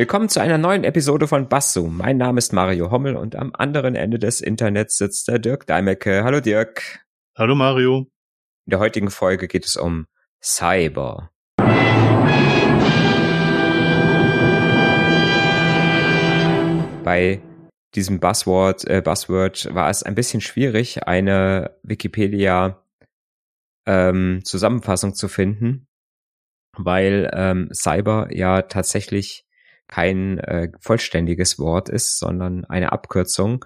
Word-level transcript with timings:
Willkommen 0.00 0.30
zu 0.30 0.40
einer 0.40 0.56
neuen 0.56 0.84
Episode 0.84 1.28
von 1.28 1.50
Basso. 1.50 1.86
Mein 1.86 2.16
Name 2.16 2.38
ist 2.38 2.54
Mario 2.54 2.90
Hommel 2.90 3.16
und 3.16 3.36
am 3.36 3.50
anderen 3.52 3.94
Ende 3.94 4.18
des 4.18 4.40
Internets 4.40 4.96
sitzt 4.96 5.28
der 5.28 5.38
Dirk 5.38 5.66
Deimecke. 5.66 6.24
Hallo 6.24 6.40
Dirk. 6.40 7.04
Hallo 7.36 7.54
Mario. 7.54 8.10
In 8.64 8.70
der 8.70 8.78
heutigen 8.78 9.10
Folge 9.10 9.46
geht 9.46 9.66
es 9.66 9.76
um 9.76 10.06
Cyber. 10.42 11.30
Bei 17.04 17.42
diesem 17.94 18.20
Buzzword, 18.20 18.86
äh, 18.88 19.02
Buzzword 19.04 19.74
war 19.74 19.90
es 19.90 20.02
ein 20.02 20.14
bisschen 20.14 20.40
schwierig, 20.40 21.06
eine 21.06 21.76
Wikipedia 21.82 22.82
ähm, 23.84 24.40
Zusammenfassung 24.44 25.12
zu 25.12 25.28
finden, 25.28 25.88
weil 26.78 27.30
ähm, 27.34 27.68
Cyber 27.74 28.34
ja 28.34 28.62
tatsächlich 28.62 29.44
kein 29.90 30.38
äh, 30.38 30.70
vollständiges 30.80 31.58
Wort 31.58 31.88
ist, 31.88 32.18
sondern 32.18 32.64
eine 32.64 32.92
Abkürzung. 32.92 33.64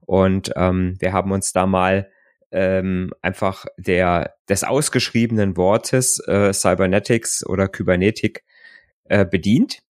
Und 0.00 0.52
ähm, 0.56 0.96
wir 1.00 1.12
haben 1.12 1.32
uns 1.32 1.52
da 1.52 1.66
mal 1.66 2.10
ähm, 2.52 3.12
einfach 3.20 3.66
der 3.76 4.34
des 4.48 4.64
ausgeschriebenen 4.64 5.56
Wortes 5.56 6.20
äh, 6.26 6.52
Cybernetics 6.52 7.44
oder 7.44 7.68
Kybernetik 7.68 8.44
äh, 9.04 9.24
bedient. 9.24 9.83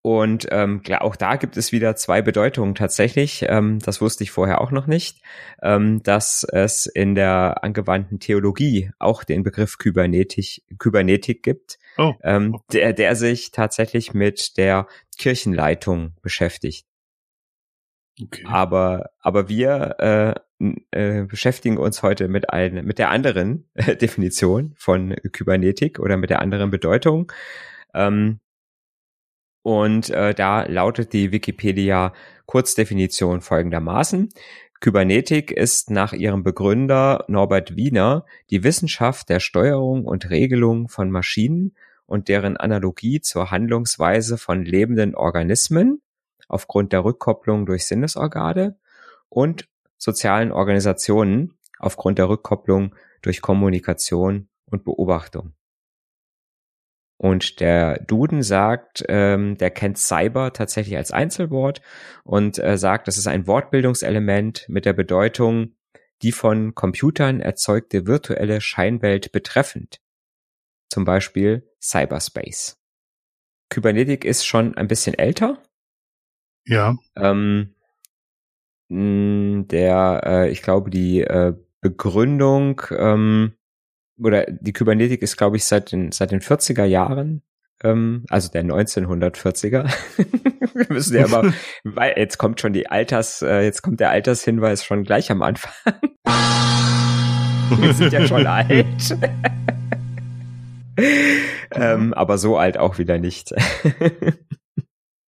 Und 0.00 0.46
ähm, 0.52 0.80
auch 1.00 1.16
da 1.16 1.36
gibt 1.36 1.56
es 1.56 1.72
wieder 1.72 1.96
zwei 1.96 2.22
Bedeutungen 2.22 2.74
tatsächlich. 2.74 3.44
Ähm, 3.48 3.80
das 3.80 4.00
wusste 4.00 4.22
ich 4.22 4.30
vorher 4.30 4.60
auch 4.60 4.70
noch 4.70 4.86
nicht, 4.86 5.22
ähm, 5.60 6.02
dass 6.02 6.44
es 6.44 6.86
in 6.86 7.14
der 7.14 7.64
angewandten 7.64 8.20
Theologie 8.20 8.90
auch 8.98 9.24
den 9.24 9.42
Begriff 9.42 9.76
Kybernetik, 9.76 10.62
Kybernetik 10.78 11.42
gibt, 11.42 11.78
oh. 11.96 12.14
ähm, 12.22 12.58
der, 12.72 12.92
der 12.92 13.16
sich 13.16 13.50
tatsächlich 13.50 14.14
mit 14.14 14.56
der 14.56 14.86
Kirchenleitung 15.18 16.14
beschäftigt. 16.22 16.86
Okay. 18.22 18.44
Aber, 18.46 19.10
aber 19.20 19.48
wir 19.48 19.96
äh, 19.98 20.34
äh, 20.90 21.24
beschäftigen 21.24 21.76
uns 21.76 22.02
heute 22.02 22.28
mit, 22.28 22.50
ein, 22.50 22.84
mit 22.84 22.98
der 22.98 23.10
anderen 23.10 23.68
Definition 24.00 24.74
von 24.76 25.14
Kybernetik 25.32 25.98
oder 25.98 26.16
mit 26.16 26.30
der 26.30 26.40
anderen 26.40 26.70
Bedeutung. 26.70 27.32
Ähm, 27.94 28.40
und 29.62 30.10
äh, 30.10 30.34
da 30.34 30.62
lautet 30.62 31.12
die 31.12 31.32
Wikipedia 31.32 32.12
Kurzdefinition 32.46 33.40
folgendermaßen. 33.40 34.30
Kybernetik 34.80 35.50
ist 35.50 35.90
nach 35.90 36.12
ihrem 36.12 36.44
Begründer 36.44 37.24
Norbert 37.28 37.76
Wiener 37.76 38.24
die 38.50 38.62
Wissenschaft 38.62 39.28
der 39.28 39.40
Steuerung 39.40 40.04
und 40.04 40.30
Regelung 40.30 40.88
von 40.88 41.10
Maschinen 41.10 41.74
und 42.06 42.28
deren 42.28 42.56
Analogie 42.56 43.20
zur 43.20 43.50
Handlungsweise 43.50 44.38
von 44.38 44.64
lebenden 44.64 45.14
Organismen 45.14 46.00
aufgrund 46.46 46.92
der 46.92 47.04
Rückkopplung 47.04 47.66
durch 47.66 47.86
Sinnesorgane 47.86 48.78
und 49.28 49.68
sozialen 49.98 50.52
Organisationen 50.52 51.54
aufgrund 51.78 52.18
der 52.18 52.28
Rückkopplung 52.28 52.94
durch 53.20 53.42
Kommunikation 53.42 54.48
und 54.64 54.84
Beobachtung. 54.84 55.52
Und 57.18 57.58
der 57.58 58.00
Duden 58.04 58.44
sagt, 58.44 59.04
ähm, 59.08 59.58
der 59.58 59.70
kennt 59.70 59.98
Cyber 59.98 60.52
tatsächlich 60.52 60.96
als 60.96 61.10
Einzelwort 61.10 61.82
und 62.22 62.58
äh, 62.58 62.78
sagt, 62.78 63.08
das 63.08 63.18
ist 63.18 63.26
ein 63.26 63.48
Wortbildungselement 63.48 64.66
mit 64.68 64.84
der 64.84 64.92
Bedeutung, 64.92 65.74
die 66.22 66.30
von 66.30 66.76
Computern 66.76 67.40
erzeugte 67.40 68.06
virtuelle 68.06 68.60
Scheinwelt 68.60 69.32
betreffend. 69.32 70.00
Zum 70.90 71.04
Beispiel 71.04 71.68
Cyberspace. 71.82 72.78
Kybernetik 73.68 74.24
ist 74.24 74.46
schon 74.46 74.76
ein 74.76 74.88
bisschen 74.88 75.14
älter. 75.14 75.62
Ja. 76.66 76.96
Ähm, 77.16 77.74
der, 78.90 80.20
äh, 80.24 80.50
ich 80.50 80.62
glaube, 80.62 80.90
die 80.90 81.20
äh, 81.20 81.52
Begründung 81.80 82.80
ähm, 82.90 83.57
oder 84.22 84.46
die 84.48 84.72
Kybernetik 84.72 85.22
ist, 85.22 85.36
glaube 85.36 85.56
ich, 85.56 85.64
seit 85.64 85.92
den, 85.92 86.12
seit 86.12 86.30
den 86.30 86.40
40er 86.40 86.84
Jahren, 86.84 87.42
ähm, 87.82 88.24
also 88.28 88.50
der 88.50 88.64
1940er. 88.64 89.90
Wir 90.74 90.86
müssen 90.90 91.16
ja 91.16 91.24
aber, 91.24 91.52
weil 91.84 92.14
jetzt 92.16 92.38
kommt 92.38 92.60
schon 92.60 92.72
die 92.72 92.88
Alters, 92.88 93.42
äh, 93.42 93.62
jetzt 93.62 93.82
kommt 93.82 94.00
der 94.00 94.10
Altershinweis 94.10 94.84
schon 94.84 95.04
gleich 95.04 95.30
am 95.30 95.42
Anfang. 95.42 95.72
Wir 97.80 97.94
sind 97.94 98.12
ja 98.12 98.26
schon 98.26 98.46
alt. 98.46 99.16
ähm, 101.72 102.14
aber 102.14 102.38
so 102.38 102.56
alt 102.56 102.78
auch 102.78 102.98
wieder 102.98 103.18
nicht. 103.18 103.52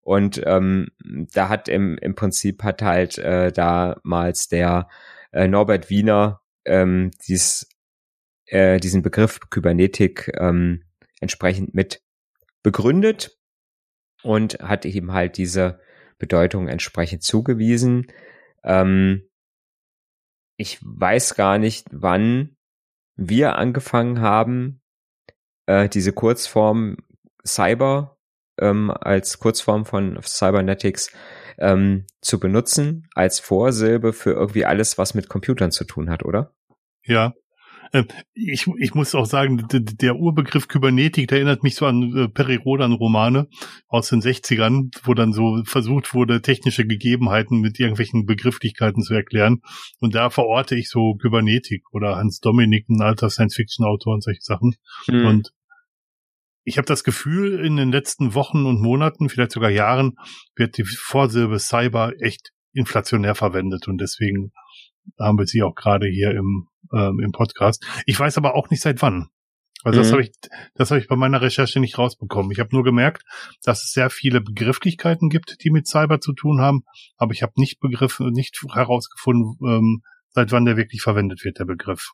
Und 0.09 0.41
ähm, 0.47 0.88
da 1.34 1.50
hat 1.50 1.69
im, 1.69 1.99
im 1.99 2.15
Prinzip 2.15 2.62
hat 2.62 2.81
halt 2.81 3.19
äh, 3.19 3.53
damals 3.53 4.49
der 4.49 4.88
äh, 5.32 5.49
Norbert 5.49 5.91
Wiener 5.91 6.41
ähm, 6.65 7.10
dies 7.26 7.69
äh, 8.48 8.78
diesen 8.78 9.03
Begriff 9.03 9.41
Kybernetik 9.50 10.32
ähm, 10.38 10.84
entsprechend 11.20 11.75
mit 11.75 12.03
begründet 12.62 13.38
und 14.22 14.59
hat 14.60 14.84
ihm 14.84 15.12
halt 15.12 15.36
diese 15.36 15.81
Bedeutung 16.19 16.69
entsprechend 16.69 17.22
zugewiesen. 17.22 18.06
Ähm, 18.64 19.28
ich 20.56 20.78
weiß 20.82 21.34
gar 21.34 21.58
nicht, 21.58 21.87
wann 21.92 22.56
wir 23.16 23.56
angefangen 23.56 24.20
haben, 24.20 24.81
äh, 25.66 25.88
diese 25.88 26.12
Kurzform 26.12 26.97
Cyber 27.47 28.19
ähm, 28.58 28.91
als 28.91 29.38
Kurzform 29.38 29.84
von 29.84 30.19
Cybernetics 30.22 31.12
ähm, 31.58 32.06
zu 32.20 32.41
benutzen, 32.41 33.08
als 33.14 33.41
Vorsilbe 33.41 34.12
für 34.12 34.32
irgendwie 34.32 34.64
alles, 34.64 34.98
was 34.98 35.14
mit 35.14 35.28
Computern 35.28 35.70
zu 35.70 35.84
tun 35.84 36.10
hat, 36.10 36.25
oder? 36.25 36.54
Ja, 37.04 37.34
ich, 38.34 38.66
ich 38.78 38.94
muss 38.94 39.15
auch 39.15 39.26
sagen, 39.26 39.66
der 39.71 40.16
Urbegriff 40.16 40.69
Kybernetik, 40.69 41.28
der 41.28 41.38
erinnert 41.38 41.62
mich 41.62 41.75
so 41.75 41.87
an 41.87 42.16
äh, 42.16 42.28
Perry 42.28 42.56
Rodan 42.56 42.93
Romane 42.93 43.49
aus 43.88 44.09
den 44.09 44.21
60ern, 44.21 44.91
wo 45.04 45.15
dann 45.15 45.32
so 45.32 45.62
versucht 45.65 46.15
wurde, 46.15 46.43
technische 46.43 46.87
Gegebenheiten 46.87 47.60
mit 47.60 47.78
irgendwelchen 47.78 48.26
Begrifflichkeiten 48.26 49.03
zu 49.03 49.15
erklären. 49.15 49.62
Und 50.00 50.15
da 50.15 50.31
verorte 50.31 50.76
ich 50.76 50.88
so 50.91 51.15
Kybernetik 51.15 51.84
oder 51.93 52.16
Hans 52.16 52.41
Dominik, 52.41 52.88
ein 52.88 53.00
alter 53.00 53.31
Science-Fiction-Autor 53.31 54.15
und 54.15 54.22
solche 54.22 54.43
Sachen. 54.43 54.76
Mhm. 55.06 55.26
Und 55.26 55.53
ich 56.65 56.76
habe 56.76 56.87
das 56.87 57.03
Gefühl, 57.03 57.65
in 57.65 57.76
den 57.76 57.91
letzten 57.91 58.34
Wochen 58.34 58.66
und 58.66 58.82
Monaten, 58.82 59.31
vielleicht 59.31 59.53
sogar 59.53 59.70
Jahren, 59.70 60.16
wird 60.55 60.76
die 60.76 60.84
Vorsilbe 60.84 61.59
Cyber 61.59 62.12
echt 62.20 62.53
inflationär 62.75 63.34
verwendet 63.34 63.88
und 63.88 63.99
deswegen 63.99 64.53
haben 65.19 65.38
wir 65.38 65.46
sie 65.46 65.62
auch 65.62 65.74
gerade 65.74 66.08
hier 66.08 66.30
im, 66.32 66.69
ähm, 66.92 67.20
im 67.20 67.32
Podcast. 67.32 67.86
Ich 68.06 68.19
weiß 68.19 68.38
aber 68.38 68.54
auch 68.54 68.70
nicht 68.70 68.82
seit 68.82 69.02
wann. 69.02 69.28
Also 69.84 69.98
mhm. 69.98 70.02
das 70.02 70.12
habe 70.12 70.22
ich, 70.22 70.32
das 70.74 70.91
habe 70.91 71.00
ich 71.00 71.08
bei 71.08 71.16
meiner 71.16 71.41
Recherche 71.41 71.80
nicht 71.80 71.98
rausbekommen. 71.98 72.50
Ich 72.50 72.60
habe 72.60 72.74
nur 72.74 72.84
gemerkt, 72.84 73.22
dass 73.62 73.84
es 73.84 73.92
sehr 73.92 74.10
viele 74.10 74.41
Begrifflichkeiten 74.41 75.28
gibt, 75.28 75.62
die 75.62 75.70
mit 75.70 75.86
Cyber 75.86 76.20
zu 76.20 76.32
tun 76.32 76.60
haben, 76.60 76.82
aber 77.16 77.32
ich 77.32 77.42
habe 77.42 77.52
nicht 77.56 77.80
begriffen, 77.80 78.32
nicht 78.32 78.60
herausgefunden, 78.72 79.56
ähm, 79.64 80.02
seit 80.30 80.52
wann 80.52 80.64
der 80.64 80.76
wirklich 80.76 81.02
verwendet 81.02 81.44
wird, 81.44 81.58
der 81.58 81.64
Begriff. 81.64 82.12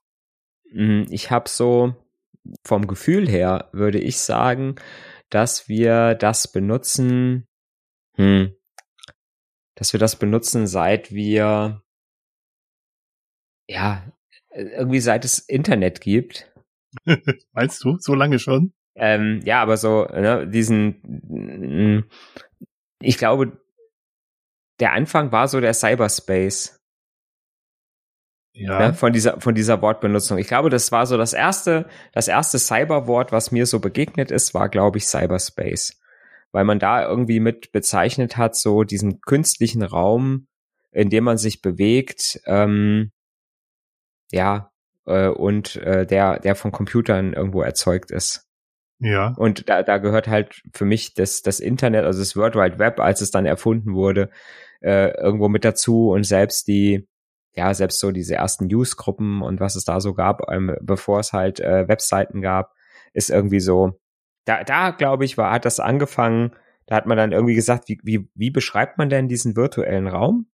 Mhm, 0.71 1.07
ich 1.11 1.31
habe 1.31 1.49
so 1.49 1.95
vom 2.65 2.87
Gefühl 2.87 3.29
her 3.29 3.71
würde 3.73 3.99
ich 3.99 4.19
sagen, 4.19 4.77
dass 5.31 5.69
wir 5.69 6.15
das 6.15 6.53
benutzen, 6.53 7.49
hm, 8.17 8.55
dass 9.75 9.93
wir 9.93 10.01
das 10.01 10.17
benutzen, 10.17 10.67
seit 10.67 11.13
wir 11.13 11.83
ja, 13.69 14.03
irgendwie 14.55 15.01
seit 15.01 15.25
es 15.25 15.39
Internet 15.39 16.01
gibt. 16.01 16.51
Meinst 17.53 17.83
du, 17.85 17.97
so 17.99 18.15
lange 18.15 18.39
schon? 18.39 18.73
Ähm, 18.97 19.41
ja, 19.45 19.61
aber 19.61 19.77
so, 19.77 20.05
ne, 20.05 20.47
diesen, 20.47 22.05
ich 23.01 23.19
glaube, 23.19 23.59
der 24.81 24.93
Anfang 24.93 25.33
war 25.33 25.49
so 25.49 25.61
der 25.61 25.75
Cyberspace. 25.75 26.81
Ja. 28.57 28.79
Ne, 28.79 28.95
von 28.95 29.13
dieser, 29.13 29.41
von 29.41 29.57
dieser 29.57 29.83
Wortbenutzung. 29.83 30.39
Ich 30.39 30.47
glaube, 30.47 30.71
das 30.71 30.93
war 30.93 31.07
so 31.07 31.17
das 31.17 31.33
erste, 31.33 31.89
das 32.13 32.29
erste 32.29 32.61
Cyberwort, 32.61 33.33
was 33.33 33.51
mir 33.51 33.67
so 33.67 33.81
begegnet 33.81 34.31
ist, 34.31 34.55
war, 34.55 34.69
glaube 34.69 34.99
ich, 34.99 35.07
Cyberspace. 35.07 36.01
Weil 36.53 36.65
man 36.65 36.79
da 36.79 37.05
irgendwie 37.05 37.41
mit 37.41 37.73
bezeichnet 37.73 38.37
hat, 38.37 38.55
so 38.55 38.85
diesen 38.85 39.21
künstlichen 39.23 39.83
Raum, 39.83 40.47
in 40.93 41.11
dem 41.11 41.25
man 41.25 41.37
sich 41.37 41.63
bewegt, 41.63 42.41
ähm, 42.47 43.11
ja, 44.35 44.73
äh, 45.07 45.29
und 45.29 45.77
äh, 45.77 46.07
der, 46.07 46.41
der 46.41 46.57
von 46.57 46.73
Computern 46.73 47.33
irgendwo 47.33 47.63
erzeugt 47.63 48.11
ist. 48.11 48.49
Ja. 48.99 49.33
Und 49.37 49.69
da, 49.69 49.83
da 49.83 49.99
gehört 49.99 50.29
halt 50.29 50.63
für 50.73 50.85
mich 50.85 51.15
das, 51.15 51.43
das 51.43 51.61
Internet, 51.61 52.05
also 52.05 52.21
das 52.21 52.37
World 52.37 52.57
Wide 52.57 52.79
Web, 52.79 53.01
als 53.01 53.21
es 53.21 53.31
dann 53.31 53.47
erfunden 53.47 53.95
wurde, 53.95 54.31
äh, 54.81 55.11
irgendwo 55.17 55.49
mit 55.49 55.65
dazu 55.65 56.11
und 56.11 56.25
selbst 56.25 56.67
die, 56.67 57.07
ja, 57.55 57.73
selbst 57.75 58.01
so 58.01 58.11
diese 58.11 58.35
ersten 58.35 58.67
Newsgruppen 58.67 59.41
und 59.43 59.61
was 59.61 59.77
es 59.77 59.85
da 59.85 60.01
so 60.01 60.15
gab, 60.15 60.51
ähm, 60.51 60.77
bevor 60.81 61.21
es 61.21 61.33
halt 61.33 61.61
äh, 61.61 61.87
Webseiten 61.87 62.41
gab, 62.41 62.73
ist 63.13 63.31
irgendwie 63.31 63.61
so, 63.61 64.01
da, 64.45 64.65
da 64.65 64.91
glaube 64.91 65.25
ich, 65.25 65.39
war, 65.39 65.53
hat 65.53 65.65
das 65.65 65.79
angefangen, 65.79 66.53
da 66.87 66.97
hat 66.97 67.07
man 67.07 67.17
dann 67.17 67.33
irgendwie 67.33 67.55
gesagt, 67.55 67.89
wie, 67.89 68.01
wie, 68.03 68.29
wie 68.35 68.51
beschreibt 68.51 68.99
man 68.99 69.09
denn 69.09 69.29
diesen 69.29 69.55
virtuellen 69.55 70.09
Raum? 70.09 70.47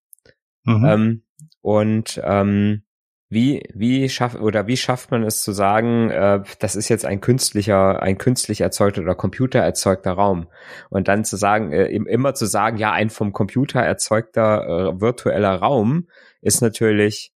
Mhm. 0.65 0.85
Ähm, 0.85 1.23
und 1.61 2.21
ähm, 2.23 2.83
wie, 3.31 3.63
wie 3.73 4.09
schafft 4.09 4.41
oder 4.41 4.67
wie 4.67 4.75
schafft 4.75 5.09
man 5.11 5.23
es 5.23 5.41
zu 5.41 5.53
sagen, 5.53 6.09
äh, 6.09 6.43
das 6.59 6.75
ist 6.75 6.89
jetzt 6.89 7.05
ein 7.05 7.21
künstlicher, 7.21 8.01
ein 8.01 8.17
künstlich 8.17 8.59
erzeugter 8.59 9.01
oder 9.01 9.15
computererzeugter 9.15 10.11
Raum? 10.11 10.49
Und 10.89 11.07
dann 11.07 11.23
zu 11.23 11.37
sagen, 11.37 11.71
äh, 11.71 11.85
immer 11.85 12.33
zu 12.33 12.45
sagen, 12.45 12.75
ja, 12.75 12.91
ein 12.91 13.09
vom 13.09 13.31
Computer 13.31 13.79
erzeugter 13.79 14.65
äh, 14.65 14.99
virtueller 14.99 15.55
Raum 15.55 16.09
ist 16.41 16.61
natürlich 16.61 17.31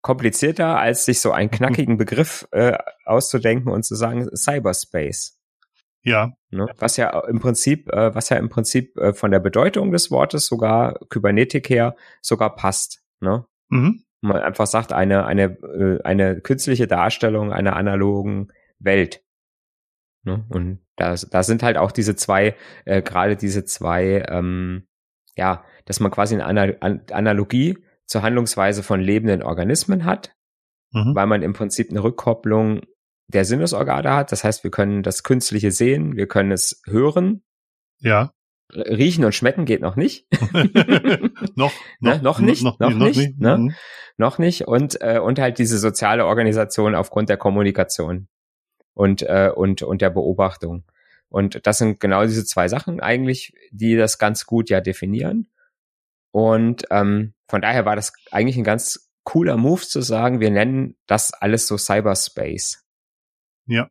komplizierter, 0.00 0.78
als 0.78 1.04
sich 1.04 1.20
so 1.20 1.32
einen 1.32 1.50
knackigen 1.50 1.96
Begriff 1.98 2.46
äh, 2.52 2.78
auszudenken 3.04 3.72
und 3.72 3.84
zu 3.84 3.96
sagen 3.96 4.28
Cyberspace. 4.32 5.40
Ja. 6.02 6.34
Ne? 6.50 6.68
Was 6.78 6.96
ja 6.98 7.18
im 7.26 7.40
Prinzip, 7.40 7.92
äh, 7.92 8.14
was 8.14 8.28
ja 8.28 8.36
im 8.36 8.48
Prinzip 8.48 8.96
äh, 8.96 9.12
von 9.12 9.32
der 9.32 9.40
Bedeutung 9.40 9.90
des 9.90 10.12
Wortes 10.12 10.46
sogar 10.46 11.00
Kybernetik 11.10 11.68
her 11.68 11.96
sogar 12.22 12.54
passt. 12.54 13.02
Ne? 13.18 13.44
Mhm 13.70 14.05
man 14.26 14.38
einfach 14.38 14.66
sagt, 14.66 14.92
eine, 14.92 15.26
eine, 15.26 15.44
äh, 15.44 16.02
eine 16.02 16.40
künstliche 16.40 16.86
Darstellung 16.86 17.52
einer 17.52 17.76
analogen 17.76 18.48
Welt. 18.78 19.22
Ne? 20.24 20.44
Und 20.48 20.80
da, 20.96 21.14
da 21.14 21.42
sind 21.42 21.62
halt 21.62 21.76
auch 21.76 21.92
diese 21.92 22.16
zwei, 22.16 22.56
äh, 22.84 23.02
gerade 23.02 23.36
diese 23.36 23.64
zwei, 23.64 24.24
ähm, 24.28 24.86
ja, 25.36 25.64
dass 25.84 26.00
man 26.00 26.10
quasi 26.10 26.40
eine 26.40 26.80
Analogie 26.80 27.78
zur 28.06 28.22
Handlungsweise 28.22 28.82
von 28.82 29.00
lebenden 29.00 29.42
Organismen 29.42 30.04
hat, 30.04 30.34
mhm. 30.92 31.14
weil 31.14 31.26
man 31.26 31.42
im 31.42 31.52
Prinzip 31.52 31.90
eine 31.90 32.02
Rückkopplung 32.02 32.82
der 33.28 33.44
Sinnesorgane 33.44 34.12
hat. 34.12 34.32
Das 34.32 34.44
heißt, 34.44 34.64
wir 34.64 34.70
können 34.70 35.02
das 35.02 35.22
Künstliche 35.22 35.70
sehen, 35.70 36.16
wir 36.16 36.26
können 36.26 36.52
es 36.52 36.82
hören. 36.86 37.42
Ja. 37.98 38.32
Riechen 38.72 39.24
und 39.24 39.34
schmecken 39.34 39.64
geht 39.64 39.80
noch 39.80 39.96
nicht. 39.96 40.26
noch, 41.54 41.72
ne? 42.00 42.20
noch, 42.22 42.40
nicht, 42.40 42.62
noch, 42.62 42.78
noch, 42.78 42.90
noch 42.90 43.06
nicht, 43.06 43.16
nicht 43.16 43.40
ne? 43.40 43.58
Mhm. 43.58 43.74
noch 44.16 44.38
nicht 44.38 44.66
und 44.66 45.00
äh, 45.00 45.18
und 45.18 45.38
halt 45.38 45.58
diese 45.58 45.78
soziale 45.78 46.26
Organisation 46.26 46.94
aufgrund 46.94 47.28
der 47.28 47.36
Kommunikation 47.36 48.28
und 48.94 49.22
äh, 49.22 49.50
und 49.54 49.82
und 49.82 50.02
der 50.02 50.10
Beobachtung. 50.10 50.84
Und 51.28 51.66
das 51.66 51.78
sind 51.78 52.00
genau 52.00 52.24
diese 52.24 52.44
zwei 52.44 52.68
Sachen 52.68 53.00
eigentlich, 53.00 53.52
die 53.70 53.96
das 53.96 54.18
ganz 54.18 54.46
gut 54.46 54.70
ja 54.70 54.80
definieren. 54.80 55.48
Und 56.30 56.84
ähm, 56.90 57.34
von 57.48 57.62
daher 57.62 57.84
war 57.84 57.96
das 57.96 58.12
eigentlich 58.30 58.56
ein 58.56 58.64
ganz 58.64 59.10
cooler 59.24 59.56
Move 59.56 59.82
zu 59.82 60.02
sagen, 60.02 60.40
wir 60.40 60.50
nennen 60.50 60.96
das 61.06 61.32
alles 61.32 61.66
so 61.66 61.78
Cyberspace. 61.78 62.84
Ja 63.66 63.90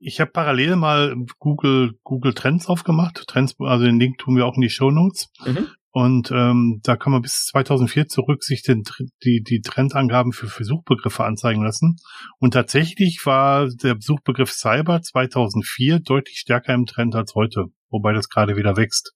ich 0.00 0.20
habe 0.20 0.30
parallel 0.30 0.76
mal 0.76 1.14
Google 1.38 1.92
Google 2.02 2.34
Trends 2.34 2.66
aufgemacht. 2.66 3.24
Trends, 3.26 3.54
also 3.58 3.84
den 3.84 4.00
Link 4.00 4.18
tun 4.18 4.36
wir 4.36 4.46
auch 4.46 4.56
in 4.56 4.62
die 4.62 4.70
Show 4.70 4.90
Notes. 4.90 5.28
Mhm. 5.46 5.68
Und 5.90 6.30
ähm, 6.30 6.80
da 6.82 6.96
kann 6.96 7.12
man 7.12 7.22
bis 7.22 7.46
2004 7.46 8.06
zurück 8.06 8.44
sich 8.44 8.62
den, 8.62 8.82
die, 9.24 9.42
die 9.42 9.60
Trendangaben 9.60 10.32
für, 10.32 10.46
für 10.46 10.64
Suchbegriffe 10.64 11.24
anzeigen 11.24 11.62
lassen. 11.62 11.96
Und 12.38 12.52
tatsächlich 12.52 13.22
war 13.24 13.68
der 13.68 13.96
Suchbegriff 13.98 14.52
Cyber 14.52 15.00
2004 15.00 16.00
deutlich 16.00 16.38
stärker 16.38 16.74
im 16.74 16.86
Trend 16.86 17.14
als 17.14 17.34
heute, 17.34 17.66
wobei 17.90 18.12
das 18.12 18.28
gerade 18.28 18.56
wieder 18.56 18.76
wächst. 18.76 19.14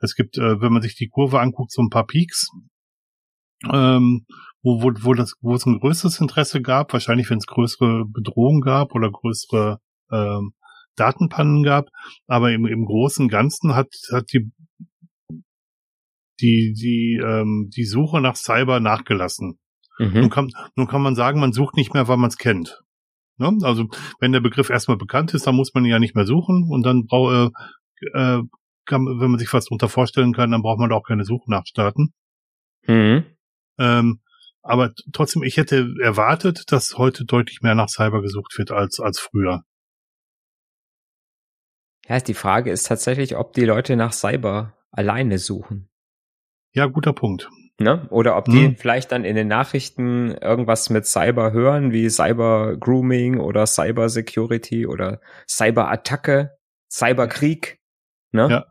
Es 0.00 0.14
gibt, 0.14 0.38
äh, 0.38 0.60
wenn 0.60 0.72
man 0.72 0.82
sich 0.82 0.94
die 0.94 1.08
Kurve 1.08 1.40
anguckt, 1.40 1.72
so 1.72 1.82
ein 1.82 1.90
paar 1.90 2.06
Peaks, 2.06 2.48
ähm, 3.70 4.24
wo, 4.62 4.82
wo, 4.82 4.92
wo, 5.00 5.14
das, 5.14 5.34
wo 5.40 5.54
es 5.54 5.66
ein 5.66 5.80
größeres 5.80 6.20
Interesse 6.20 6.62
gab, 6.62 6.92
wahrscheinlich 6.92 7.28
wenn 7.30 7.38
es 7.38 7.46
größere 7.46 8.04
Bedrohungen 8.06 8.60
gab 8.60 8.94
oder 8.94 9.10
größere 9.10 9.80
ähm, 10.12 10.52
Datenpannen 10.96 11.62
gab, 11.62 11.88
aber 12.26 12.52
im, 12.52 12.66
im 12.66 12.84
Großen 12.84 13.24
und 13.24 13.30
Ganzen 13.30 13.74
hat, 13.74 13.88
hat 14.12 14.32
die, 14.32 14.50
die, 16.40 16.74
die, 16.74 17.20
ähm, 17.22 17.70
die 17.74 17.84
Suche 17.84 18.20
nach 18.20 18.36
Cyber 18.36 18.80
nachgelassen. 18.80 19.58
Mhm. 19.98 20.12
Nun, 20.12 20.30
kann, 20.30 20.50
nun 20.76 20.86
kann 20.86 21.02
man 21.02 21.14
sagen, 21.14 21.40
man 21.40 21.52
sucht 21.52 21.76
nicht 21.76 21.94
mehr, 21.94 22.08
weil 22.08 22.16
man 22.16 22.28
es 22.28 22.36
kennt. 22.36 22.82
Ne? 23.38 23.56
Also 23.62 23.88
wenn 24.20 24.32
der 24.32 24.40
Begriff 24.40 24.70
erstmal 24.70 24.96
bekannt 24.96 25.34
ist, 25.34 25.46
dann 25.46 25.56
muss 25.56 25.72
man 25.74 25.84
ihn 25.84 25.90
ja 25.90 25.98
nicht 25.98 26.14
mehr 26.14 26.26
suchen 26.26 26.68
und 26.70 26.84
dann 26.84 27.06
braucht 27.06 27.52
äh, 28.14 28.18
äh, 28.18 28.42
kann, 28.84 29.06
wenn 29.06 29.30
man 29.30 29.38
sich 29.38 29.52
was 29.52 29.66
darunter 29.66 29.88
vorstellen 29.88 30.32
kann, 30.32 30.50
dann 30.50 30.62
braucht 30.62 30.80
man 30.80 30.92
auch 30.92 31.04
keine 31.04 31.24
Suche 31.24 31.50
nachstarten. 31.50 32.12
Mhm. 32.86 33.24
Ähm, 33.78 34.20
aber 34.62 34.92
trotzdem, 35.12 35.42
ich 35.42 35.56
hätte 35.56 35.94
erwartet, 36.00 36.64
dass 36.70 36.96
heute 36.96 37.24
deutlich 37.24 37.62
mehr 37.62 37.74
nach 37.74 37.88
Cyber 37.88 38.22
gesucht 38.22 38.56
wird 38.58 38.70
als, 38.70 39.00
als 39.00 39.18
früher. 39.18 39.62
Ja, 42.08 42.18
die 42.18 42.34
Frage 42.34 42.70
ist 42.70 42.86
tatsächlich, 42.86 43.36
ob 43.36 43.52
die 43.52 43.64
Leute 43.64 43.96
nach 43.96 44.12
Cyber 44.12 44.74
alleine 44.90 45.38
suchen. 45.38 45.88
Ja, 46.72 46.86
guter 46.86 47.12
Punkt. 47.12 47.48
Ne? 47.78 48.06
Oder 48.10 48.36
ob 48.36 48.46
die 48.46 48.66
hm. 48.66 48.76
vielleicht 48.76 49.12
dann 49.12 49.24
in 49.24 49.34
den 49.34 49.48
Nachrichten 49.48 50.30
irgendwas 50.32 50.90
mit 50.90 51.06
Cyber 51.06 51.52
hören, 51.52 51.92
wie 51.92 52.08
Cyber 52.08 52.76
Grooming 52.76 53.40
oder 53.40 53.66
Cyber 53.66 54.08
Security 54.08 54.86
oder 54.86 55.20
Cyber 55.48 55.90
Attacke, 55.90 56.56
Cyberkrieg. 56.90 57.80
Ne? 58.32 58.48
Ja. 58.50 58.66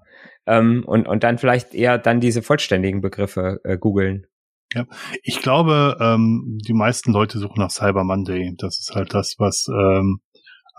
Ähm, 0.46 0.84
und, 0.86 1.08
und 1.08 1.24
dann 1.24 1.38
vielleicht 1.38 1.74
eher 1.74 1.98
dann 1.98 2.20
diese 2.20 2.42
vollständigen 2.42 3.02
Begriffe 3.02 3.60
äh, 3.64 3.78
googeln. 3.78 4.28
Ja, 4.74 4.86
ich 5.24 5.42
glaube, 5.42 5.98
ähm, 6.00 6.58
die 6.66 6.74
meisten 6.74 7.12
Leute 7.12 7.38
suchen 7.40 7.60
nach 7.60 7.72
Cyber 7.72 8.04
Monday. 8.04 8.56
Das 8.58 8.80
ist 8.80 8.96
halt 8.96 9.14
das, 9.14 9.36
was 9.38 9.68
ähm, 9.68 10.22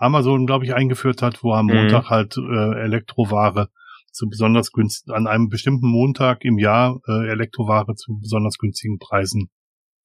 Amazon, 0.03 0.45
glaube 0.45 0.65
ich, 0.65 0.73
eingeführt 0.73 1.21
hat, 1.21 1.43
wo 1.43 1.53
am 1.53 1.67
mhm. 1.67 1.75
Montag 1.75 2.09
halt 2.09 2.37
äh, 2.37 2.81
Elektroware 2.81 3.69
zu 4.11 4.27
besonders 4.29 4.71
günstigen, 4.71 5.15
an 5.15 5.27
einem 5.27 5.49
bestimmten 5.49 5.87
Montag 5.87 6.45
im 6.45 6.59
Jahr 6.59 6.99
äh, 7.07 7.29
Elektroware 7.29 7.95
zu 7.95 8.19
besonders 8.19 8.57
günstigen 8.57 8.99
Preisen 8.99 9.49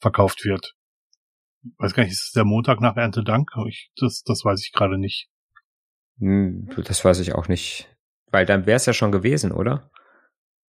verkauft 0.00 0.45
wird. 0.45 0.75
weiß 1.77 1.93
gar 1.93 2.05
nicht, 2.05 2.12
ist 2.12 2.27
es 2.27 2.33
der 2.33 2.45
Montag 2.45 2.81
nach 2.81 2.97
Erntedank? 2.97 3.50
Ich, 3.69 3.91
das, 3.97 4.23
das 4.23 4.45
weiß 4.45 4.65
ich 4.65 4.73
gerade 4.73 4.99
nicht. 4.99 5.29
Hm, 6.19 6.69
das 6.85 7.05
weiß 7.05 7.21
ich 7.21 7.35
auch 7.35 7.49
nicht. 7.49 7.95
Weil 8.31 8.47
dann 8.47 8.67
wäre 8.67 8.76
es 8.76 8.87
ja 8.87 8.93
schon 8.93 9.12
gewesen, 9.12 9.52
oder? 9.52 9.90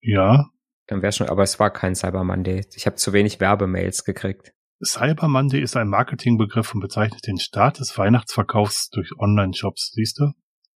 Ja. 0.02 0.50
Dann 0.88 1.02
wäre 1.02 1.12
schon, 1.12 1.30
aber 1.30 1.44
es 1.44 1.60
war 1.60 1.72
kein 1.72 1.96
Cyber 1.96 2.24
Monday. 2.24 2.66
Ich 2.76 2.86
habe 2.86 2.96
zu 2.96 3.14
wenig 3.14 3.40
Werbemails 3.40 4.06
gekriegt. 4.06 4.54
Cyber 4.84 5.28
Monday 5.28 5.60
ist 5.60 5.76
ein 5.76 5.90
Marketingbegriff 5.90 6.74
und 6.74 6.80
bezeichnet 6.80 7.28
den 7.28 7.38
Start 7.38 7.80
des 7.80 7.98
Weihnachtsverkaufs 7.98 8.90
durch 8.90 9.12
Online-Shops, 9.18 9.92
siehst 9.94 10.20
du? 10.20 10.32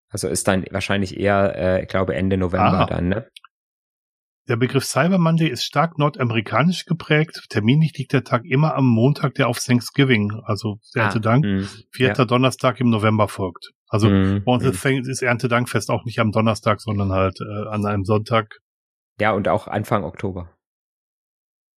Also 0.08 0.28
ist 0.28 0.46
dann 0.48 0.64
wahrscheinlich 0.70 1.18
eher, 1.18 1.54
äh, 1.56 1.82
ich 1.82 1.88
glaube, 1.88 2.14
Ende 2.14 2.36
November 2.36 2.80
Aha. 2.80 2.86
dann, 2.86 3.08
ne? 3.08 3.28
Der 4.48 4.56
Begriff 4.56 4.84
Cyber 4.84 5.18
Monday 5.18 5.46
ist 5.46 5.64
stark 5.64 5.98
nordamerikanisch 5.98 6.84
geprägt. 6.84 7.46
Terminlich 7.48 7.96
liegt 7.96 8.12
der 8.12 8.24
Tag 8.24 8.44
immer 8.44 8.74
am 8.74 8.86
Montag, 8.86 9.34
der 9.34 9.46
auf 9.46 9.60
Thanksgiving, 9.60 10.32
also 10.44 10.78
Erntedank, 10.94 11.46
ah, 11.46 11.66
vierter 11.92 12.22
ja. 12.22 12.26
Donnerstag 12.26 12.80
im 12.80 12.90
November 12.90 13.28
folgt. 13.28 13.70
Also 13.88 14.10
mm, 14.10 14.42
bei 14.44 14.52
uns 14.52 14.64
mm. 14.64 15.08
ist 15.08 15.22
Erntedankfest 15.22 15.90
auch 15.90 16.04
nicht 16.04 16.18
am 16.18 16.32
Donnerstag, 16.32 16.80
sondern 16.80 17.12
halt 17.12 17.38
äh, 17.40 17.68
an 17.68 17.86
einem 17.86 18.04
Sonntag. 18.04 18.58
Ja, 19.20 19.30
und 19.30 19.46
auch 19.46 19.68
Anfang 19.68 20.02
Oktober. 20.02 20.50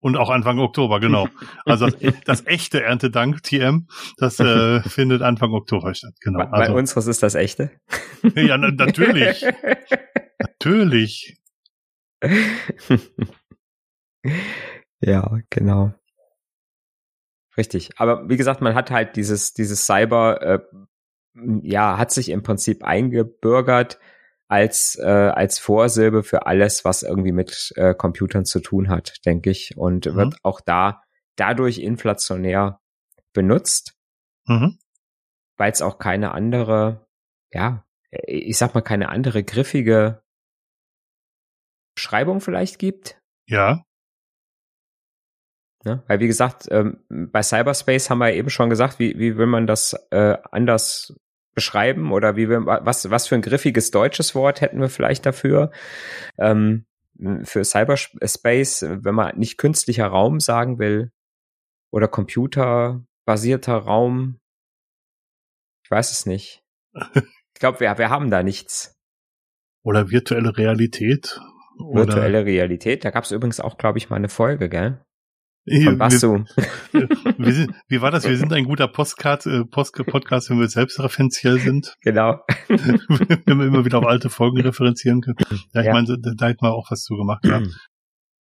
Und 0.04 0.18
auch 0.18 0.28
Anfang 0.28 0.58
Oktober, 0.58 1.00
genau. 1.00 1.28
Also 1.64 1.86
das, 1.86 2.14
das 2.26 2.46
echte 2.46 2.82
Erntedank 2.82 3.42
TM, 3.42 3.86
das 4.18 4.38
äh, 4.38 4.82
findet 4.82 5.22
Anfang 5.22 5.54
Oktober 5.54 5.94
statt, 5.94 6.12
genau. 6.20 6.40
Bei, 6.40 6.58
also, 6.58 6.74
unseres 6.74 7.06
ist 7.06 7.22
das 7.22 7.34
echte? 7.34 7.70
ja, 8.34 8.58
na, 8.58 8.70
natürlich. 8.70 9.46
natürlich. 10.38 11.38
ja, 15.00 15.38
genau. 15.48 15.94
Richtig. 17.56 17.98
Aber 17.98 18.28
wie 18.28 18.36
gesagt, 18.36 18.60
man 18.60 18.74
hat 18.74 18.90
halt 18.90 19.16
dieses, 19.16 19.54
dieses 19.54 19.86
Cyber, 19.86 20.42
äh, 20.42 20.58
ja, 21.62 21.96
hat 21.96 22.10
sich 22.10 22.28
im 22.28 22.42
Prinzip 22.42 22.84
eingebürgert 22.84 23.98
als, 24.54 24.96
äh, 25.00 25.04
als 25.04 25.58
Vorsilbe 25.58 26.22
für 26.22 26.46
alles, 26.46 26.84
was 26.84 27.02
irgendwie 27.02 27.32
mit 27.32 27.72
äh, 27.74 27.92
Computern 27.92 28.44
zu 28.44 28.60
tun 28.60 28.88
hat, 28.88 29.26
denke 29.26 29.50
ich. 29.50 29.76
Und 29.76 30.06
mhm. 30.06 30.14
wird 30.14 30.36
auch 30.44 30.60
da 30.60 31.02
dadurch 31.34 31.78
inflationär 31.78 32.80
benutzt, 33.32 33.98
mhm. 34.46 34.78
weil 35.56 35.72
es 35.72 35.82
auch 35.82 35.98
keine 35.98 36.30
andere, 36.30 37.04
ja, 37.52 37.84
ich 38.28 38.56
sag 38.56 38.74
mal, 38.74 38.82
keine 38.82 39.08
andere 39.08 39.42
griffige 39.42 40.22
Beschreibung 41.96 42.40
vielleicht 42.40 42.78
gibt. 42.78 43.20
Ja. 43.48 43.84
Ne? 45.84 46.04
Weil 46.06 46.20
wie 46.20 46.28
gesagt, 46.28 46.68
ähm, 46.70 47.04
bei 47.08 47.42
Cyberspace 47.42 48.08
haben 48.08 48.18
wir 48.18 48.32
eben 48.32 48.50
schon 48.50 48.70
gesagt, 48.70 49.00
wie, 49.00 49.18
wie 49.18 49.36
will 49.36 49.46
man 49.46 49.66
das 49.66 49.94
äh, 50.12 50.38
anders 50.52 51.12
beschreiben 51.54 52.12
oder 52.12 52.36
wie 52.36 52.48
wir, 52.48 52.66
was, 52.66 53.10
was 53.10 53.26
für 53.26 53.34
ein 53.34 53.42
griffiges 53.42 53.90
deutsches 53.90 54.34
Wort 54.34 54.60
hätten 54.60 54.80
wir 54.80 54.88
vielleicht 54.88 55.26
dafür? 55.26 55.70
Ähm, 56.38 56.84
für 57.44 57.64
Cyberspace, 57.64 58.86
wenn 58.88 59.14
man 59.14 59.38
nicht 59.38 59.58
künstlicher 59.58 60.06
Raum 60.06 60.40
sagen 60.40 60.78
will 60.78 61.12
oder 61.90 62.08
computerbasierter 62.08 63.76
Raum. 63.76 64.40
Ich 65.84 65.90
weiß 65.90 66.10
es 66.10 66.26
nicht. 66.26 66.62
Ich 67.56 67.60
glaube, 67.60 67.78
wir, 67.78 67.96
wir 67.98 68.10
haben 68.10 68.32
da 68.32 68.42
nichts. 68.42 68.96
Oder 69.84 70.10
virtuelle 70.10 70.58
Realität. 70.58 71.40
Virtuelle 71.78 72.44
Realität. 72.44 73.04
Da 73.04 73.10
gab 73.10 73.22
es 73.22 73.30
übrigens 73.30 73.60
auch, 73.60 73.78
glaube 73.78 73.96
ich, 73.98 74.10
mal 74.10 74.16
eine 74.16 74.28
Folge, 74.28 74.68
gell? 74.68 75.00
Von 75.66 75.96
Basso. 75.96 76.44
Wir, 76.92 77.08
wir 77.38 77.52
sind, 77.52 77.74
wie 77.88 78.02
war 78.02 78.10
das? 78.10 78.28
Wir 78.28 78.36
sind 78.36 78.52
ein 78.52 78.64
guter 78.64 78.86
Postcard, 78.86 79.46
äh, 79.46 79.64
Post, 79.64 79.94
Podcast, 80.06 80.50
wenn 80.50 80.60
wir 80.60 80.68
selbstreferenziell 80.68 81.58
sind. 81.58 81.96
Genau. 82.04 82.40
wenn 82.68 83.58
wir 83.58 83.66
immer 83.66 83.84
wieder 83.84 83.98
auf 83.98 84.06
alte 84.06 84.28
Folgen 84.28 84.60
referenzieren 84.60 85.22
können. 85.22 85.36
Ja, 85.72 85.80
ich 85.80 85.86
ja. 85.86 85.92
meine, 85.92 86.18
da, 86.18 86.32
da 86.36 86.46
hätten 86.48 86.62
wir 86.62 86.72
auch 86.72 86.90
was 86.90 87.02
zu 87.02 87.16
gemacht. 87.16 87.44
Ja. 87.44 87.62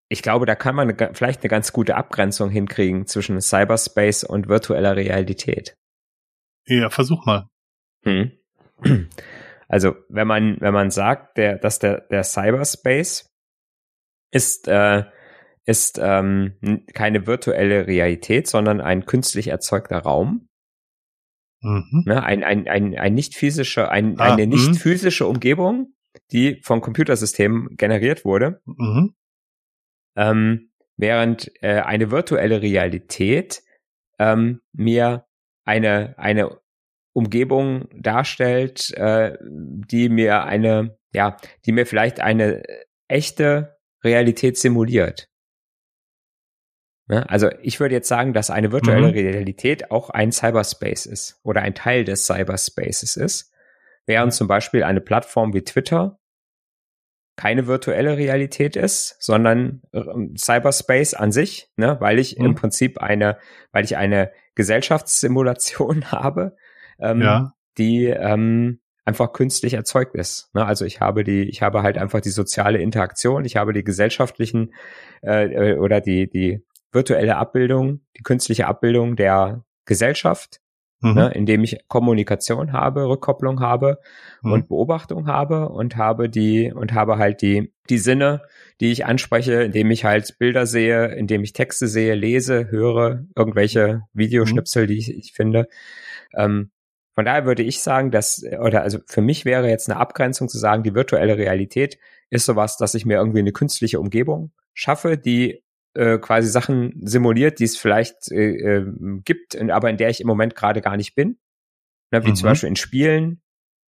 Ich 0.09 0.21
glaube, 0.21 0.45
da 0.45 0.55
kann 0.55 0.75
man 0.75 0.89
eine, 0.89 1.13
vielleicht 1.13 1.41
eine 1.41 1.49
ganz 1.49 1.71
gute 1.71 1.95
Abgrenzung 1.95 2.49
hinkriegen 2.49 3.07
zwischen 3.07 3.39
Cyberspace 3.39 4.25
und 4.25 4.49
virtueller 4.49 4.95
Realität. 4.95 5.75
Ja, 6.65 6.89
versuch 6.89 7.25
mal. 7.25 7.47
Hm. 8.03 8.31
Also, 9.69 9.95
wenn 10.07 10.27
man, 10.27 10.57
wenn 10.59 10.73
man 10.73 10.91
sagt, 10.91 11.37
der, 11.37 11.57
dass 11.57 11.79
der, 11.79 12.01
der 12.11 12.23
Cyberspace 12.23 13.27
ist, 14.29 14.67
äh, 14.67 15.05
ist 15.65 15.99
ähm, 16.01 16.53
keine 16.93 17.25
virtuelle 17.25 17.87
Realität, 17.87 18.47
sondern 18.47 18.81
ein 18.81 19.05
künstlich 19.05 19.47
erzeugter 19.47 19.99
Raum. 19.99 20.49
Mhm. 21.61 22.03
Ne, 22.05 22.21
ein, 22.23 22.43
ein, 22.43 22.67
ein, 22.67 22.97
ein 22.97 23.13
nicht 23.13 23.35
physischer, 23.35 23.89
ein, 23.89 24.19
ah, 24.19 24.33
eine 24.33 24.47
nicht 24.47 24.71
mh. 24.71 24.79
physische 24.79 25.25
Umgebung, 25.25 25.93
die 26.31 26.59
vom 26.61 26.81
Computersystem 26.81 27.69
generiert 27.77 28.25
wurde. 28.25 28.61
Mhm. 28.65 29.15
Ähm, 30.17 30.71
während 30.97 31.51
äh, 31.61 31.79
eine 31.79 32.11
virtuelle 32.11 32.61
Realität 32.61 33.63
ähm, 34.19 34.61
mir 34.73 35.25
eine, 35.65 36.15
eine 36.17 36.59
Umgebung 37.13 37.87
darstellt, 37.95 38.91
äh, 38.97 39.37
die 39.41 40.09
mir 40.09 40.43
eine, 40.43 40.97
ja, 41.13 41.37
die 41.65 41.71
mir 41.71 41.85
vielleicht 41.85 42.19
eine 42.19 42.63
echte 43.07 43.77
Realität 44.03 44.57
simuliert. 44.57 45.29
Ne? 47.07 47.29
Also 47.29 47.49
ich 47.61 47.79
würde 47.79 47.95
jetzt 47.95 48.07
sagen, 48.07 48.33
dass 48.33 48.49
eine 48.49 48.71
virtuelle 48.71 49.07
mhm. 49.07 49.13
Realität 49.13 49.91
auch 49.91 50.09
ein 50.09 50.31
Cyberspace 50.31 51.05
ist 51.05 51.39
oder 51.43 51.61
ein 51.61 51.75
Teil 51.75 52.03
des 52.03 52.25
Cyberspaces 52.25 53.17
ist, 53.17 53.51
während 54.05 54.33
zum 54.33 54.47
Beispiel 54.47 54.83
eine 54.83 55.01
Plattform 55.01 55.53
wie 55.53 55.63
Twitter 55.63 56.19
keine 57.35 57.65
virtuelle 57.65 58.17
Realität 58.17 58.75
ist, 58.75 59.15
sondern 59.19 59.81
ähm, 59.91 60.35
Cyberspace 60.37 61.15
an 61.15 61.31
sich, 61.31 61.69
ne, 61.77 61.97
weil 61.99 62.19
ich 62.19 62.37
mhm. 62.37 62.45
im 62.45 62.55
Prinzip 62.55 62.99
eine, 62.99 63.37
weil 63.71 63.85
ich 63.85 63.97
eine 63.97 64.31
Gesellschaftssimulation 64.55 66.05
habe, 66.11 66.55
ähm, 66.99 67.21
ja. 67.21 67.53
die 67.77 68.05
ähm, 68.05 68.79
einfach 69.03 69.33
künstlich 69.33 69.73
erzeugt 69.73 70.15
ist. 70.15 70.53
Ne? 70.53 70.65
Also 70.65 70.85
ich 70.85 71.01
habe 71.01 71.23
die, 71.23 71.43
ich 71.49 71.61
habe 71.61 71.81
halt 71.81 71.97
einfach 71.97 72.21
die 72.21 72.29
soziale 72.29 72.79
Interaktion, 72.79 73.45
ich 73.45 73.57
habe 73.57 73.73
die 73.73 73.83
gesellschaftlichen 73.83 74.73
äh, 75.23 75.73
äh 75.73 75.77
oder 75.77 76.01
die 76.01 76.29
die 76.29 76.63
virtuelle 76.93 77.37
Abbildung, 77.37 78.01
die 78.17 78.23
künstliche 78.23 78.67
Abbildung 78.67 79.15
der 79.15 79.63
Gesellschaft, 79.85 80.61
mhm. 81.01 81.13
ne, 81.13 81.31
indem 81.33 81.63
ich 81.63 81.87
Kommunikation 81.87 82.71
habe, 82.71 83.07
Rückkopplung 83.07 83.59
habe 83.59 83.99
mhm. 84.41 84.51
und 84.51 84.67
Beobachtung 84.69 85.27
habe 85.27 85.69
und 85.69 85.97
habe 85.97 86.29
die 86.29 86.71
und 86.71 86.93
habe 86.93 87.17
halt 87.17 87.41
die 87.41 87.73
die 87.89 87.97
Sinne, 87.97 88.41
die 88.79 88.91
ich 88.91 89.05
anspreche, 89.05 89.63
indem 89.63 89.91
ich 89.91 90.05
halt 90.05 90.37
Bilder 90.39 90.65
sehe, 90.65 91.07
indem 91.07 91.43
ich 91.43 91.53
Texte 91.53 91.87
sehe, 91.87 92.15
lese, 92.15 92.71
höre, 92.71 93.25
irgendwelche 93.35 94.03
Videoschnipsel, 94.13 94.83
mhm. 94.83 94.87
die 94.87 94.97
ich, 94.97 95.13
ich 95.13 95.33
finde. 95.33 95.67
Ähm, 96.33 96.71
von 97.13 97.25
daher 97.25 97.45
würde 97.45 97.61
ich 97.61 97.81
sagen, 97.81 98.09
dass, 98.09 98.43
oder 98.59 98.81
also 98.81 98.99
für 99.05 99.21
mich 99.21 99.45
wäre 99.45 99.69
jetzt 99.69 99.89
eine 99.89 99.99
Abgrenzung 99.99 100.49
zu 100.49 100.57
sagen, 100.57 100.83
die 100.83 100.95
virtuelle 100.95 101.37
Realität 101.37 101.99
ist 102.29 102.45
sowas, 102.45 102.77
dass 102.77 102.95
ich 102.95 103.05
mir 103.05 103.17
irgendwie 103.17 103.39
eine 103.39 103.51
künstliche 103.51 103.99
Umgebung 103.99 104.51
schaffe, 104.73 105.17
die 105.17 105.63
äh, 105.95 106.17
quasi 106.17 106.49
Sachen 106.49 106.93
simuliert, 107.03 107.59
die 107.59 107.65
es 107.65 107.77
vielleicht 107.77 108.31
äh, 108.31 108.77
äh, 108.77 108.93
gibt, 109.23 109.59
aber 109.69 109.89
in 109.89 109.97
der 109.97 110.09
ich 110.09 110.21
im 110.21 110.27
Moment 110.27 110.55
gerade 110.55 110.81
gar 110.81 110.97
nicht 110.97 111.15
bin. 111.15 111.37
Ne, 112.11 112.23
wie 112.25 112.29
mhm. 112.29 112.35
zum 112.35 112.49
Beispiel 112.49 112.69
in 112.69 112.75
Spielen, 112.75 113.41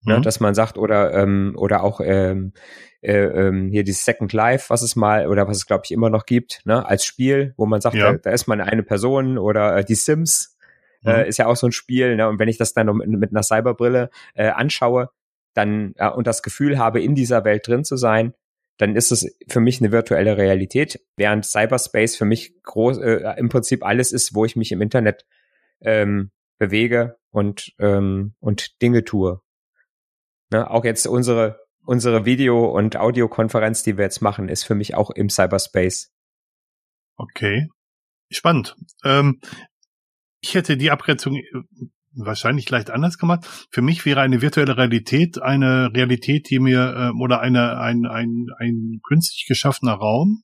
ne, 0.04 0.18
mhm. 0.18 0.22
dass 0.24 0.40
man 0.40 0.56
sagt, 0.56 0.78
oder 0.78 1.14
ähm, 1.14 1.56
oder 1.58 1.84
auch 1.84 2.00
ähm, 2.02 2.54
äh, 3.02 3.18
ähm, 3.18 3.70
hier 3.70 3.84
dieses 3.84 4.06
Second 4.06 4.32
Life, 4.32 4.70
was 4.70 4.82
es 4.82 4.96
mal 4.96 5.28
oder 5.28 5.48
was 5.48 5.58
es 5.58 5.66
glaube 5.66 5.84
ich 5.86 5.92
immer 5.92 6.10
noch 6.10 6.26
gibt, 6.26 6.62
ne, 6.66 6.86
als 6.86 7.06
Spiel, 7.06 7.54
wo 7.58 7.66
man 7.66 7.82
sagt, 7.82 7.96
ja. 7.96 8.14
da, 8.14 8.18
da 8.18 8.32
ist 8.32 8.48
man 8.48 8.62
eine 8.62 8.84
Person 8.84 9.38
oder 9.38 9.78
äh, 9.78 9.86
die 9.86 9.96
Sims 9.96 10.58
äh, 11.04 11.24
mhm. 11.24 11.30
ist 11.30 11.38
ja 11.38 11.48
auch 11.48 11.58
so 11.58 11.68
ein 11.68 11.74
Spiel, 11.74 12.16
ne, 12.16 12.30
und 12.30 12.40
wenn 12.40 12.48
ich 12.48 12.58
das 12.58 12.74
dann 12.74 12.96
mit, 12.96 13.08
mit 13.08 13.32
einer 13.32 13.44
Cyberbrille 13.44 14.10
äh, 14.36 14.48
anschaue, 14.48 15.10
dann 15.54 15.94
äh, 15.98 16.10
und 16.10 16.28
das 16.28 16.44
Gefühl 16.44 16.78
habe, 16.78 17.02
in 17.02 17.16
dieser 17.16 17.44
Welt 17.44 17.68
drin 17.68 17.84
zu 17.84 17.98
sein, 17.98 18.34
dann 18.78 18.96
ist 18.96 19.12
es 19.12 19.38
für 19.48 19.60
mich 19.60 19.80
eine 19.82 19.92
virtuelle 19.92 20.38
Realität, 20.38 21.00
während 21.16 21.46
Cyberspace 21.46 22.16
für 22.16 22.26
mich 22.26 22.54
groß 22.64 22.98
äh, 23.00 23.36
im 23.38 23.50
Prinzip 23.50 23.84
alles 23.84 24.12
ist, 24.12 24.34
wo 24.34 24.46
ich 24.46 24.56
mich 24.56 24.72
im 24.72 24.82
Internet 24.82 25.26
ähm, 25.82 26.32
bewege 26.58 27.18
und 27.32 27.74
ähm, 27.80 28.36
und 28.40 28.82
Dinge 28.82 29.04
tue. 29.04 29.42
Ne? 30.52 30.70
Auch 30.70 30.86
jetzt 30.86 31.06
unsere 31.08 31.60
unsere 31.86 32.26
Video- 32.26 32.66
und 32.66 32.96
Audiokonferenz, 32.96 33.84
die 33.84 33.98
wir 33.98 34.06
jetzt 34.06 34.22
machen, 34.22 34.50
ist 34.50 34.64
für 34.64 34.76
mich 34.76 34.96
auch 34.96 35.10
im 35.12 35.30
Cyberspace. 35.30 36.12
Okay, 37.18 37.68
spannend. 38.32 38.76
Ähm, 39.04 39.40
ich 40.42 40.56
hätte 40.56 40.78
die 40.78 40.92
Abgrenzung 40.92 41.40
wahrscheinlich 42.16 42.70
leicht 42.70 42.90
anders 42.90 43.18
gemacht. 43.18 43.68
Für 43.72 43.82
mich 43.82 44.06
wäre 44.06 44.22
eine 44.22 44.42
virtuelle 44.42 44.78
Realität 44.78 45.42
eine 45.42 45.92
Realität, 45.94 46.50
die 46.50 46.60
mir 46.60 46.96
äh, 46.96 47.22
oder 47.22 47.42
eine 47.42 47.78
ein, 47.80 48.06
ein, 48.06 48.48
ein 48.58 49.00
künstlich 49.08 49.46
geschaffener 49.48 49.94
Raum, 49.94 50.44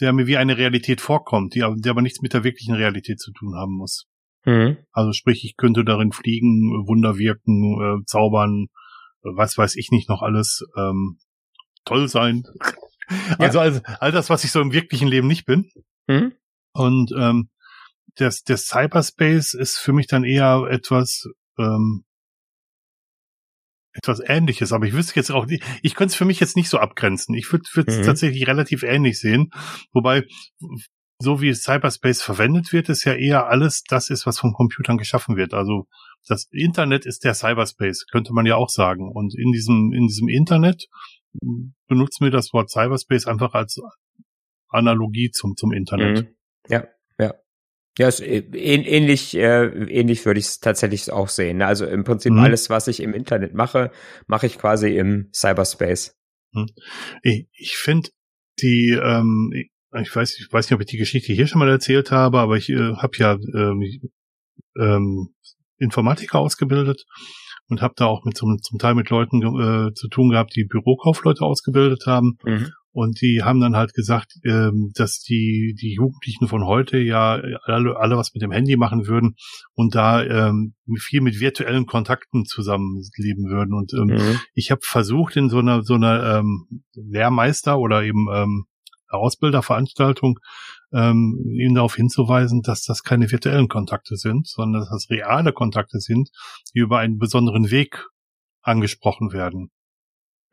der 0.00 0.12
mir 0.12 0.26
wie 0.26 0.36
eine 0.36 0.56
Realität 0.56 1.00
vorkommt, 1.00 1.54
die, 1.54 1.60
der 1.60 1.90
aber 1.90 2.02
nichts 2.02 2.22
mit 2.22 2.32
der 2.32 2.44
wirklichen 2.44 2.74
Realität 2.74 3.20
zu 3.20 3.32
tun 3.32 3.54
haben 3.56 3.76
muss. 3.76 4.06
Mhm. 4.44 4.78
Also 4.92 5.12
sprich, 5.12 5.44
ich 5.44 5.56
könnte 5.56 5.84
darin 5.84 6.12
fliegen, 6.12 6.86
Wunder 6.86 7.18
wirken, 7.18 8.00
äh, 8.00 8.04
zaubern, 8.06 8.66
was 9.22 9.58
weiß 9.58 9.76
ich 9.76 9.90
nicht 9.90 10.08
noch 10.08 10.22
alles, 10.22 10.64
ähm, 10.76 11.18
toll 11.84 12.08
sein. 12.08 12.44
Also 13.38 13.58
ja. 13.58 13.64
all, 13.64 13.82
all 13.98 14.12
das, 14.12 14.30
was 14.30 14.44
ich 14.44 14.52
so 14.52 14.60
im 14.60 14.72
wirklichen 14.72 15.08
Leben 15.08 15.26
nicht 15.26 15.44
bin. 15.44 15.68
Mhm. 16.06 16.32
Und 16.72 17.10
ähm, 17.18 17.50
der, 18.20 18.32
der 18.46 18.56
Cyberspace 18.56 19.54
ist 19.54 19.78
für 19.78 19.92
mich 19.92 20.06
dann 20.06 20.24
eher 20.24 20.66
etwas, 20.70 21.24
ähm, 21.58 22.04
etwas 23.92 24.20
ähnliches, 24.24 24.72
aber 24.72 24.86
ich 24.86 24.92
wüsste 24.92 25.16
jetzt 25.16 25.30
auch 25.30 25.46
nicht, 25.46 25.64
ich 25.82 25.94
könnte 25.94 26.12
es 26.12 26.16
für 26.16 26.24
mich 26.24 26.38
jetzt 26.38 26.56
nicht 26.56 26.68
so 26.68 26.78
abgrenzen. 26.78 27.34
Ich 27.34 27.50
würde 27.52 27.64
es 27.86 27.98
mhm. 27.98 28.02
tatsächlich 28.04 28.46
relativ 28.46 28.82
ähnlich 28.82 29.18
sehen, 29.18 29.50
wobei 29.92 30.24
so 31.22 31.42
wie 31.42 31.52
Cyberspace 31.54 32.22
verwendet 32.22 32.72
wird, 32.72 32.88
ist 32.88 33.04
ja 33.04 33.14
eher 33.14 33.48
alles 33.48 33.82
das 33.82 34.08
ist, 34.08 34.26
was 34.26 34.38
von 34.38 34.52
Computern 34.54 34.96
geschaffen 34.96 35.36
wird. 35.36 35.52
Also 35.52 35.86
das 36.26 36.48
Internet 36.50 37.04
ist 37.04 37.24
der 37.24 37.34
Cyberspace, 37.34 38.06
könnte 38.10 38.32
man 38.32 38.46
ja 38.46 38.56
auch 38.56 38.70
sagen. 38.70 39.10
Und 39.12 39.34
in 39.36 39.52
diesem, 39.52 39.92
in 39.92 40.06
diesem 40.06 40.28
Internet 40.28 40.86
benutzen 41.88 42.24
wir 42.24 42.30
das 42.30 42.52
Wort 42.54 42.70
Cyberspace 42.70 43.26
einfach 43.26 43.52
als 43.52 43.78
Analogie 44.68 45.30
zum, 45.30 45.56
zum 45.56 45.72
Internet. 45.72 46.24
Mhm. 46.24 46.36
Ja, 46.68 46.84
ja. 47.98 48.08
Ist 48.08 48.20
ähnlich, 48.20 49.36
äh, 49.36 49.66
ähnlich 49.66 50.24
würde 50.24 50.40
ich 50.40 50.46
es 50.46 50.60
tatsächlich 50.60 51.10
auch 51.12 51.28
sehen. 51.28 51.58
Ne? 51.58 51.66
Also 51.66 51.86
im 51.86 52.04
Prinzip 52.04 52.32
mhm. 52.32 52.38
alles, 52.38 52.70
was 52.70 52.88
ich 52.88 53.00
im 53.00 53.14
Internet 53.14 53.54
mache, 53.54 53.90
mache 54.26 54.46
ich 54.46 54.58
quasi 54.58 54.96
im 54.96 55.28
Cyberspace. 55.34 56.16
Mhm. 56.52 56.66
Ich, 57.22 57.46
ich 57.52 57.76
finde 57.76 58.10
die, 58.60 58.98
ähm, 59.02 59.52
ich 60.00 60.14
weiß, 60.14 60.38
ich 60.38 60.52
weiß 60.52 60.66
nicht, 60.66 60.74
ob 60.74 60.80
ich 60.80 60.86
die 60.86 60.98
Geschichte 60.98 61.32
hier 61.32 61.46
schon 61.46 61.58
mal 61.58 61.68
erzählt 61.68 62.10
habe, 62.10 62.38
aber 62.38 62.56
ich 62.56 62.70
äh, 62.70 62.94
habe 62.94 63.16
ja 63.16 63.32
ähm, 63.32 63.82
ähm, 64.78 65.34
Informatiker 65.78 66.38
ausgebildet 66.38 67.04
und 67.68 67.82
habe 67.82 67.94
da 67.96 68.06
auch 68.06 68.24
mit 68.24 68.36
zum, 68.36 68.58
zum 68.62 68.78
Teil 68.78 68.94
mit 68.94 69.10
Leuten 69.10 69.42
äh, 69.42 69.94
zu 69.94 70.08
tun 70.08 70.30
gehabt, 70.30 70.54
die 70.54 70.64
Bürokaufleute 70.64 71.44
ausgebildet 71.44 72.04
haben. 72.06 72.38
Mhm. 72.44 72.70
Und 72.92 73.20
die 73.20 73.42
haben 73.42 73.60
dann 73.60 73.76
halt 73.76 73.94
gesagt, 73.94 74.32
ähm, 74.44 74.90
dass 74.94 75.20
die, 75.20 75.76
die 75.80 75.94
Jugendlichen 75.94 76.48
von 76.48 76.66
heute 76.66 76.98
ja 76.98 77.40
alle, 77.64 77.96
alle 77.96 78.16
was 78.16 78.34
mit 78.34 78.42
dem 78.42 78.50
Handy 78.50 78.76
machen 78.76 79.06
würden 79.06 79.36
und 79.74 79.94
da 79.94 80.22
ähm, 80.22 80.74
viel 80.98 81.20
mit 81.20 81.38
virtuellen 81.38 81.86
Kontakten 81.86 82.46
zusammenleben 82.46 83.48
würden. 83.48 83.74
Und 83.74 83.92
ähm, 83.94 84.16
mhm. 84.16 84.40
ich 84.54 84.70
habe 84.72 84.80
versucht, 84.82 85.36
in 85.36 85.48
so 85.48 85.58
einer 85.58 85.82
so 85.82 85.94
einer 85.94 86.38
ähm, 86.38 86.82
Lehrmeister 86.94 87.78
oder 87.78 88.02
eben 88.02 88.26
ähm, 88.32 88.64
Ausbilderveranstaltung 89.08 90.38
ähm, 90.92 91.38
ihnen 91.58 91.74
darauf 91.74 91.94
hinzuweisen, 91.94 92.62
dass 92.62 92.82
das 92.82 93.02
keine 93.02 93.30
virtuellen 93.30 93.68
Kontakte 93.68 94.16
sind, 94.16 94.48
sondern 94.48 94.82
dass 94.82 94.90
das 94.90 95.10
reale 95.10 95.52
Kontakte 95.52 96.00
sind, 96.00 96.30
die 96.74 96.80
über 96.80 96.98
einen 96.98 97.18
besonderen 97.18 97.70
Weg 97.70 98.06
angesprochen 98.62 99.32
werden. 99.32 99.70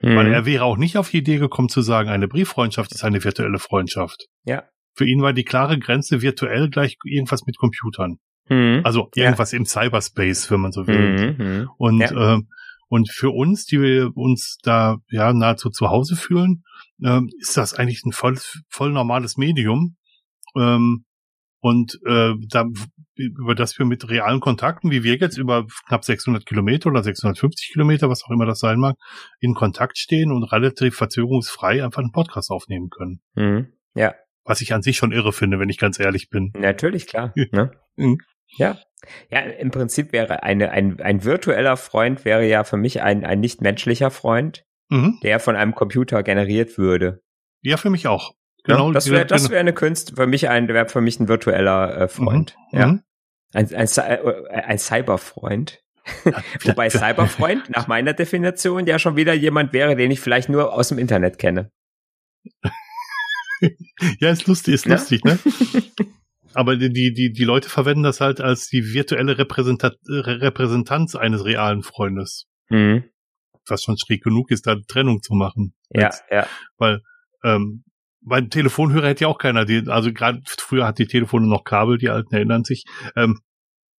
Mhm. 0.01 0.15
Weil 0.15 0.33
er 0.33 0.45
wäre 0.45 0.63
auch 0.63 0.77
nicht 0.77 0.97
auf 0.97 1.09
die 1.09 1.17
Idee 1.17 1.37
gekommen 1.37 1.69
zu 1.69 1.81
sagen, 1.81 2.09
eine 2.09 2.27
Brieffreundschaft 2.27 2.93
ist 2.93 3.03
eine 3.03 3.23
virtuelle 3.23 3.59
Freundschaft. 3.59 4.27
Ja. 4.45 4.63
Für 4.93 5.05
ihn 5.05 5.21
war 5.21 5.33
die 5.33 5.43
klare 5.43 5.79
Grenze 5.79 6.21
virtuell 6.21 6.69
gleich 6.69 6.97
irgendwas 7.03 7.45
mit 7.45 7.57
Computern. 7.57 8.17
Mhm. 8.49 8.81
Also 8.83 9.09
irgendwas 9.15 9.51
ja. 9.51 9.57
im 9.57 9.65
Cyberspace, 9.65 10.49
wenn 10.51 10.61
man 10.61 10.71
so 10.71 10.87
will. 10.87 11.35
Mhm. 11.37 11.45
mhm. 11.45 11.69
Und 11.77 11.99
ja. 11.99 12.35
äh, 12.35 12.41
Und 12.89 13.11
für 13.11 13.31
uns, 13.31 13.65
die 13.65 13.81
wir 13.81 14.15
uns 14.15 14.59
da 14.63 14.97
ja 15.09 15.33
nahezu 15.33 15.69
zu 15.69 15.89
Hause 15.89 16.15
fühlen, 16.15 16.63
ähm, 17.03 17.29
ist 17.39 17.57
das 17.57 17.73
eigentlich 17.73 18.03
ein 18.05 18.13
voll, 18.13 18.37
voll 18.69 18.91
normales 18.91 19.35
Medium. 19.35 19.97
Ähm, 20.55 21.03
und 21.67 21.99
äh, 22.05 22.33
da, 22.49 22.65
über 23.15 23.53
das 23.53 23.77
wir 23.77 23.85
mit 23.85 24.09
realen 24.09 24.39
Kontakten, 24.39 24.89
wie 24.89 25.03
wir 25.03 25.17
jetzt 25.17 25.37
über 25.37 25.65
knapp 25.89 26.05
600 26.05 26.45
Kilometer 26.45 26.89
oder 26.89 27.03
650 27.03 27.73
Kilometer, 27.73 28.09
was 28.09 28.23
auch 28.23 28.31
immer 28.31 28.45
das 28.45 28.59
sein 28.59 28.79
mag, 28.79 28.95
in 29.41 29.53
Kontakt 29.53 29.97
stehen 29.97 30.31
und 30.31 30.45
relativ 30.45 30.95
verzögerungsfrei 30.95 31.83
einfach 31.83 32.01
einen 32.01 32.13
Podcast 32.13 32.51
aufnehmen 32.51 32.89
können. 32.89 33.19
Mhm. 33.35 33.73
Ja. 33.95 34.15
Was 34.45 34.61
ich 34.61 34.73
an 34.73 34.81
sich 34.81 34.95
schon 34.95 35.11
irre 35.11 35.33
finde, 35.33 35.59
wenn 35.59 35.67
ich 35.67 35.77
ganz 35.77 35.99
ehrlich 35.99 36.29
bin. 36.29 36.53
Natürlich, 36.57 37.05
klar. 37.05 37.33
ne? 37.51 37.71
Mhm. 37.97 38.19
Ja. 38.55 38.77
Ja, 39.29 39.41
im 39.41 39.71
Prinzip 39.71 40.13
wäre 40.13 40.43
eine, 40.43 40.71
ein, 40.71 41.01
ein 41.01 41.25
virtueller 41.25 41.75
Freund 41.75 42.23
wäre 42.23 42.47
ja 42.47 42.63
für 42.63 42.77
mich 42.77 43.01
ein, 43.01 43.25
ein 43.25 43.41
nicht 43.41 43.61
menschlicher 43.61 44.09
Freund, 44.09 44.63
mhm. 44.87 45.19
der 45.21 45.41
von 45.41 45.57
einem 45.57 45.75
Computer 45.75 46.23
generiert 46.23 46.77
würde. 46.77 47.21
Ja, 47.61 47.75
für 47.75 47.89
mich 47.89 48.07
auch. 48.07 48.36
Genau. 48.67 48.87
Ja, 48.87 48.93
das 48.93 49.09
wäre 49.09 49.25
das 49.25 49.43
genau. 49.43 49.51
wäre 49.51 49.59
eine 49.61 49.73
Kunst, 49.73 50.15
für 50.15 50.27
mich 50.27 50.49
ein, 50.49 50.67
wäre 50.67 50.87
für 50.87 51.01
mich 51.01 51.19
ein 51.19 51.27
virtueller 51.27 52.01
äh, 52.01 52.07
Freund. 52.07 52.55
Mhm. 52.71 52.79
Ja. 52.79 52.87
Mhm. 52.87 53.03
Ein, 53.53 53.73
ein, 53.73 53.87
äh, 53.87 54.51
ein 54.51 54.77
Cyberfreund. 54.77 55.81
Wobei 56.63 56.89
Cyberfreund 56.89 57.69
nach 57.69 57.87
meiner 57.87 58.13
Definition 58.13 58.85
ja 58.87 58.99
schon 58.99 59.15
wieder 59.15 59.33
jemand 59.33 59.73
wäre, 59.73 59.95
den 59.95 60.11
ich 60.11 60.19
vielleicht 60.19 60.49
nur 60.49 60.73
aus 60.73 60.89
dem 60.89 60.99
Internet 60.99 61.37
kenne. 61.37 61.71
ja, 64.19 64.29
ist 64.29 64.47
lustig, 64.47 64.75
ist 64.75 64.85
ja? 64.85 64.93
lustig, 64.93 65.23
ne? 65.23 65.39
Aber 66.53 66.75
die, 66.75 66.91
die, 66.91 67.31
die 67.31 67.43
Leute 67.43 67.69
verwenden 67.69 68.03
das 68.03 68.19
halt 68.19 68.41
als 68.41 68.67
die 68.67 68.93
virtuelle 68.93 69.37
Repräsentat 69.37 69.95
Repräsentanz 70.07 71.15
eines 71.15 71.45
realen 71.45 71.83
Freundes. 71.83 72.47
Mhm. 72.69 73.03
Was 73.67 73.83
schon 73.83 73.97
schräg 73.97 74.23
genug 74.23 74.49
ist, 74.49 74.65
da 74.65 74.75
Trennung 74.87 75.21
zu 75.21 75.33
machen. 75.35 75.75
Ja, 75.89 76.03
Jetzt, 76.03 76.23
ja. 76.31 76.47
Weil 76.77 77.01
ähm, 77.43 77.83
mein 78.27 78.49
Telefonhörer 78.49 79.07
hätte 79.07 79.23
ja 79.23 79.27
auch 79.29 79.37
keiner, 79.37 79.65
die, 79.65 79.87
also 79.87 80.11
gerade 80.11 80.41
früher 80.45 80.85
hat 80.85 80.99
die 80.99 81.07
Telefone 81.07 81.47
noch 81.47 81.63
Kabel, 81.63 81.97
die 81.97 82.09
alten 82.09 82.35
erinnern 82.35 82.63
sich. 82.65 82.85
Ähm, 83.15 83.39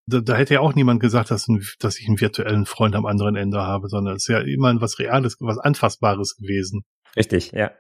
da, 0.07 0.21
da 0.21 0.37
hätte 0.37 0.55
ja 0.55 0.61
auch 0.61 0.75
niemand 0.75 1.01
gesagt, 1.01 1.31
dass, 1.31 1.49
ein, 1.49 1.65
dass 1.79 1.99
ich 1.99 2.07
einen 2.09 2.21
virtuellen 2.21 2.67
Freund 2.67 2.95
am 2.95 3.07
anderen 3.07 3.37
Ende 3.37 3.63
habe, 3.63 3.89
sondern 3.89 4.17
es 4.17 4.25
ist 4.25 4.29
ja 4.29 4.41
immer 4.41 4.79
was 4.81 4.99
Reales, 4.99 5.37
was 5.41 5.59
Anfassbares 5.59 6.37
gewesen. 6.37 6.85
Richtig, 7.17 7.53
ja. 7.53 7.71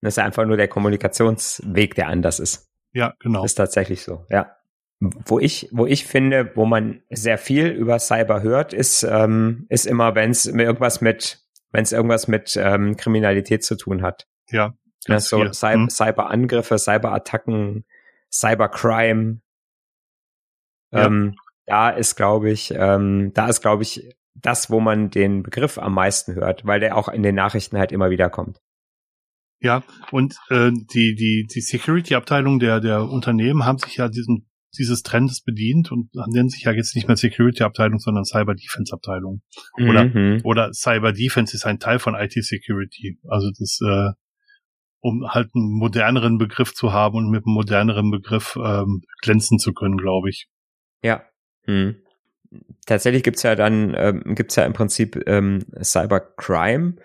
Das 0.00 0.14
ist 0.14 0.18
einfach 0.18 0.44
nur 0.46 0.56
der 0.56 0.68
Kommunikationsweg, 0.68 1.94
der 1.94 2.08
anders 2.08 2.38
ist. 2.40 2.68
Ja, 2.92 3.14
genau. 3.20 3.44
Ist 3.44 3.54
tatsächlich 3.54 4.02
so, 4.02 4.24
ja. 4.28 4.52
Wo 4.98 5.38
ich, 5.38 5.68
wo 5.72 5.86
ich 5.86 6.06
finde, 6.06 6.52
wo 6.54 6.64
man 6.64 7.02
sehr 7.10 7.38
viel 7.38 7.66
über 7.66 7.98
Cyber 7.98 8.42
hört, 8.42 8.72
ist, 8.72 9.02
ähm, 9.02 9.66
ist 9.68 9.86
immer, 9.86 10.14
wenn 10.14 10.30
es 10.30 10.46
irgendwas 10.46 11.00
mit, 11.00 11.40
wenn 11.70 11.82
es 11.82 11.92
irgendwas 11.92 12.28
mit 12.28 12.56
ähm, 12.56 12.96
Kriminalität 12.96 13.62
zu 13.62 13.76
tun 13.76 14.02
hat. 14.02 14.26
Ja. 14.50 14.74
Ja 15.06 15.20
so 15.20 15.44
Cy 15.52 15.72
hm. 15.72 15.90
Cyberangriffe, 15.90 16.78
Cyberattacken, 16.78 17.84
Cybercrime. 18.32 19.40
Ja. 20.92 21.06
Ähm, 21.06 21.36
da 21.66 21.90
ist, 21.90 22.16
glaube 22.16 22.50
ich, 22.50 22.72
ähm, 22.74 23.32
da 23.34 23.48
ist, 23.48 23.60
glaube 23.60 23.82
ich, 23.82 24.08
das, 24.34 24.70
wo 24.70 24.80
man 24.80 25.10
den 25.10 25.42
Begriff 25.42 25.78
am 25.78 25.94
meisten 25.94 26.34
hört, 26.34 26.64
weil 26.64 26.80
der 26.80 26.96
auch 26.96 27.08
in 27.08 27.22
den 27.22 27.34
Nachrichten 27.34 27.78
halt 27.78 27.92
immer 27.92 28.10
wieder 28.10 28.30
kommt. 28.30 28.60
Ja, 29.60 29.82
und 30.10 30.36
äh, 30.50 30.70
die, 30.70 31.14
die, 31.14 31.46
die 31.52 31.60
Security-Abteilung 31.60 32.58
der, 32.58 32.80
der 32.80 33.04
Unternehmen 33.08 33.64
haben 33.64 33.78
sich 33.78 33.96
ja 33.96 34.08
diesen, 34.08 34.48
dieses 34.78 35.02
Trendes 35.02 35.40
bedient 35.40 35.90
und 35.90 36.10
nennen 36.26 36.50
sich 36.50 36.64
ja 36.64 36.72
jetzt 36.72 36.94
nicht 36.94 37.08
mehr 37.08 37.16
Security-Abteilung, 37.16 37.98
sondern 37.98 38.24
Cyber-Defense-Abteilung. 38.24 39.40
Oder, 39.88 40.04
mhm. 40.04 40.40
oder 40.44 40.72
Cyber-Defense 40.74 41.56
ist 41.56 41.64
ein 41.64 41.78
Teil 41.78 41.98
von 41.98 42.14
IT-Security. 42.14 43.18
Also 43.28 43.50
das, 43.58 43.78
äh, 43.82 44.10
um 45.00 45.28
halt 45.28 45.50
einen 45.54 45.70
moderneren 45.70 46.38
Begriff 46.38 46.74
zu 46.74 46.92
haben 46.92 47.16
und 47.16 47.30
mit 47.30 47.46
einem 47.46 47.54
moderneren 47.54 48.10
Begriff 48.10 48.58
ähm, 48.62 49.02
glänzen 49.20 49.58
zu 49.58 49.72
können, 49.72 49.96
glaube 49.96 50.30
ich. 50.30 50.48
Ja. 51.02 51.22
Hm. 51.64 51.96
Tatsächlich 52.86 53.22
gibt's 53.22 53.42
ja 53.42 53.54
dann, 53.54 53.94
ähm, 53.96 54.34
gibt's 54.34 54.56
ja 54.56 54.64
im 54.64 54.72
Prinzip 54.72 55.22
ähm, 55.26 55.64
Cybercrime 55.82 56.96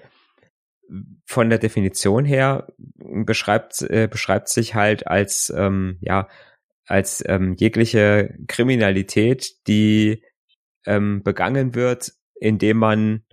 von 1.26 1.50
der 1.50 1.60
Definition 1.60 2.26
her 2.26 2.68
beschreibt, 2.98 3.82
äh, 3.82 4.08
beschreibt 4.10 4.50
sich 4.50 4.76
halt 4.76 5.08
als, 5.08 5.52
ähm, 5.56 5.98
ja, 6.02 6.28
als 6.86 7.24
ähm, 7.28 7.56
jegliche 7.58 8.36
Kriminalität, 8.48 9.68
die 9.68 10.24
ähm, 10.86 11.24
begangen 11.24 11.76
wird, 11.76 12.14
indem 12.36 12.78
man 12.78 13.24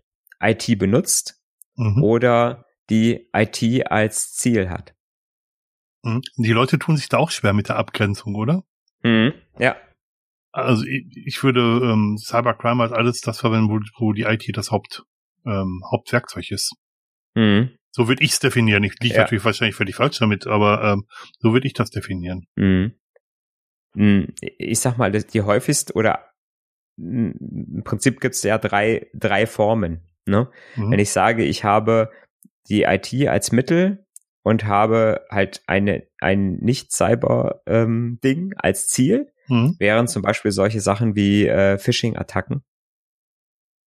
IT 0.40 0.78
benutzt 0.78 1.42
mhm. 1.76 2.02
oder 2.02 2.66
die 2.90 3.28
IT 3.32 3.90
als 3.90 4.34
Ziel 4.34 4.70
hat. 4.70 4.94
Mhm. 6.02 6.22
Die 6.36 6.52
Leute 6.52 6.78
tun 6.78 6.96
sich 6.96 7.08
da 7.08 7.18
auch 7.18 7.30
schwer 7.30 7.52
mit 7.52 7.68
der 7.68 7.76
Abgrenzung, 7.76 8.34
oder? 8.34 8.64
Mhm. 9.02 9.34
Ja. 9.58 9.76
Also 10.52 10.84
ich, 10.84 11.06
ich 11.26 11.42
würde 11.42 11.60
ähm, 11.60 12.16
Cybercrime 12.18 12.82
als 12.82 12.92
alles 12.92 13.20
das 13.20 13.40
verwenden, 13.40 13.68
wo, 13.68 13.80
wo 13.98 14.12
die 14.12 14.22
IT 14.22 14.44
das 14.54 14.70
Haupt, 14.70 15.04
ähm, 15.44 15.82
Hauptwerkzeug 15.90 16.50
ist. 16.50 16.74
Mhm. 17.34 17.70
So 17.90 18.08
würde 18.08 18.24
ich 18.24 18.32
es 18.32 18.40
definieren. 18.40 18.84
Ich 18.84 18.98
liege 19.00 19.14
ja. 19.14 19.22
natürlich 19.22 19.44
wahrscheinlich 19.44 19.76
völlig 19.76 19.96
falsch 19.96 20.18
damit, 20.18 20.46
aber 20.46 20.82
ähm, 20.84 21.06
so 21.38 21.52
würde 21.52 21.66
ich 21.66 21.74
das 21.74 21.90
definieren. 21.90 22.46
Mhm. 22.56 22.94
mhm. 23.94 24.34
Ich 24.40 24.80
sag 24.80 24.98
mal, 24.98 25.10
die 25.10 25.42
häufigst 25.42 25.94
oder 25.94 26.24
im 26.96 27.82
Prinzip 27.84 28.20
gibt 28.20 28.34
es 28.34 28.42
ja 28.42 28.58
drei, 28.58 29.06
drei 29.14 29.46
Formen. 29.46 30.02
Ne? 30.26 30.50
Mhm. 30.76 30.90
Wenn 30.90 30.98
ich 30.98 31.10
sage, 31.10 31.44
ich 31.44 31.64
habe 31.64 32.10
die 32.68 32.82
IT 32.82 33.12
als 33.28 33.52
Mittel 33.52 34.06
und 34.42 34.64
habe 34.64 35.26
halt 35.30 35.62
eine, 35.66 36.06
ein 36.18 36.56
Nicht-Cyber-Ding 36.56 38.38
ähm, 38.38 38.54
als 38.56 38.88
Ziel, 38.88 39.32
mhm. 39.48 39.76
wären 39.78 40.08
zum 40.08 40.22
Beispiel 40.22 40.52
solche 40.52 40.80
Sachen 40.80 41.16
wie 41.16 41.46
äh, 41.46 41.78
Phishing-Attacken 41.78 42.62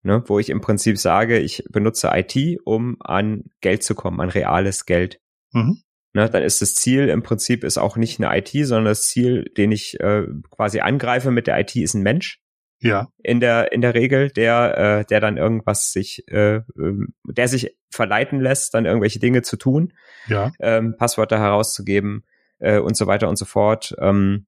ne, 0.04 0.24
wo 0.28 0.40
ich 0.40 0.50
im 0.50 0.62
Prinzip 0.62 0.98
sage, 0.98 1.40
ich 1.40 1.64
benutze 1.70 2.12
IT, 2.14 2.60
um 2.66 2.98
an 3.00 3.46
Geld 3.62 3.84
zu 3.84 3.96
kommen, 3.96 4.20
an 4.20 4.30
reales 4.30 4.86
Geld. 4.86 5.20
Mhm. 5.52 5.82
Ne, 6.14 6.30
dann 6.30 6.44
ist 6.44 6.62
das 6.62 6.76
Ziel 6.76 7.08
im 7.08 7.24
Prinzip 7.24 7.64
ist 7.64 7.78
auch 7.78 7.96
nicht 7.96 8.22
eine 8.22 8.38
IT, 8.38 8.50
sondern 8.50 8.86
das 8.86 9.08
Ziel, 9.08 9.46
den 9.58 9.72
ich 9.72 10.00
äh, 10.00 10.28
quasi 10.50 10.82
angreife 10.82 11.32
mit 11.32 11.48
der 11.48 11.60
IT, 11.60 11.76
ist 11.76 11.94
ein 11.94 12.04
Mensch. 12.04 12.41
Ja. 12.82 13.10
In 13.24 13.40
der 13.40 13.72
in 13.72 13.82
der 13.82 13.94
Regel, 13.94 14.30
der 14.30 14.78
äh, 14.78 15.06
der 15.06 15.20
dann 15.20 15.38
irgendwas 15.38 15.92
sich, 15.92 16.28
äh, 16.30 16.62
ähm, 16.78 17.14
der 17.26 17.48
sich 17.48 17.78
verleiten 17.90 18.40
lässt, 18.40 18.74
dann 18.74 18.86
irgendwelche 18.86 19.20
Dinge 19.20 19.44
zu 19.44 19.58
tun, 19.58 19.94
ja. 20.28 20.52
ähm, 20.60 20.96
Passwörter 20.98 21.40
herauszugeben 21.40 22.26
äh, 22.60 22.80
und 22.80 22.98
so 22.98 23.08
weiter 23.08 23.30
und 23.30 23.38
so 23.38 23.46
fort. 23.46 23.96
Ähm, 24.00 24.48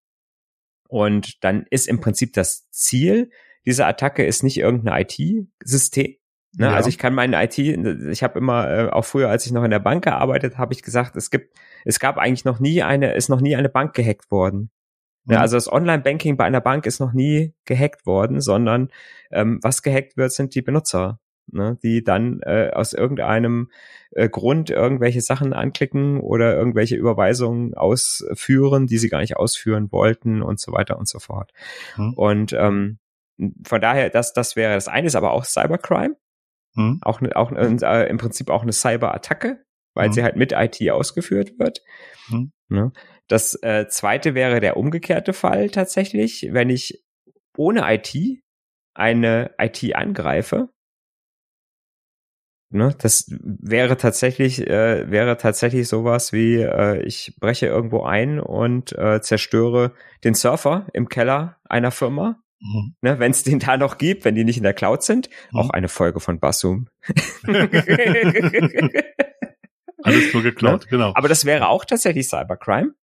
und 0.88 1.44
dann 1.44 1.66
ist 1.70 1.88
im 1.88 2.02
Prinzip 2.02 2.34
das 2.34 2.70
Ziel, 2.70 3.30
diese 3.66 3.86
Attacke 3.86 4.26
ist 4.26 4.44
nicht 4.44 4.58
irgendein 4.58 5.02
IT-System. 5.02 6.16
Ne? 6.56 6.68
Ja. 6.68 6.74
Also 6.74 6.90
ich 6.90 6.98
kann 6.98 7.16
meinen 7.16 7.34
IT, 7.34 7.58
ich 7.58 8.24
habe 8.24 8.38
immer, 8.38 8.70
äh, 8.70 8.90
auch 8.90 9.06
früher, 9.06 9.30
als 9.30 9.46
ich 9.46 9.52
noch 9.52 9.64
in 9.64 9.72
der 9.72 9.80
Bank 9.80 10.04
gearbeitet, 10.04 10.58
habe 10.58 10.74
ich 10.74 10.84
gesagt, 10.84 11.16
es 11.16 11.32
gibt, 11.32 11.58
es 11.84 12.00
gab 12.00 12.18
eigentlich 12.18 12.46
noch 12.46 12.60
nie 12.60 12.84
eine, 12.84 13.14
ist 13.14 13.30
noch 13.30 13.42
nie 13.42 13.56
eine 13.56 13.70
Bank 13.70 13.94
gehackt 13.94 14.30
worden. 14.30 14.70
Ne? 15.26 15.36
Mhm. 15.36 15.42
Also 15.42 15.58
das 15.58 15.72
Online-Banking 15.72 16.38
bei 16.38 16.46
einer 16.46 16.62
Bank 16.62 16.86
ist 16.86 17.00
noch 17.00 17.14
nie 17.14 17.54
gehackt 17.66 18.06
worden, 18.06 18.42
sondern 18.42 18.90
ähm, 19.32 19.60
was 19.62 19.82
gehackt 19.82 20.18
wird, 20.18 20.32
sind 20.32 20.56
die 20.56 20.62
Benutzer, 20.62 21.20
ne? 21.48 21.78
die 21.84 22.04
dann 22.04 22.42
äh, 22.42 22.72
aus 22.74 22.94
irgendeinem 22.94 23.70
äh, 24.12 24.30
Grund 24.30 24.70
irgendwelche 24.70 25.22
Sachen 25.22 25.54
anklicken 25.54 26.20
oder 26.20 26.56
irgendwelche 26.56 26.96
Überweisungen 26.96 27.74
ausführen, 27.74 28.88
die 28.88 28.98
sie 28.98 29.10
gar 29.10 29.20
nicht 29.20 29.38
ausführen 29.38 29.92
wollten 29.92 30.42
und 30.42 30.60
so 30.60 30.72
weiter 30.72 30.98
und 30.98 31.08
so 31.08 31.20
fort. 31.20 31.52
Mhm. 31.98 32.14
Und 32.14 32.54
ähm, 32.54 33.00
von 33.66 33.82
daher, 33.82 34.10
das, 34.10 34.34
das 34.34 34.56
wäre 34.56 34.74
das 34.74 34.88
eine, 34.88 35.08
ist 35.08 35.16
aber 35.16 35.32
auch 35.32 35.46
Cybercrime. 35.46 36.16
Hm. 36.76 37.00
Auch, 37.04 37.22
auch 37.36 37.52
äh, 37.52 38.10
im 38.10 38.18
Prinzip 38.18 38.50
auch 38.50 38.64
eine 38.64 38.74
Cyberattacke, 38.74 39.64
weil 39.94 40.08
hm. 40.08 40.14
sie 40.14 40.24
halt 40.24 40.36
mit 40.36 40.54
IT 40.54 40.90
ausgeführt 40.90 41.60
wird. 41.60 41.82
Hm. 42.30 42.52
Ne? 42.68 42.92
Das 43.28 43.56
äh, 43.64 43.88
zweite 43.88 44.36
wäre 44.36 44.60
der 44.60 44.78
umgekehrte 44.78 45.34
Fall 45.34 45.70
tatsächlich, 45.70 46.50
wenn 46.52 46.70
ich 46.70 47.04
ohne 47.58 47.84
IT 47.94 48.16
eine 48.94 49.52
IT 49.58 49.96
angreife. 49.96 50.70
Ne, 52.70 52.96
das 52.98 53.28
wäre 53.30 53.98
tatsächlich 53.98 54.68
äh, 54.68 55.10
wäre 55.10 55.38
tatsächlich 55.38 55.88
sowas 55.88 56.34
wie 56.34 56.56
äh, 56.56 57.04
ich 57.04 57.36
breche 57.40 57.68
irgendwo 57.68 58.02
ein 58.04 58.40
und 58.40 58.98
äh, 58.98 59.22
zerstöre 59.22 59.94
den 60.24 60.34
Surfer 60.34 60.88
im 60.94 61.08
Keller 61.08 61.58
einer 61.66 61.92
Firma 61.92 62.44
Mhm. 62.64 62.96
Ne, 63.02 63.20
wenn 63.20 63.32
es 63.32 63.44
den 63.44 63.60
da 63.60 63.76
noch 63.78 63.98
gibt, 63.98 64.24
wenn 64.26 64.36
die 64.36 64.46
nicht 64.46 64.58
in 64.58 64.64
der 64.64 64.74
Cloud 64.74 65.04
sind. 65.04 65.30
Mhm. 65.52 65.60
Auch 65.60 65.70
eine 65.72 65.90
Folge 65.90 66.20
von 66.20 66.40
Bassum. 66.40 66.88
Alles 70.04 70.34
nur 70.34 70.44
geklaut, 70.44 70.84
ne? 70.84 70.88
genau. 70.90 71.12
Aber 71.16 71.30
das 71.30 71.46
wäre 71.46 71.68
auch 71.68 71.86
tatsächlich 71.86 72.28
Cybercrime, 72.28 72.94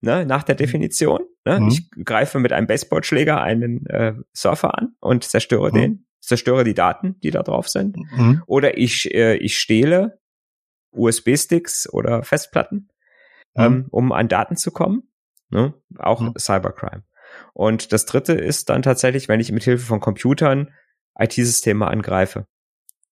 ne, 0.00 0.26
nach 0.26 0.42
der 0.42 0.54
mhm. 0.54 0.58
Definition. 0.58 1.20
Ne? 1.44 1.60
Mhm. 1.60 1.68
Ich 1.68 1.90
greife 2.04 2.38
mit 2.38 2.52
einem 2.52 2.66
Baseballschläger 2.66 3.40
einen 3.40 3.86
äh, 3.86 4.14
Surfer 4.32 4.76
an 4.76 4.94
und 5.00 5.24
zerstöre 5.24 5.70
mhm. 5.70 5.74
den, 5.74 6.06
zerstöre 6.20 6.64
die 6.64 6.74
Daten, 6.74 7.18
die 7.20 7.30
da 7.30 7.42
drauf 7.42 7.68
sind, 7.68 7.96
mhm. 7.96 8.42
oder 8.46 8.78
ich, 8.78 9.14
äh, 9.14 9.36
ich 9.36 9.58
stehle 9.58 10.18
USB-Sticks 10.92 11.92
oder 11.92 12.22
Festplatten, 12.22 12.88
mhm. 13.54 13.62
ähm, 13.62 13.86
um 13.90 14.12
an 14.12 14.28
Daten 14.28 14.56
zu 14.56 14.70
kommen. 14.70 15.10
Ne? 15.50 15.74
Auch 15.98 16.20
mhm. 16.20 16.34
Cybercrime. 16.38 17.04
Und 17.52 17.92
das 17.92 18.06
dritte 18.06 18.32
ist 18.32 18.70
dann 18.70 18.82
tatsächlich, 18.82 19.28
wenn 19.28 19.40
ich 19.40 19.52
mit 19.52 19.64
Hilfe 19.64 19.84
von 19.84 20.00
Computern 20.00 20.72
IT-Systeme 21.18 21.86
angreife. 21.86 22.46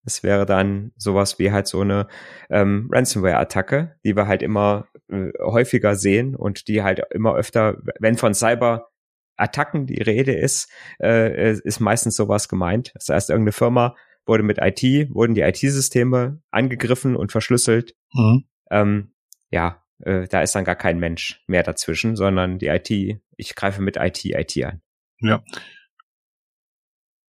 Das 0.05 0.23
wäre 0.23 0.45
dann 0.45 0.93
sowas 0.97 1.39
wie 1.39 1.51
halt 1.51 1.67
so 1.67 1.81
eine 1.81 2.07
ähm, 2.51 2.91
Ransomware-Attacke, 2.93 3.97
die 4.05 4.17
wir 4.17 4.27
halt 4.27 4.43
immer 4.43 4.87
äh, 5.09 5.31
häufiger 5.41 5.95
sehen 5.97 6.35
und 6.35 6.69
die 6.69 6.83
halt 6.83 7.03
immer 7.11 7.35
öfter, 7.35 7.83
wenn 8.01 8.17
von 8.17 8.35
Cyber-Attacken 8.35 9.87
die 9.87 10.03
Rede 10.03 10.33
ist, 10.33 10.71
äh, 11.01 11.53
ist 11.53 11.81
meistens 11.81 12.17
sowas 12.17 12.49
gemeint. 12.49 12.93
Das 12.95 13.09
heißt, 13.09 13.31
irgendeine 13.31 13.53
Firma 13.53 13.97
wurde 14.27 14.43
mit 14.43 14.59
IT, 14.61 14.83
wurden 15.15 15.35
die 15.35 15.43
IT-Systeme 15.43 16.41
angegriffen 16.51 17.17
und 17.17 17.33
verschlüsselt. 17.33 17.95
Mhm. 18.13 18.45
Ähm, 18.71 19.15
ja, 19.51 19.85
äh, 20.01 20.27
da 20.29 20.43
ist 20.43 20.55
dann 20.55 20.65
gar 20.65 20.77
kein 20.77 20.99
Mensch 20.99 21.43
mehr 21.47 21.63
dazwischen, 21.63 22.17
sondern 22.17 22.59
die 22.59 22.69
IT, 22.69 23.21
ich 23.37 23.55
greife 23.55 23.83
mit 23.83 23.97
IT 23.97 24.25
IT 24.25 24.65
an. 24.65 24.83
Ja. 25.21 25.43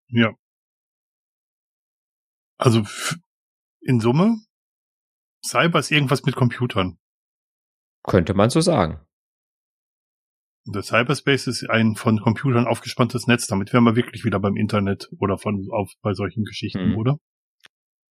Ja, 0.07 0.35
also 2.57 2.83
in 3.81 3.99
Summe, 3.99 4.38
Cyber 5.43 5.79
ist 5.79 5.91
irgendwas 5.91 6.23
mit 6.23 6.35
Computern. 6.35 6.97
Könnte 8.08 8.34
man 8.34 8.50
so 8.50 8.62
sagen. 8.62 9.00
Der 10.68 10.82
Cyberspace 10.82 11.48
ist 11.48 11.70
ein 11.70 11.96
von 11.96 12.20
Computern 12.20 12.68
aufgespanntes 12.68 13.28
Netz. 13.28 13.48
Damit 13.48 13.72
wären 13.72 13.84
wir 13.84 13.96
wirklich 13.96 14.26
wieder 14.26 14.39
beim 14.39 14.56
Internet 14.56 15.10
oder 15.20 15.38
von 15.38 15.68
auf 15.72 15.91
bei 16.02 16.13
solchen 16.13 16.44
Geschichten, 16.44 16.91
hm. 16.91 16.98
oder? 16.98 17.20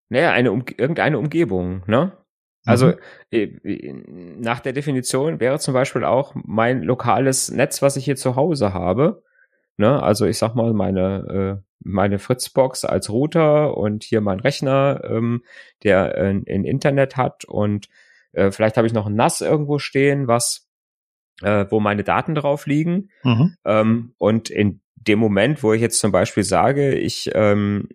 Naja, 0.08 0.32
eine 0.32 0.52
um, 0.52 0.64
irgendeine 0.76 1.18
Umgebung, 1.18 1.82
ne? 1.86 2.12
Also 2.66 2.86
mhm. 2.86 2.94
Äh, 3.30 4.02
nach 4.38 4.60
der 4.60 4.72
Definition 4.72 5.38
wäre 5.38 5.58
zum 5.58 5.74
Beispiel 5.74 6.04
auch 6.04 6.34
mein 6.34 6.82
lokales 6.82 7.50
Netz, 7.50 7.82
was 7.82 7.96
ich 7.96 8.04
hier 8.06 8.16
zu 8.16 8.36
Hause 8.36 8.72
habe. 8.72 9.22
Ne? 9.76 10.02
Also 10.02 10.24
ich 10.24 10.38
sag 10.38 10.54
mal 10.54 10.72
meine 10.72 11.60
äh, 11.60 11.64
meine 11.80 12.18
Fritzbox 12.18 12.86
als 12.86 13.10
Router 13.10 13.76
und 13.76 14.02
hier 14.04 14.22
mein 14.22 14.40
Rechner, 14.40 15.02
ähm, 15.04 15.42
der 15.82 16.16
äh, 16.16 16.30
ein 16.30 16.64
Internet 16.64 17.18
hat 17.18 17.44
und 17.44 17.88
äh, 18.34 18.50
vielleicht 18.50 18.76
habe 18.76 18.86
ich 18.86 18.92
noch 18.92 19.06
ein 19.06 19.16
NAS 19.16 19.40
irgendwo 19.40 19.78
stehen, 19.78 20.28
was 20.28 20.68
äh, 21.42 21.66
wo 21.70 21.80
meine 21.80 22.04
Daten 22.04 22.34
drauf 22.34 22.66
liegen. 22.66 23.08
Mhm. 23.22 23.56
Ähm, 23.64 24.14
und 24.18 24.50
in 24.50 24.80
dem 24.94 25.18
Moment, 25.18 25.62
wo 25.62 25.72
ich 25.72 25.80
jetzt 25.80 25.98
zum 25.98 26.12
Beispiel 26.12 26.44
sage, 26.44 26.94
ich 26.94 27.30
ähm, 27.34 27.88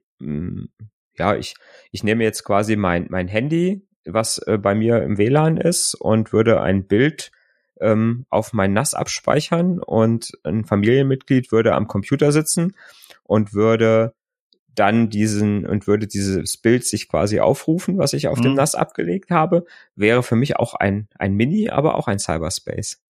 ja, 1.20 1.36
ich, 1.36 1.56
ich 1.92 2.04
nehme 2.04 2.24
jetzt 2.24 2.44
quasi 2.44 2.76
mein, 2.76 3.08
mein 3.10 3.28
Handy, 3.28 3.86
was 4.06 4.40
äh, 4.40 4.58
bei 4.58 4.74
mir 4.74 5.04
im 5.04 5.18
WLAN 5.18 5.58
ist 5.58 5.94
und 5.94 6.34
würde 6.34 6.62
ein 6.62 6.88
Bild 6.88 7.32
ähm, 7.80 8.26
auf 8.30 8.54
mein 8.54 8.74
NAS 8.74 8.94
abspeichern 8.94 9.80
und 9.80 10.32
ein 10.44 10.66
Familienmitglied 10.66 11.52
würde 11.52 11.76
am 11.76 11.88
Computer 11.88 12.32
sitzen 12.32 12.76
und 13.24 13.54
würde 13.54 14.14
dann 14.76 15.10
diesen 15.10 15.66
und 15.66 15.88
würde 15.88 16.08
dieses 16.08 16.58
Bild 16.58 16.86
sich 16.86 17.10
quasi 17.10 17.40
aufrufen, 17.40 17.98
was 17.98 18.14
ich 18.14 18.28
auf 18.28 18.40
mhm. 18.40 18.44
dem 18.44 18.54
NAS 18.56 18.76
abgelegt 18.76 19.30
habe, 19.30 19.66
wäre 19.96 20.24
für 20.24 20.36
mich 20.36 20.58
auch 20.58 20.74
ein, 20.74 21.08
ein 21.18 21.34
Mini, 21.34 21.70
aber 21.70 21.96
auch 21.96 22.08
ein 22.08 22.20
Cyberspace. 22.20 23.02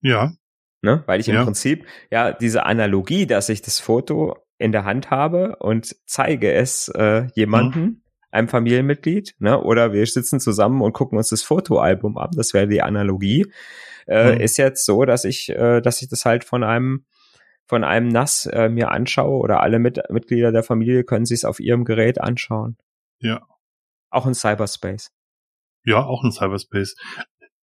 Ja. 0.00 0.32
Ne? 0.82 1.02
Weil 1.06 1.20
ich 1.20 1.28
im 1.28 1.36
ja. 1.36 1.44
Prinzip 1.44 1.86
ja 2.10 2.32
diese 2.32 2.66
Analogie, 2.66 3.26
dass 3.26 3.48
ich 3.48 3.62
das 3.62 3.78
Foto 3.78 4.36
in 4.58 4.72
der 4.72 4.84
Hand 4.84 5.10
habe 5.10 5.56
und 5.56 5.96
zeige 6.06 6.52
es 6.52 6.88
äh, 6.88 7.28
jemanden, 7.34 7.80
mhm. 7.80 8.02
einem 8.30 8.48
Familienmitglied, 8.48 9.36
ne? 9.38 9.60
oder 9.60 9.92
wir 9.92 10.04
sitzen 10.06 10.40
zusammen 10.40 10.82
und 10.82 10.92
gucken 10.92 11.18
uns 11.18 11.28
das 11.28 11.42
Fotoalbum 11.42 12.18
ab, 12.18 12.30
das 12.36 12.52
wäre 12.52 12.68
die 12.68 12.82
Analogie, 12.82 13.46
äh, 14.06 14.34
mhm. 14.34 14.40
ist 14.40 14.56
jetzt 14.56 14.84
so, 14.84 15.04
dass 15.04 15.24
ich, 15.24 15.50
äh, 15.50 15.80
dass 15.80 16.02
ich 16.02 16.08
das 16.08 16.24
halt 16.24 16.44
von 16.44 16.64
einem 16.64 17.04
von 17.66 17.84
einem 17.84 18.08
NAS 18.08 18.46
äh, 18.46 18.68
mir 18.68 18.90
anschaue 18.90 19.38
oder 19.38 19.60
alle 19.60 19.78
Mit 19.78 19.98
Mitglieder 20.10 20.52
der 20.52 20.62
Familie 20.62 21.04
können 21.04 21.26
sich 21.26 21.40
es 21.40 21.44
auf 21.44 21.60
ihrem 21.60 21.84
Gerät 21.84 22.20
anschauen. 22.20 22.76
Ja. 23.20 23.46
Auch 24.10 24.26
in 24.26 24.34
Cyberspace. 24.34 25.10
Ja, 25.84 26.04
auch 26.04 26.24
in 26.24 26.32
Cyberspace. 26.32 26.96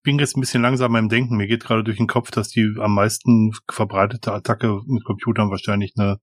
Bin 0.02 0.18
jetzt 0.18 0.36
ein 0.36 0.42
bisschen 0.42 0.62
langsamer 0.62 1.00
im 1.00 1.10
Denken. 1.10 1.38
Mir 1.38 1.48
geht 1.48 1.64
gerade 1.64 1.84
durch 1.84 1.98
den 1.98 2.08
Kopf, 2.08 2.32
dass 2.32 2.50
die 2.50 2.74
am 2.80 2.96
meisten 2.96 3.52
verbreitete 3.70 4.32
Attacke 4.32 4.82
mit 4.88 5.04
Computern 5.04 5.52
wahrscheinlich 5.52 5.94
eine 5.98 6.20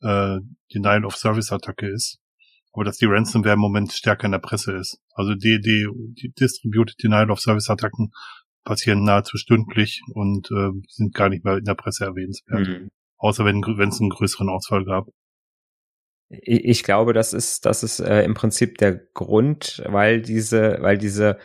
äh, 0.00 0.40
Denial 0.72 1.04
of 1.04 1.16
Service 1.16 1.52
Attacke 1.52 1.88
ist. 1.88 2.18
Aber 2.72 2.84
dass 2.84 2.98
die 2.98 3.06
Ransomware 3.06 3.54
im 3.54 3.60
Moment 3.60 3.92
stärker 3.92 4.26
in 4.26 4.32
der 4.32 4.38
Presse 4.38 4.72
ist. 4.76 5.00
Also 5.14 5.34
die, 5.34 5.60
die, 5.60 5.88
die 6.14 6.32
Distributed 6.32 7.02
Denial 7.02 7.30
of 7.30 7.40
Service 7.40 7.70
Attacken 7.70 8.12
passieren 8.64 9.04
nahezu 9.04 9.38
stündlich 9.38 10.02
und 10.12 10.50
äh, 10.50 10.70
sind 10.88 11.14
gar 11.14 11.28
nicht 11.28 11.44
mehr 11.44 11.56
in 11.56 11.64
der 11.64 11.74
Presse 11.74 12.04
erwähnenswert. 12.04 12.68
Mhm. 12.68 12.90
Außer 13.18 13.44
wenn 13.44 13.62
es 13.62 14.00
einen 14.00 14.10
größeren 14.10 14.48
Ausfall 14.48 14.84
gab. 14.84 15.08
Ich 16.28 16.82
glaube, 16.82 17.12
das 17.12 17.32
ist, 17.32 17.66
das 17.66 17.82
ist 17.82 18.00
äh, 18.00 18.22
im 18.24 18.34
Prinzip 18.34 18.78
der 18.78 18.96
Grund, 19.14 19.82
weil 19.86 20.22
diese, 20.22 20.78
weil 20.80 20.98
diese, 20.98 21.38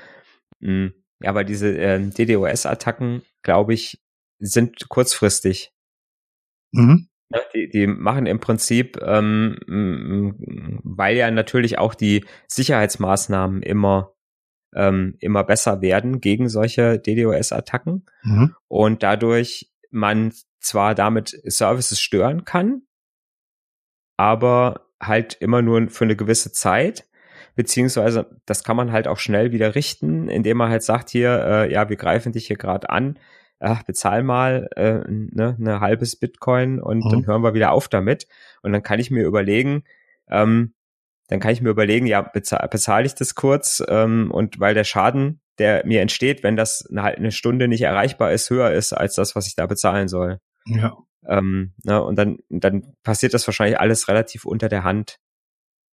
mh, 0.59 0.69
hm, 0.69 0.93
ja, 1.21 1.35
weil 1.35 1.45
diese 1.45 1.77
äh, 1.77 1.99
DDoS-Attacken, 1.99 3.21
glaube 3.43 3.75
ich, 3.75 4.01
sind 4.39 4.89
kurzfristig. 4.89 5.71
Mhm. 6.71 7.09
Ja, 7.29 7.39
die, 7.53 7.69
die 7.69 7.85
machen 7.87 8.25
im 8.25 8.39
Prinzip, 8.39 8.99
ähm, 9.01 9.55
weil 10.83 11.15
ja 11.15 11.29
natürlich 11.29 11.77
auch 11.77 11.93
die 11.93 12.25
Sicherheitsmaßnahmen 12.47 13.61
immer 13.61 14.13
ähm, 14.73 15.15
immer 15.19 15.43
besser 15.43 15.81
werden 15.81 16.21
gegen 16.21 16.49
solche 16.49 16.99
DDoS-Attacken 16.99 18.05
mhm. 18.23 18.55
und 18.67 19.03
dadurch 19.03 19.71
man 19.89 20.33
zwar 20.61 20.95
damit 20.95 21.39
Services 21.45 21.99
stören 21.99 22.45
kann, 22.45 22.83
aber 24.17 24.87
halt 25.01 25.33
immer 25.39 25.61
nur 25.61 25.89
für 25.89 26.05
eine 26.05 26.15
gewisse 26.15 26.51
Zeit, 26.51 27.07
beziehungsweise 27.55 28.39
das 28.45 28.63
kann 28.63 28.77
man 28.77 28.91
halt 28.91 29.07
auch 29.07 29.17
schnell 29.17 29.51
wieder 29.51 29.75
richten, 29.75 30.29
indem 30.29 30.57
man 30.57 30.69
halt 30.69 30.83
sagt 30.83 31.09
hier, 31.09 31.43
äh, 31.45 31.71
ja, 31.71 31.89
wir 31.89 31.97
greifen 31.97 32.31
dich 32.31 32.47
hier 32.47 32.57
gerade 32.57 32.89
an, 32.89 33.17
ach, 33.59 33.83
bezahl 33.83 34.23
mal 34.23 34.69
äh, 34.75 35.01
ne, 35.07 35.57
eine 35.59 35.79
halbes 35.79 36.15
Bitcoin 36.15 36.79
und 36.79 37.05
mhm. 37.05 37.09
dann 37.09 37.25
hören 37.27 37.43
wir 37.43 37.53
wieder 37.53 37.71
auf 37.71 37.87
damit. 37.87 38.27
Und 38.61 38.71
dann 38.71 38.83
kann 38.83 38.99
ich 38.99 39.11
mir 39.11 39.25
überlegen, 39.25 39.83
ähm, 40.29 40.73
dann 41.27 41.39
kann 41.39 41.51
ich 41.51 41.61
mir 41.61 41.69
überlegen, 41.69 42.07
ja, 42.07 42.21
bezahle 42.21 42.67
bezahl 42.67 43.05
ich 43.05 43.15
das 43.15 43.35
kurz 43.35 43.83
ähm, 43.87 44.31
und 44.31 44.59
weil 44.59 44.73
der 44.73 44.83
Schaden, 44.83 45.41
der 45.59 45.85
mir 45.85 46.01
entsteht, 46.01 46.43
wenn 46.43 46.57
das 46.57 46.87
eine, 46.89 47.03
eine 47.03 47.31
Stunde 47.31 47.67
nicht 47.67 47.83
erreichbar 47.83 48.31
ist, 48.33 48.49
höher 48.49 48.71
ist 48.71 48.93
als 48.93 49.15
das, 49.15 49.35
was 49.35 49.47
ich 49.47 49.55
da 49.55 49.65
bezahlen 49.65 50.07
soll. 50.07 50.39
Ja. 50.65 50.97
Ähm, 51.27 51.73
ne, 51.83 52.01
und 52.03 52.15
dann, 52.15 52.39
dann 52.49 52.95
passiert 53.03 53.33
das 53.33 53.47
wahrscheinlich 53.47 53.79
alles 53.79 54.07
relativ 54.07 54.45
unter 54.45 54.69
der 54.69 54.83
Hand. 54.83 55.19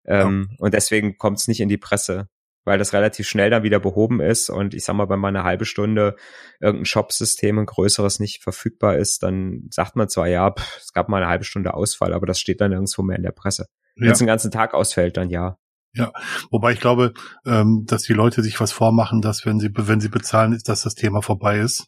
Ähm, 0.05 0.47
ja. 0.51 0.55
Und 0.59 0.73
deswegen 0.73 1.17
kommt 1.17 1.39
es 1.39 1.47
nicht 1.47 1.59
in 1.59 1.69
die 1.69 1.77
Presse, 1.77 2.29
weil 2.63 2.79
das 2.79 2.93
relativ 2.93 3.27
schnell 3.27 3.49
dann 3.49 3.63
wieder 3.63 3.79
behoben 3.79 4.21
ist. 4.21 4.49
Und 4.49 4.73
ich 4.73 4.85
sag 4.85 4.95
mal, 4.95 5.09
wenn 5.09 5.19
mal 5.19 5.29
eine 5.29 5.43
halbe 5.43 5.65
Stunde 5.65 6.15
irgendein 6.59 6.85
Shop-System, 6.85 7.59
ein 7.59 7.65
größeres 7.65 8.19
nicht 8.19 8.41
verfügbar 8.41 8.97
ist, 8.97 9.23
dann 9.23 9.67
sagt 9.69 9.95
man 9.95 10.07
zwar, 10.09 10.27
ja, 10.27 10.51
pff, 10.51 10.77
es 10.77 10.93
gab 10.93 11.09
mal 11.09 11.17
eine 11.17 11.27
halbe 11.27 11.43
Stunde 11.43 11.73
Ausfall, 11.73 12.13
aber 12.13 12.25
das 12.25 12.39
steht 12.39 12.61
dann 12.61 12.71
nirgendwo 12.71 13.03
mehr 13.03 13.17
in 13.17 13.23
der 13.23 13.31
Presse. 13.31 13.67
Wenn 13.95 14.11
es 14.11 14.19
den 14.19 14.27
ganzen 14.27 14.51
Tag 14.51 14.73
ausfällt, 14.73 15.17
dann 15.17 15.29
ja. 15.29 15.57
Ja, 15.93 16.11
wobei 16.51 16.73
ich 16.73 16.79
glaube, 16.79 17.13
ähm, 17.45 17.85
dass 17.87 18.03
die 18.03 18.13
Leute 18.13 18.43
sich 18.43 18.59
was 18.59 18.71
vormachen, 18.71 19.21
dass 19.21 19.45
wenn 19.45 19.59
sie, 19.59 19.69
wenn 19.73 19.99
sie 19.99 20.09
bezahlen, 20.09 20.53
ist, 20.53 20.69
dass 20.69 20.83
das 20.83 20.93
Thema 20.93 21.21
vorbei 21.21 21.59
ist. 21.59 21.87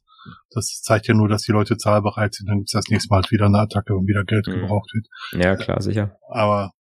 Das 0.51 0.82
zeigt 0.82 1.08
ja 1.08 1.13
nur, 1.13 1.27
dass 1.27 1.43
die 1.43 1.51
Leute 1.51 1.77
zahlbereit 1.77 2.34
sind. 2.34 2.47
Dann 2.47 2.58
gibt 2.60 2.69
es 2.69 2.73
das 2.73 2.89
nächste 2.89 3.10
Mal 3.10 3.21
halt 3.21 3.32
wieder 3.32 3.45
eine 3.45 3.60
Attacke 3.60 3.95
und 3.95 4.08
wieder 4.08 4.23
Geld 4.23 4.47
mhm. 4.47 4.62
gebraucht 4.62 4.89
wird. 4.93 5.43
Ja, 5.43 5.55
klar, 5.55 5.82
sicher. 5.82 6.15
Aber 6.29 6.71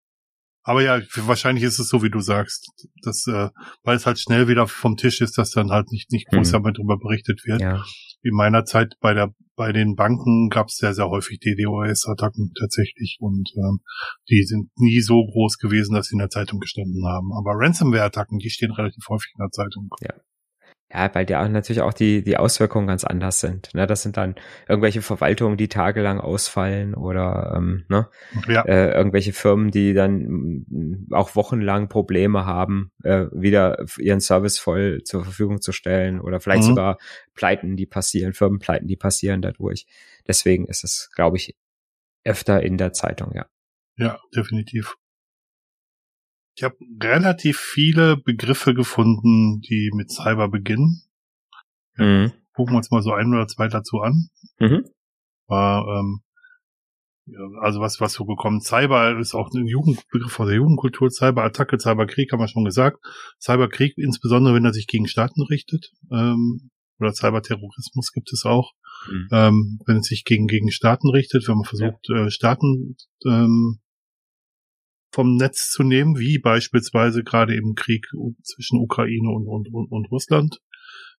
aber 0.69 0.83
ja, 0.83 1.01
wahrscheinlich 1.25 1.63
ist 1.63 1.79
es 1.79 1.89
so, 1.89 2.03
wie 2.03 2.11
du 2.11 2.19
sagst, 2.19 2.71
dass, 3.01 3.25
äh, 3.25 3.49
weil 3.83 3.95
es 3.95 4.05
halt 4.05 4.19
schnell 4.19 4.47
wieder 4.47 4.67
vom 4.67 4.97
Tisch 4.97 5.19
ist, 5.19 5.37
dass 5.39 5.49
dann 5.49 5.71
halt 5.71 5.91
nicht, 5.91 6.11
nicht 6.11 6.27
groß 6.27 6.51
mhm. 6.51 6.73
darüber 6.73 6.99
berichtet 6.99 7.41
wird. 7.45 7.59
Ja. 7.59 7.83
In 8.21 8.35
meiner 8.35 8.65
Zeit 8.65 8.93
bei 8.99 9.15
der, 9.15 9.33
bei 9.55 9.71
den 9.71 9.95
Banken 9.95 10.49
gab 10.49 10.67
es 10.67 10.75
sehr, 10.75 10.93
sehr 10.93 11.09
häufig 11.09 11.39
DDoS-Attacken 11.39 12.51
tatsächlich 12.59 13.17
und 13.19 13.49
ähm, 13.55 13.79
die 14.29 14.43
sind 14.43 14.69
nie 14.75 15.01
so 15.01 15.25
groß 15.25 15.57
gewesen, 15.57 15.95
dass 15.95 16.09
sie 16.09 16.13
in 16.13 16.19
der 16.19 16.29
Zeitung 16.29 16.59
gestanden 16.59 17.03
haben. 17.03 17.31
Aber 17.33 17.53
Ransomware-Attacken, 17.55 18.37
die 18.37 18.51
stehen 18.51 18.71
relativ 18.71 19.03
häufig 19.09 19.31
in 19.35 19.43
der 19.43 19.51
Zeitung. 19.51 19.89
Ja. 20.01 20.13
Ja, 20.91 21.13
weil 21.13 21.29
ja 21.29 21.47
natürlich 21.47 21.81
auch 21.81 21.93
die, 21.93 22.23
die 22.23 22.37
Auswirkungen 22.37 22.87
ganz 22.87 23.03
anders 23.03 23.39
sind. 23.39 23.69
Ne? 23.75 23.85
Das 23.85 24.01
sind 24.01 24.17
dann 24.17 24.33
irgendwelche 24.67 25.03
Verwaltungen, 25.03 25.55
die 25.55 25.67
tagelang 25.67 26.19
ausfallen 26.19 26.95
oder 26.95 27.53
ähm, 27.55 27.85
ne? 27.89 28.07
ja. 28.47 28.63
äh, 28.63 28.91
irgendwelche 28.93 29.31
Firmen, 29.31 29.69
die 29.69 29.93
dann 29.93 30.65
mm, 30.67 31.07
auch 31.11 31.35
wochenlang 31.35 31.89
Probleme 31.89 32.47
haben, 32.47 32.91
äh, 33.03 33.25
wieder 33.31 33.85
ihren 33.99 34.19
Service 34.19 34.57
voll 34.57 35.03
zur 35.03 35.23
Verfügung 35.23 35.61
zu 35.61 35.73
stellen 35.73 36.19
oder 36.19 36.39
vielleicht 36.39 36.63
mhm. 36.63 36.69
sogar 36.69 36.97
Pleiten, 37.35 37.77
die 37.77 37.85
passieren, 37.85 38.33
Firmenpleiten, 38.33 38.87
die 38.87 38.97
passieren 38.97 39.43
dadurch. 39.43 39.85
Deswegen 40.27 40.65
ist 40.65 40.83
es, 40.83 41.11
glaube 41.13 41.37
ich, 41.37 41.55
öfter 42.23 42.63
in 42.63 42.77
der 42.77 42.93
Zeitung, 42.93 43.31
ja. 43.35 43.45
Ja, 43.95 44.19
definitiv. 44.35 44.95
Ich 46.59 46.63
habe 46.63 46.75
relativ 47.01 47.57
viele 47.57 48.17
Begriffe 48.17 48.73
gefunden, 48.73 49.61
die 49.61 49.91
mit 49.95 50.11
Cyber 50.11 50.49
beginnen. 50.49 51.03
Mhm. 51.95 52.33
Gucken 52.53 52.73
wir 52.73 52.79
uns 52.79 52.91
mal 52.91 53.01
so 53.01 53.13
ein 53.13 53.33
oder 53.33 53.47
zwei 53.47 53.69
dazu 53.69 54.01
an. 54.01 54.27
Mhm. 54.59 54.83
War, 55.47 55.87
ähm, 55.87 56.19
also 57.61 57.79
was, 57.79 58.01
was 58.01 58.11
so 58.11 58.25
gekommen. 58.25 58.59
Cyber 58.59 59.17
ist 59.17 59.35
auch 59.35 59.49
ein 59.53 59.67
Jugendbegriff 59.67 60.37
aus 60.37 60.47
der 60.47 60.57
Jugendkultur. 60.57 61.09
Cyberattacke, 61.09 61.79
Cyberkrieg 61.79 62.33
haben 62.33 62.41
wir 62.41 62.49
schon 62.49 62.65
gesagt. 62.65 62.97
Cyberkrieg, 63.41 63.93
insbesondere 63.97 64.53
wenn 64.53 64.65
er 64.65 64.73
sich 64.73 64.87
gegen 64.87 65.07
Staaten 65.07 65.43
richtet. 65.43 65.93
Ähm, 66.11 66.71
oder 66.99 67.13
Cyberterrorismus 67.13 68.11
gibt 68.11 68.33
es 68.33 68.43
auch. 68.43 68.73
Mhm. 69.09 69.27
Ähm, 69.31 69.79
wenn 69.85 69.97
es 69.99 70.07
sich 70.07 70.25
gegen, 70.25 70.47
gegen 70.47 70.71
Staaten 70.71 71.09
richtet, 71.09 71.47
wenn 71.47 71.55
man 71.55 71.63
versucht, 71.63 72.09
ja. 72.09 72.25
äh, 72.25 72.29
Staaten 72.29 72.97
ähm, 73.25 73.79
vom 75.11 75.35
Netz 75.35 75.69
zu 75.69 75.83
nehmen, 75.83 76.17
wie 76.17 76.39
beispielsweise 76.39 77.23
gerade 77.23 77.55
im 77.55 77.75
Krieg 77.75 78.05
zwischen 78.43 78.79
Ukraine 78.79 79.29
und, 79.29 79.47
und, 79.47 79.73
und, 79.73 79.91
und 79.91 80.11
Russland. 80.11 80.59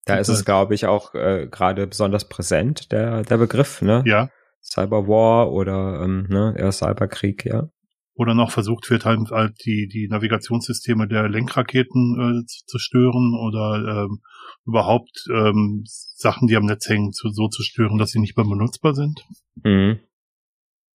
Da 0.07 0.17
ist 0.17 0.29
es, 0.29 0.45
glaube 0.45 0.75
ich, 0.75 0.87
auch 0.87 1.15
äh, 1.15 1.47
gerade 1.51 1.87
besonders 1.87 2.29
präsent, 2.29 2.91
der, 2.91 3.23
der 3.23 3.37
Begriff, 3.37 3.83
ne? 3.83 4.03
Ja. 4.07 4.31
Cyberwar 4.63 5.53
oder 5.53 6.03
ähm, 6.03 6.27
ne, 6.29 6.55
ja, 6.59 6.73
Cyberkrieg, 6.73 7.45
ja. 7.45 7.69
Oder 8.15 8.35
noch 8.35 8.51
versucht 8.51 8.91
wird, 8.91 9.05
halt, 9.05 9.31
halt 9.31 9.55
die, 9.65 9.89
die 9.89 10.09
Navigationssysteme 10.09 11.09
der 11.09 11.29
Lenkraketen 11.29 12.43
äh, 12.43 12.47
zu 12.47 12.67
zerstören 12.67 13.35
oder 13.35 14.05
ähm, 14.05 14.21
überhaupt 14.67 15.27
ähm, 15.33 15.85
Sachen, 15.87 16.47
die 16.49 16.57
am 16.57 16.67
Netz 16.67 16.89
hängen, 16.89 17.13
zu, 17.13 17.31
so 17.31 17.49
zu 17.49 17.63
stören, 17.63 17.99
dass 17.99 18.11
sie 18.11 18.21
nicht 18.21 18.37
mehr 18.37 18.47
benutzbar 18.47 18.95
sind. 18.95 19.25
Mhm 19.63 20.01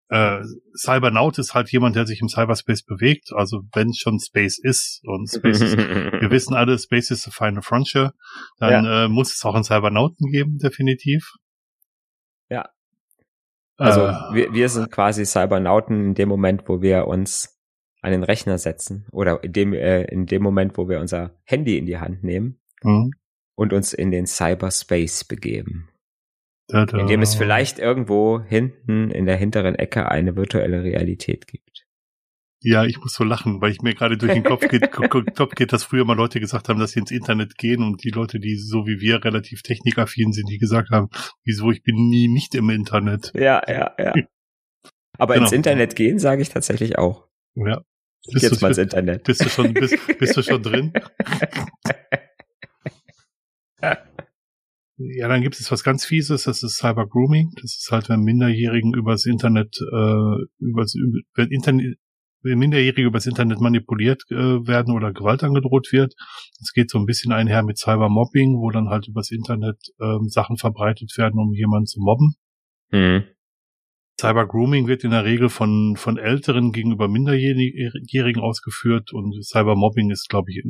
äh, 0.09 0.43
Cybernaut 0.77 1.39
ist 1.39 1.55
halt 1.55 1.71
jemand, 1.71 1.97
der 1.97 2.07
sich 2.07 2.21
im 2.21 2.29
Cyberspace 2.29 2.85
bewegt. 2.85 3.33
Also 3.33 3.63
wenn 3.73 3.95
schon 3.95 4.19
Space 4.21 4.59
ist 4.59 5.01
und 5.05 5.29
Space 5.29 5.61
ist, 5.61 5.77
wir 5.79 6.31
wissen 6.31 6.55
alle, 6.55 6.79
Space 6.79 7.11
is 7.11 7.23
the 7.23 7.31
final 7.31 7.63
frontier, 7.63 8.13
dann 8.59 8.85
ja. 8.85 9.05
äh, 9.05 9.09
muss 9.09 9.35
es 9.35 9.45
auch 9.45 9.55
einen 9.55 9.65
Cybernauten 9.65 10.31
geben, 10.31 10.59
definitiv. 10.59 11.33
Ja. 12.51 12.69
Also 13.77 14.03
äh, 14.03 14.35
wir, 14.35 14.53
wir 14.53 14.69
sind 14.69 14.91
quasi 14.91 15.25
Cybernauten 15.25 16.09
in 16.09 16.15
dem 16.15 16.29
Moment, 16.29 16.69
wo 16.69 16.83
wir 16.83 17.07
uns 17.07 17.59
an 18.03 18.13
den 18.13 18.23
Rechner 18.23 18.59
setzen 18.59 19.07
oder 19.11 19.43
in 19.43 19.53
dem, 19.53 19.73
äh, 19.73 20.03
in 20.05 20.27
dem 20.27 20.43
Moment, 20.43 20.77
wo 20.77 20.89
wir 20.89 21.01
unser 21.01 21.35
Handy 21.45 21.79
in 21.79 21.87
die 21.87 21.99
Hand 21.99 22.23
nehmen 22.23 22.61
mhm. 22.83 23.13
und 23.55 23.73
uns 23.73 23.95
in 23.95 24.11
den 24.11 24.27
Cyberspace 24.27 25.25
begeben. 25.25 25.89
Tada. 26.69 26.99
In 26.99 27.07
dem 27.07 27.21
es 27.21 27.35
vielleicht 27.35 27.79
irgendwo 27.79 28.41
hinten 28.41 29.11
in 29.11 29.27
der 29.27 29.37
hinteren 29.37 29.75
Ecke 29.75 30.11
eine 30.11 30.35
virtuelle 30.35 30.83
Realität 30.83 31.47
gibt. 31.47 31.85
Ja, 32.67 32.87
ich 32.87 32.99
muss 32.99 33.13
so 33.13 33.25
lachen, 33.25 33.61
weil 33.61 33.73
ich 33.73 33.83
mir 33.83 33.95
gerade 33.95 34.17
durch 34.17 34.33
den 34.33 34.43
Kopf 34.43 34.67
geht, 34.69 34.91
Kopf 34.91 35.55
geht, 35.55 35.75
dass 35.75 35.85
früher 35.85 36.07
mal 36.07 36.17
Leute 36.17 36.41
gesagt 36.41 36.71
haben, 36.71 36.81
dass 36.81 36.93
sie 36.93 37.01
ins 37.01 37.11
Internet 37.11 37.59
gehen 37.59 37.83
und 37.83 38.03
die 38.03 38.09
Leute, 38.09 38.41
die 38.41 38.57
so 38.57 38.87
wie 38.87 39.01
wir 39.01 39.23
relativ 39.23 39.61
technikaffin 39.61 40.33
sind, 40.33 40.49
die 40.49 40.57
gesagt 40.57 40.89
haben, 40.91 41.11
wieso, 41.45 41.71
ich 41.71 41.83
bin 41.83 42.09
nie 42.09 42.29
nicht 42.29 42.55
im 42.55 42.71
Internet. 42.71 43.33
Ja, 43.35 43.63
ja, 43.69 43.95
ja. 43.99 44.15
Aber 45.19 45.35
genau. 45.35 45.45
ins 45.45 45.53
Internet 45.53 45.95
gehen 45.95 46.19
sage 46.19 46.41
ich 46.41 46.49
tatsächlich 46.49 46.97
auch. 46.97 47.29
Ja. 47.55 47.83
Bist 48.33 48.43
jetzt 48.43 48.63
mal 48.63 48.69
ins 48.69 48.79
Internet. 48.79 49.25
Bist 49.25 49.45
du 49.45 49.51
schon, 49.51 49.75
bist, 49.75 49.99
bist 50.19 50.35
du 50.35 50.43
schon 50.43 50.63
drin? 50.63 50.95
Ja, 54.97 55.27
dann 55.29 55.43
gibt 55.43 55.59
es 55.59 55.71
was 55.73 55.83
ganz 55.83 56.05
Fieses, 56.05 56.45
das 56.45 56.63
ist 56.63 56.77
Cyber 56.77 57.07
Grooming. 57.07 57.51
Das 57.61 57.77
ist 57.77 57.89
halt, 57.91 58.09
wenn 58.09 58.21
Minderjährigen 58.21 58.95
übers 58.95 59.27
Internet, 59.27 59.77
äh, 59.93 60.45
übers, 60.61 60.95
wenn 61.35 61.49
Internet, 61.51 61.97
wenn 62.43 62.59
Minderjährige 62.59 63.09
übers 63.09 63.27
Internet 63.27 63.61
manipuliert 63.61 64.23
äh, 64.31 64.35
werden 64.35 64.95
oder 64.95 65.13
Gewalt 65.13 65.43
angedroht 65.43 65.89
wird. 65.91 66.15
Es 66.61 66.73
geht 66.73 66.91
so 66.91 66.99
ein 66.99 67.07
bisschen 67.07 67.33
einher 67.33 67.65
mit 67.65 67.79
Cyber 67.79 68.09
Mobbing, 68.09 68.59
wo 68.61 68.71
dann 68.71 68.89
halt 68.89 69.09
übers 69.09 69.31
Internet 69.33 69.79
äh, 69.99 70.19
Sachen 70.29 70.59
verbreitet 70.59 71.13
werden, 71.17 71.41
um 71.41 71.53
jemanden 71.53 71.87
zu 71.87 72.01
mobben. 72.01 72.37
Mhm. 72.91 73.25
Cyber 74.25 74.47
Grooming 74.47 74.87
wird 74.87 75.05
in 75.05 75.11
der 75.11 75.25
Regel 75.25 75.49
von, 75.49 75.97
von 75.97 76.19
Älteren 76.19 76.73
gegenüber 76.73 77.09
Minderjährigen 77.09 78.43
ausgeführt 78.43 79.13
und 79.13 79.45
Cyber 79.45 79.77
Mobbing 79.77 80.11
ist, 80.11 80.29
glaube 80.29 80.51
ich, 80.51 80.63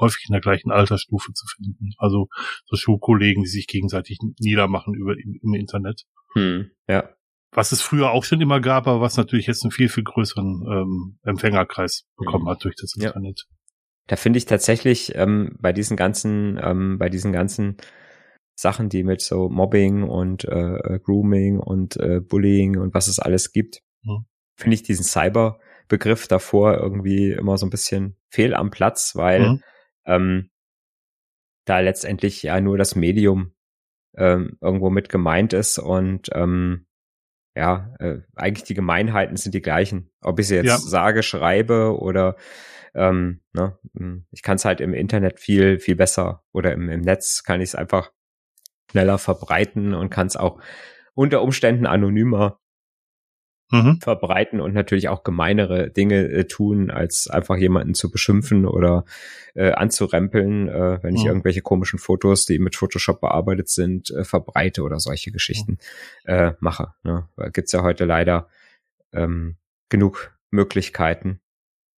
häufig 0.00 0.26
in 0.28 0.32
der 0.32 0.40
gleichen 0.40 0.70
Altersstufe 0.70 1.32
zu 1.32 1.46
finden. 1.46 1.92
Also 1.98 2.28
so 2.64 2.76
Schulkollegen, 2.76 3.42
die 3.42 3.48
sich 3.48 3.66
gegenseitig 3.66 4.18
niedermachen 4.38 4.94
über, 4.94 5.14
im 5.16 5.54
Internet. 5.54 6.02
Hm, 6.34 6.70
ja. 6.88 7.08
Was 7.52 7.72
es 7.72 7.80
früher 7.80 8.10
auch 8.10 8.24
schon 8.24 8.40
immer 8.40 8.60
gab, 8.60 8.86
aber 8.86 9.00
was 9.00 9.16
natürlich 9.16 9.46
jetzt 9.46 9.64
einen 9.64 9.70
viel, 9.70 9.88
viel 9.88 10.02
größeren 10.02 10.64
ähm, 10.68 11.18
Empfängerkreis 11.22 12.04
bekommen 12.16 12.46
hm. 12.46 12.50
hat 12.50 12.64
durch 12.64 12.74
das 12.76 12.94
Internet. 12.96 13.46
Ja. 13.48 13.56
Da 14.06 14.16
finde 14.16 14.38
ich 14.38 14.44
tatsächlich 14.44 15.14
ähm, 15.14 15.56
bei 15.60 15.72
diesen 15.72 15.96
ganzen, 15.96 16.60
ähm, 16.62 16.98
bei 16.98 17.08
diesen 17.08 17.32
ganzen 17.32 17.76
Sachen, 18.54 18.88
die 18.88 19.02
mit 19.02 19.20
so 19.20 19.48
Mobbing 19.48 20.04
und 20.04 20.44
äh, 20.44 20.76
äh, 20.76 20.98
Grooming 21.00 21.58
und 21.58 21.96
äh, 21.96 22.20
Bullying 22.20 22.78
und 22.78 22.94
was 22.94 23.08
es 23.08 23.18
alles 23.18 23.52
gibt, 23.52 23.82
mhm. 24.02 24.26
finde 24.56 24.74
ich 24.74 24.82
diesen 24.82 25.04
Cyber-Begriff 25.04 26.28
davor 26.28 26.78
irgendwie 26.78 27.32
immer 27.32 27.58
so 27.58 27.66
ein 27.66 27.70
bisschen 27.70 28.16
fehl 28.28 28.54
am 28.54 28.70
Platz, 28.70 29.16
weil 29.16 29.48
mhm. 29.48 29.62
ähm, 30.06 30.50
da 31.64 31.80
letztendlich 31.80 32.42
ja 32.42 32.60
nur 32.60 32.78
das 32.78 32.94
Medium 32.94 33.54
ähm, 34.16 34.58
irgendwo 34.60 34.90
mit 34.90 35.08
gemeint 35.08 35.52
ist 35.52 35.78
und 35.78 36.30
ähm, 36.32 36.86
ja, 37.56 37.94
äh, 38.00 38.18
eigentlich 38.34 38.64
die 38.64 38.74
Gemeinheiten 38.74 39.36
sind 39.36 39.54
die 39.54 39.62
gleichen. 39.62 40.10
Ob 40.20 40.40
ich 40.40 40.48
sie 40.48 40.56
jetzt 40.56 40.66
ja. 40.66 40.78
sage, 40.78 41.22
schreibe 41.22 41.96
oder 41.98 42.36
ähm, 42.94 43.40
ne, 43.52 43.78
hm, 43.96 44.26
ich 44.30 44.42
kann 44.42 44.56
es 44.56 44.64
halt 44.64 44.80
im 44.80 44.94
Internet 44.94 45.40
viel, 45.40 45.78
viel 45.78 45.96
besser 45.96 46.44
oder 46.52 46.72
im, 46.72 46.88
im 46.88 47.00
Netz 47.00 47.42
kann 47.42 47.60
ich 47.60 47.70
es 47.70 47.74
einfach 47.74 48.12
schneller 48.94 49.18
verbreiten 49.18 49.92
und 49.92 50.08
kann 50.08 50.28
es 50.28 50.36
auch 50.36 50.60
unter 51.14 51.42
Umständen 51.42 51.84
anonymer 51.84 52.60
mhm. 53.72 53.98
verbreiten 54.00 54.60
und 54.60 54.72
natürlich 54.72 55.08
auch 55.08 55.24
gemeinere 55.24 55.90
Dinge 55.90 56.28
äh, 56.28 56.44
tun, 56.44 56.92
als 56.92 57.26
einfach 57.28 57.56
jemanden 57.56 57.94
zu 57.94 58.08
beschimpfen 58.08 58.66
oder 58.66 59.04
äh, 59.54 59.72
anzurempeln, 59.72 60.68
äh, 60.68 61.02
wenn 61.02 61.16
ich 61.16 61.22
mhm. 61.22 61.28
irgendwelche 61.28 61.60
komischen 61.60 61.98
Fotos, 61.98 62.46
die 62.46 62.60
mit 62.60 62.76
Photoshop 62.76 63.20
bearbeitet 63.20 63.68
sind, 63.68 64.12
äh, 64.12 64.22
verbreite 64.22 64.82
oder 64.82 65.00
solche 65.00 65.32
Geschichten 65.32 65.78
äh, 66.24 66.52
mache. 66.60 66.94
Ne? 67.02 67.28
Gibt's 67.52 67.72
ja 67.72 67.82
heute 67.82 68.04
leider 68.04 68.46
ähm, 69.12 69.56
genug 69.88 70.38
Möglichkeiten. 70.52 71.40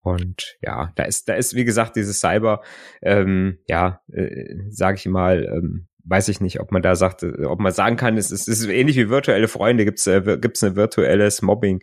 Und 0.01 0.57
ja, 0.63 0.93
da 0.95 1.03
ist, 1.03 1.29
da 1.29 1.35
ist, 1.35 1.55
wie 1.55 1.65
gesagt, 1.67 1.97
dieses 1.97 2.21
Cyber, 2.21 2.63
ähm, 3.03 3.59
ja, 3.67 4.01
äh, 4.11 4.55
sage 4.71 4.97
ich 4.97 5.07
mal, 5.07 5.45
ähm, 5.45 5.89
weiß 6.07 6.29
ich 6.29 6.41
nicht, 6.41 6.61
ob 6.61 6.73
man 6.73 6.83
da 6.83 6.95
sagt, 6.95 7.23
äh, 7.23 7.45
ob 7.45 7.61
man 7.61 7.73
sagen 7.73 7.97
kann, 7.97 8.17
es 8.17 8.31
ist, 8.31 8.49
es 8.49 8.61
ist 8.61 8.69
ähnlich 8.69 8.97
wie 8.97 9.11
virtuelle 9.11 9.49
Freunde, 9.49 9.85
gibt's 9.85 10.07
äh, 10.07 10.39
gibt's 10.41 10.63
eine 10.63 10.77
virtuelles 10.77 11.43
Mobbing. 11.43 11.83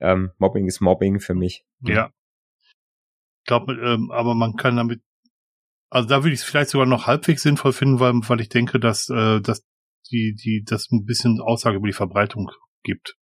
Ähm, 0.00 0.30
Mobbing 0.38 0.66
ist 0.66 0.80
Mobbing 0.80 1.20
für 1.20 1.34
mich. 1.34 1.64
Ja. 1.80 2.10
Ich 3.42 3.46
glaube, 3.46 3.74
ähm, 3.74 4.10
aber 4.10 4.34
man 4.34 4.54
kann 4.56 4.76
damit, 4.76 5.02
also 5.90 6.08
da 6.08 6.22
würde 6.22 6.34
ich 6.34 6.40
es 6.40 6.44
vielleicht 6.44 6.70
sogar 6.70 6.86
noch 6.86 7.06
halbwegs 7.06 7.42
sinnvoll 7.42 7.72
finden, 7.72 8.00
weil, 8.00 8.12
weil 8.28 8.40
ich 8.40 8.48
denke, 8.48 8.78
dass, 8.78 9.08
äh, 9.08 9.40
dass 9.40 9.66
die, 10.10 10.34
die, 10.34 10.62
das 10.64 10.90
ein 10.90 11.04
bisschen 11.04 11.40
Aussage 11.40 11.76
über 11.76 11.86
die 11.86 11.92
Verbreitung 11.92 12.50
gibt. 12.82 13.16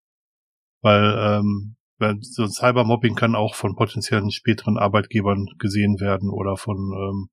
Weil, 0.82 1.16
ähm, 1.18 1.76
weil 1.98 2.16
so 2.20 2.46
Cybermobbing 2.46 3.14
kann 3.14 3.34
auch 3.34 3.54
von 3.54 3.74
potenziellen 3.74 4.30
späteren 4.30 4.78
Arbeitgebern 4.78 5.46
gesehen 5.58 5.98
werden 6.00 6.30
oder 6.30 6.56
von 6.56 6.76
ähm, 6.76 7.28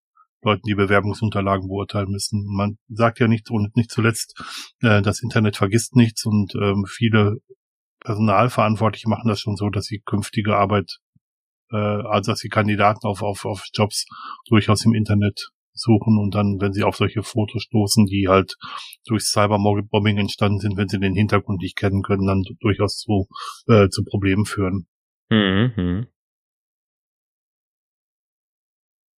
Leuten, 0.46 0.62
die 0.68 0.76
Bewerbungsunterlagen 0.76 1.68
beurteilen 1.68 2.10
müssen. 2.10 2.46
Man 2.46 2.78
sagt 2.88 3.20
ja 3.20 3.28
nicht 3.28 3.50
und 3.50 3.76
nicht 3.76 3.92
zuletzt, 3.92 4.40
äh, 4.82 5.02
das 5.02 5.22
Internet 5.22 5.58
vergisst 5.58 5.96
nichts 5.96 6.26
und 6.26 6.54
ähm, 6.56 6.86
viele 6.88 7.38
Personalverantwortliche 8.00 9.10
machen 9.10 9.28
das 9.28 9.42
schon 9.42 9.56
so, 9.56 9.70
dass 9.70 9.86
sie 9.86 10.02
künftige 10.06 10.56
Arbeit, 10.56 11.00
äh, 11.72 11.76
also 11.76 12.32
dass 12.32 12.40
sie 12.40 12.50
Kandidaten 12.50 13.06
auf, 13.08 13.22
auf, 13.22 13.46
auf 13.46 13.64
Jobs 13.74 14.06
durchaus 14.48 14.86
im 14.86 14.94
Internet 14.94 15.50
suchen 15.74 16.18
und 16.18 16.34
dann, 16.34 16.58
wenn 16.60 16.72
sie 16.72 16.84
auf 16.84 16.96
solche 16.96 17.22
Fotos 17.22 17.64
stoßen, 17.64 18.06
die 18.06 18.28
halt 18.30 18.56
durch 19.06 19.24
Cyberbombing 19.24 20.18
entstanden 20.18 20.60
sind, 20.60 20.78
wenn 20.78 20.88
sie 20.88 21.00
den 21.00 21.16
Hintergrund 21.16 21.62
nicht 21.62 21.76
kennen 21.76 22.02
können, 22.02 22.26
dann 22.26 22.44
durchaus 22.62 22.98
zu, 22.98 23.28
äh, 23.68 23.90
zu 23.90 24.04
Problemen 24.06 24.46
führen. 24.46 24.88
Mhm. 25.30 26.08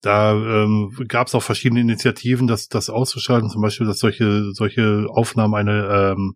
Da 0.07 0.31
ähm, 0.31 0.95
gab 1.09 1.27
es 1.27 1.35
auch 1.35 1.43
verschiedene 1.43 1.81
Initiativen, 1.81 2.47
das, 2.47 2.69
das 2.69 2.89
auszuschalten, 2.89 3.49
zum 3.49 3.61
Beispiel, 3.61 3.85
dass 3.85 3.99
solche, 3.99 4.53
solche 4.53 5.05
Aufnahmen 5.09 5.53
eine, 5.53 6.13
ähm, 6.15 6.35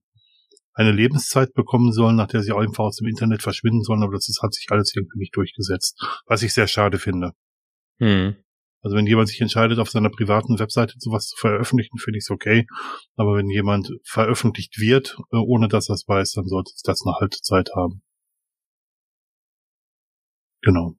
eine 0.73 0.91
Lebenszeit 0.91 1.53
bekommen 1.53 1.93
sollen, 1.93 2.17
nach 2.17 2.27
der 2.27 2.41
sie 2.41 2.51
auch 2.51 2.59
einfach 2.59 2.83
aus 2.83 2.97
dem 2.97 3.07
Internet 3.07 3.41
verschwinden 3.41 3.81
sollen, 3.81 4.03
aber 4.03 4.11
das 4.11 4.27
ist, 4.27 4.41
hat 4.43 4.53
sich 4.53 4.65
alles 4.71 4.93
irgendwie 4.93 5.19
nicht 5.19 5.33
durchgesetzt, 5.37 5.97
was 6.25 6.43
ich 6.43 6.53
sehr 6.53 6.67
schade 6.67 6.99
finde. 6.99 7.31
Hm. 7.99 8.35
Also 8.81 8.97
wenn 8.97 9.07
jemand 9.07 9.29
sich 9.29 9.39
entscheidet, 9.39 9.79
auf 9.79 9.89
seiner 9.89 10.09
privaten 10.09 10.59
Webseite 10.59 10.95
sowas 10.97 11.27
zu 11.27 11.37
veröffentlichen, 11.37 11.97
finde 11.97 12.17
ich 12.17 12.25
es 12.25 12.29
okay. 12.29 12.67
Aber 13.15 13.37
wenn 13.37 13.49
jemand 13.49 13.89
veröffentlicht 14.03 14.81
wird, 14.81 15.15
äh, 15.31 15.37
ohne 15.37 15.69
dass 15.69 15.87
er 15.87 15.95
es 15.95 16.05
weiß, 16.09 16.33
dann 16.33 16.47
sollte 16.47 16.73
es 16.75 16.81
das 16.81 17.03
eine 17.05 17.15
Haltezeit 17.21 17.69
haben. 17.73 18.01
Genau. 20.61 20.97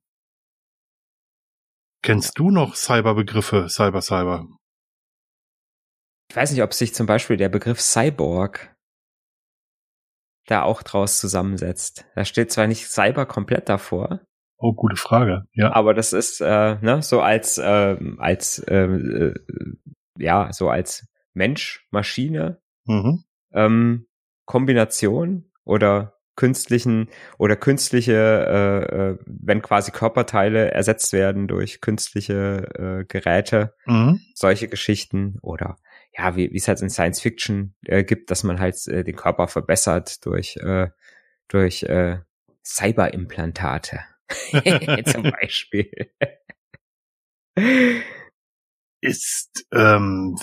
Kennst 2.02 2.38
du 2.38 2.50
noch 2.50 2.74
Cyberbegriffe, 2.74 3.68
Cyber, 3.68 4.02
Cyber? 4.02 4.46
Ich 6.28 6.36
weiß 6.36 6.50
nicht, 6.50 6.62
ob 6.62 6.74
sich 6.74 6.94
zum 6.94 7.06
Beispiel 7.06 7.36
der 7.36 7.48
Begriff 7.48 7.80
Cyborg 7.80 8.74
da 10.46 10.62
auch 10.62 10.82
draus 10.82 11.20
zusammensetzt. 11.20 12.04
Da 12.16 12.24
steht 12.24 12.50
zwar 12.50 12.66
nicht 12.66 12.88
Cyber 12.88 13.26
komplett 13.26 13.68
davor. 13.68 14.20
Oh, 14.58 14.72
gute 14.72 14.96
Frage. 14.96 15.44
Ja. 15.54 15.72
Aber 15.72 15.94
das 15.94 16.12
ist 16.12 16.40
äh, 16.40 16.76
ne, 16.80 17.02
so 17.02 17.20
als 17.20 17.58
äh, 17.58 17.96
als 18.18 18.58
äh, 18.60 18.84
äh, 18.84 19.34
ja 20.18 20.52
so 20.52 20.70
als 20.70 21.06
Mensch 21.34 21.86
Maschine 21.90 22.60
mhm. 22.84 23.24
ähm, 23.52 24.06
Kombination 24.46 25.50
oder 25.64 26.18
künstlichen 26.42 27.09
oder 27.38 27.55
künstliche, 27.55 28.12
äh, 28.12 29.11
äh, 29.11 29.18
wenn 29.26 29.62
quasi 29.62 29.92
Körperteile 29.92 30.72
ersetzt 30.72 31.12
werden 31.12 31.46
durch 31.46 31.81
künstliche 31.81 32.66
äh, 32.74 33.05
Geräte, 33.05 33.76
mhm. 33.87 34.18
solche 34.35 34.66
Geschichten 34.66 35.38
oder 35.40 35.76
ja, 36.18 36.35
wie 36.35 36.50
wie 36.50 36.57
es 36.57 36.66
halt 36.66 36.83
in 36.83 36.90
Science 36.90 37.20
Fiction 37.20 37.76
äh, 37.87 38.02
gibt, 38.02 38.33
dass 38.33 38.42
man 38.42 38.59
halt 38.59 38.74
äh, 38.88 39.05
den 39.05 39.14
Körper 39.14 39.46
verbessert 39.46 40.26
durch 40.26 40.57
äh, 40.57 40.88
durch 41.46 41.85
äh, 41.85 42.18
Cyberimplantate 42.64 44.00
zum 45.07 45.31
Beispiel. 45.31 46.11
Ist 49.00 49.64
ähm, 49.72 50.37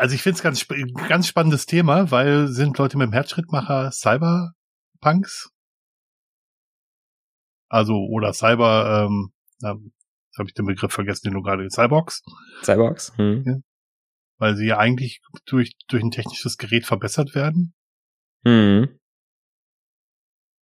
also 0.00 0.14
ich 0.14 0.22
finde 0.22 0.36
es 0.36 0.42
ganz, 0.42 0.66
ganz 1.08 1.28
spannendes 1.28 1.66
Thema, 1.66 2.10
weil 2.10 2.48
sind 2.48 2.78
Leute 2.78 2.96
mit 2.96 3.08
dem 3.08 3.12
Herzschrittmacher 3.12 3.92
Cyberpunks? 3.92 5.50
Also, 7.68 7.92
oder 8.10 8.32
Cyber, 8.32 9.06
ähm, 9.06 9.32
jetzt 9.60 10.38
habe 10.38 10.48
ich 10.48 10.54
den 10.54 10.64
Begriff 10.64 10.90
vergessen, 10.90 11.28
den 11.28 11.34
du 11.34 11.42
gerade, 11.42 11.68
Cyborgs. 11.68 12.22
Cyborgs, 12.62 13.12
hm. 13.18 13.42
ja. 13.44 13.56
Weil 14.38 14.56
sie 14.56 14.68
ja 14.68 14.78
eigentlich 14.78 15.20
durch, 15.44 15.74
durch 15.88 16.02
ein 16.02 16.10
technisches 16.10 16.56
Gerät 16.56 16.86
verbessert 16.86 17.34
werden. 17.34 17.74
Hm. 18.46 18.98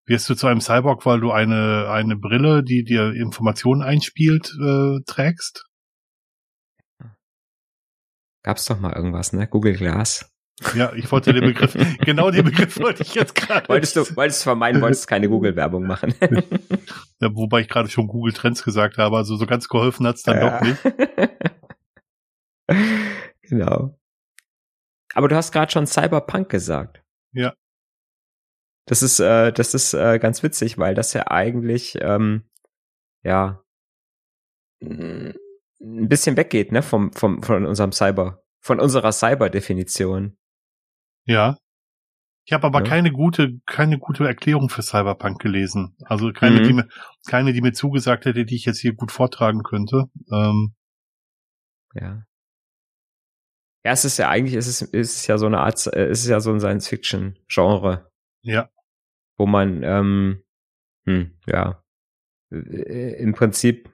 Wirst 0.07 0.27
du 0.31 0.33
zu 0.33 0.47
einem 0.47 0.61
Cyborg, 0.61 1.05
weil 1.05 1.19
du 1.19 1.31
eine, 1.31 1.91
eine 1.91 2.17
Brille, 2.17 2.63
die 2.63 2.83
dir 2.83 3.13
Informationen 3.13 3.83
einspielt, 3.83 4.51
äh, 4.59 5.03
trägst? 5.05 5.63
Gab's 8.47 8.63
doch 8.63 8.79
mal 8.79 8.93
irgendwas, 8.93 9.33
ne? 9.33 9.45
Google 9.45 9.75
Glass. 9.75 10.33
Ja, 10.73 10.93
ich 10.93 11.11
wollte 11.11 11.33
den 11.33 11.43
Begriff, 11.43 11.73
genau 11.99 12.31
den 12.31 12.45
Begriff 12.45 12.79
wollte 12.79 13.03
ich 13.03 13.13
jetzt 13.13 13.35
gerade. 13.35 13.67
Wolltest 13.67 13.97
du, 13.97 13.99
wolltest 14.15 14.39
du 14.39 14.43
vermeiden, 14.45 14.81
wolltest 14.81 15.05
keine 15.05 15.27
Google-Werbung 15.27 15.85
machen. 15.85 16.15
ja, 17.19 17.35
wobei 17.35 17.59
ich 17.59 17.67
gerade 17.67 17.89
schon 17.89 18.07
Google 18.07 18.31
Trends 18.31 18.63
gesagt 18.63 18.97
habe, 18.97 19.17
also 19.17 19.35
so 19.35 19.45
ganz 19.45 19.67
geholfen 19.67 20.07
hat's 20.07 20.23
dann 20.23 20.37
ja. 20.37 20.49
doch 20.49 20.65
nicht. 20.65 20.81
genau. 23.41 23.99
Aber 25.13 25.27
du 25.27 25.35
hast 25.35 25.51
gerade 25.51 25.69
schon 25.69 25.85
Cyberpunk 25.85 26.47
gesagt. 26.47 27.03
Ja. 27.33 27.53
Das 28.85 29.03
ist, 29.03 29.19
äh, 29.19 29.51
das 29.51 29.73
ist 29.73 29.93
äh, 29.93 30.19
ganz 30.19 30.41
witzig, 30.41 30.77
weil 30.77 30.95
das 30.95 31.11
ja 31.11 31.27
eigentlich, 31.27 31.97
ähm, 31.99 32.43
ja, 33.23 33.61
ein 35.79 36.07
bisschen 36.07 36.37
weggeht, 36.37 36.71
ne, 36.71 36.81
vom, 36.81 37.11
vom, 37.13 37.43
von 37.43 37.65
unserem 37.65 37.91
Cyber, 37.91 38.43
von 38.61 38.79
unserer 38.79 39.11
Cyber-Definition. 39.11 40.37
Ja. 41.25 41.57
Ich 42.45 42.53
habe 42.53 42.65
aber 42.65 42.79
ja. 42.79 42.85
keine 42.85 43.11
gute, 43.11 43.59
keine 43.65 43.99
gute 43.99 44.25
Erklärung 44.25 44.69
für 44.69 44.81
Cyberpunk 44.81 45.39
gelesen. 45.39 45.97
Also 46.05 46.31
keine, 46.31 46.61
mhm. 46.61 46.63
die 46.63 46.73
mir, 46.73 46.87
keine, 47.27 47.53
die 47.53 47.61
mir 47.61 47.73
zugesagt 47.73 48.25
hätte, 48.25 48.45
die 48.45 48.55
ich 48.55 48.65
jetzt 48.65 48.79
hier 48.79 48.93
gut 48.93 49.11
vortragen 49.11 49.63
könnte. 49.63 50.05
Ähm. 50.31 50.73
Ja. 51.93 52.23
Ja, 53.83 53.91
es 53.91 54.05
ist 54.05 54.17
ja 54.17 54.29
eigentlich, 54.29 54.55
es 54.55 54.67
ist, 54.67 54.81
es 54.81 55.15
ist 55.15 55.27
ja 55.27 55.37
so 55.37 55.45
eine 55.45 55.59
Art, 55.59 55.75
es 55.87 56.23
ist 56.23 56.27
ja 56.27 56.39
so 56.39 56.51
ein 56.51 56.59
Science-Fiction-Genre. 56.59 58.11
Ja. 58.41 58.69
Wo 59.37 59.45
man, 59.45 59.83
ähm, 59.83 60.43
hm, 61.05 61.37
ja, 61.47 61.71
äh, 61.71 61.86
im 62.49 63.33
Prinzip 63.33 63.89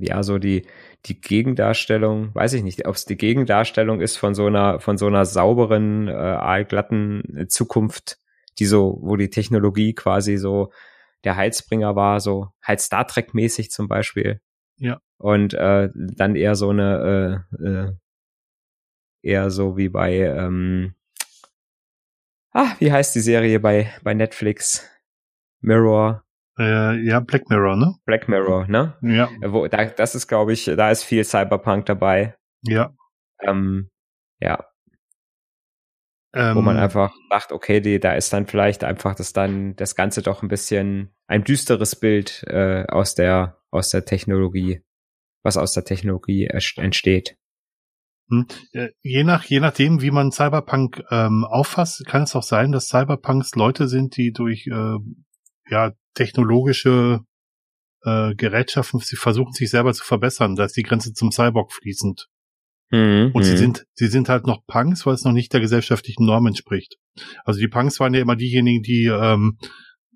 ja 0.00 0.22
so 0.22 0.38
die 0.38 0.66
die 1.06 1.20
Gegendarstellung, 1.20 2.34
weiß 2.34 2.52
ich 2.54 2.62
nicht, 2.62 2.86
ob 2.86 2.94
es 2.96 3.06
die 3.06 3.16
Gegendarstellung 3.16 4.00
ist 4.00 4.16
von 4.16 4.34
so 4.34 4.46
einer 4.46 4.80
von 4.80 4.98
so 4.98 5.06
einer 5.06 5.24
sauberen, 5.24 6.08
äh, 6.08 6.12
aalglatten 6.12 7.46
Zukunft, 7.48 8.18
die 8.58 8.66
so, 8.66 8.98
wo 9.00 9.16
die 9.16 9.30
Technologie 9.30 9.94
quasi 9.94 10.36
so 10.36 10.70
der 11.24 11.36
Heilsbringer 11.36 11.96
war, 11.96 12.20
so 12.20 12.48
halt 12.62 12.80
Star 12.80 13.06
Trek 13.06 13.32
mäßig 13.32 13.70
zum 13.70 13.88
Beispiel. 13.88 14.40
Ja. 14.76 15.00
Und 15.16 15.54
äh, 15.54 15.88
dann 15.94 16.36
eher 16.36 16.56
so 16.56 16.70
eine 16.70 17.46
äh, 17.62 17.66
äh, 17.66 17.92
eher 19.22 19.50
so 19.50 19.78
wie 19.78 19.88
bei 19.88 20.18
ähm, 20.18 20.94
ah, 22.52 22.74
wie 22.78 22.92
heißt 22.92 23.14
die 23.14 23.20
Serie 23.20 23.60
bei 23.60 23.90
bei 24.02 24.12
Netflix? 24.12 24.86
Mirror 25.60 26.23
äh, 26.58 26.96
ja, 27.04 27.20
Black 27.20 27.48
Mirror, 27.50 27.76
ne? 27.76 27.94
Black 28.04 28.28
Mirror, 28.28 28.66
ne? 28.68 28.96
Ja. 29.02 29.28
Wo, 29.46 29.66
da, 29.66 29.84
das 29.86 30.14
ist, 30.14 30.28
glaube 30.28 30.52
ich, 30.52 30.64
da 30.64 30.90
ist 30.90 31.02
viel 31.04 31.24
Cyberpunk 31.24 31.86
dabei. 31.86 32.36
Ja. 32.62 32.94
Ähm, 33.40 33.90
ja. 34.40 34.64
Ähm, 36.34 36.56
Wo 36.56 36.62
man 36.62 36.76
ähm. 36.76 36.82
einfach 36.82 37.14
sagt, 37.30 37.52
okay, 37.52 37.80
die, 37.80 38.00
da 38.00 38.14
ist 38.14 38.32
dann 38.32 38.46
vielleicht 38.46 38.82
einfach 38.82 39.14
das 39.14 39.32
dann 39.32 39.76
das 39.76 39.94
Ganze 39.94 40.20
doch 40.22 40.42
ein 40.42 40.48
bisschen 40.48 41.14
ein 41.26 41.44
düsteres 41.44 41.96
Bild 41.96 42.44
äh, 42.48 42.84
aus 42.88 43.14
der 43.14 43.58
aus 43.70 43.90
der 43.90 44.04
Technologie, 44.04 44.82
was 45.42 45.56
aus 45.56 45.72
der 45.72 45.84
Technologie 45.84 46.46
entsteht. 46.46 47.36
Hm. 48.28 48.46
Äh, 48.72 48.88
je 49.00 49.22
nach 49.22 49.44
je 49.44 49.60
nachdem, 49.60 50.00
wie 50.02 50.10
man 50.10 50.32
Cyberpunk 50.32 51.04
ähm, 51.10 51.44
auffasst, 51.44 52.04
kann 52.06 52.22
es 52.22 52.34
auch 52.34 52.42
sein, 52.42 52.72
dass 52.72 52.88
Cyberpunks 52.88 53.54
Leute 53.54 53.86
sind, 53.86 54.16
die 54.16 54.32
durch 54.32 54.66
äh, 54.66 54.96
ja 55.70 55.92
technologische 56.14 57.20
äh, 58.04 58.34
Gerätschaften, 58.34 59.00
sie 59.00 59.16
versuchen 59.16 59.52
sich 59.52 59.70
selber 59.70 59.92
zu 59.92 60.04
verbessern. 60.04 60.56
Da 60.56 60.64
ist 60.64 60.76
die 60.76 60.82
Grenze 60.82 61.12
zum 61.12 61.32
Cyborg 61.32 61.72
fließend. 61.72 62.28
Mhm, 62.90 63.30
und 63.32 63.42
sie 63.42 63.52
mhm. 63.52 63.56
sind, 63.56 63.86
sie 63.94 64.08
sind 64.08 64.28
halt 64.28 64.46
noch 64.46 64.66
Punks, 64.66 65.06
weil 65.06 65.14
es 65.14 65.24
noch 65.24 65.32
nicht 65.32 65.52
der 65.52 65.60
gesellschaftlichen 65.60 66.26
Norm 66.26 66.46
entspricht. 66.46 66.96
Also 67.44 67.58
die 67.60 67.68
Punks 67.68 67.98
waren 67.98 68.14
ja 68.14 68.20
immer 68.20 68.36
diejenigen, 68.36 68.82
die, 68.82 69.06
ähm, 69.06 69.58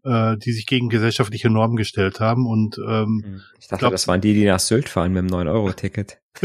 äh, 0.04 0.36
die 0.36 0.52
sich 0.52 0.66
gegen 0.66 0.88
gesellschaftliche 0.88 1.50
Normen 1.50 1.76
gestellt 1.76 2.20
haben 2.20 2.46
und 2.46 2.78
ähm, 2.78 3.22
mhm. 3.24 3.40
ich 3.58 3.68
dachte, 3.68 3.80
glaub, 3.80 3.92
das 3.92 4.06
waren 4.06 4.20
die, 4.20 4.34
die 4.34 4.44
nach 4.44 4.60
Sylt 4.60 4.88
fahren 4.88 5.12
mit 5.12 5.22
dem 5.22 5.30
9-Euro-Ticket. 5.30 6.20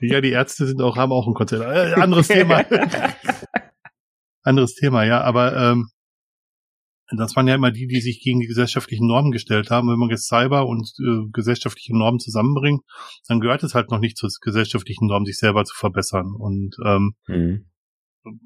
ja, 0.00 0.20
die 0.20 0.30
Ärzte 0.30 0.66
sind 0.66 0.80
auch, 0.80 0.96
haben 0.96 1.12
auch 1.12 1.26
ein 1.26 1.34
Konzert. 1.34 1.62
Äh, 1.62 2.00
anderes 2.00 2.28
Thema. 2.28 2.64
anderes 4.42 4.74
Thema, 4.76 5.04
ja, 5.04 5.20
aber 5.20 5.54
ähm, 5.56 5.90
das 7.18 7.34
waren 7.34 7.48
ja 7.48 7.54
immer 7.54 7.70
die, 7.70 7.86
die 7.86 8.00
sich 8.00 8.20
gegen 8.20 8.40
die 8.40 8.46
gesellschaftlichen 8.46 9.06
Normen 9.06 9.32
gestellt 9.32 9.70
haben. 9.70 9.88
Wenn 9.88 9.98
man 9.98 10.10
jetzt 10.10 10.28
Cyber 10.28 10.66
und 10.66 10.92
äh, 11.00 11.28
gesellschaftliche 11.32 11.96
Normen 11.96 12.20
zusammenbringt, 12.20 12.82
dann 13.26 13.40
gehört 13.40 13.62
es 13.62 13.74
halt 13.74 13.90
noch 13.90 13.98
nicht 13.98 14.16
zur 14.16 14.30
gesellschaftlichen 14.40 15.06
Norm, 15.06 15.24
sich 15.24 15.38
selber 15.38 15.64
zu 15.64 15.74
verbessern. 15.74 16.34
Und 16.38 16.76
ähm, 16.84 17.14
mhm. 17.26 17.66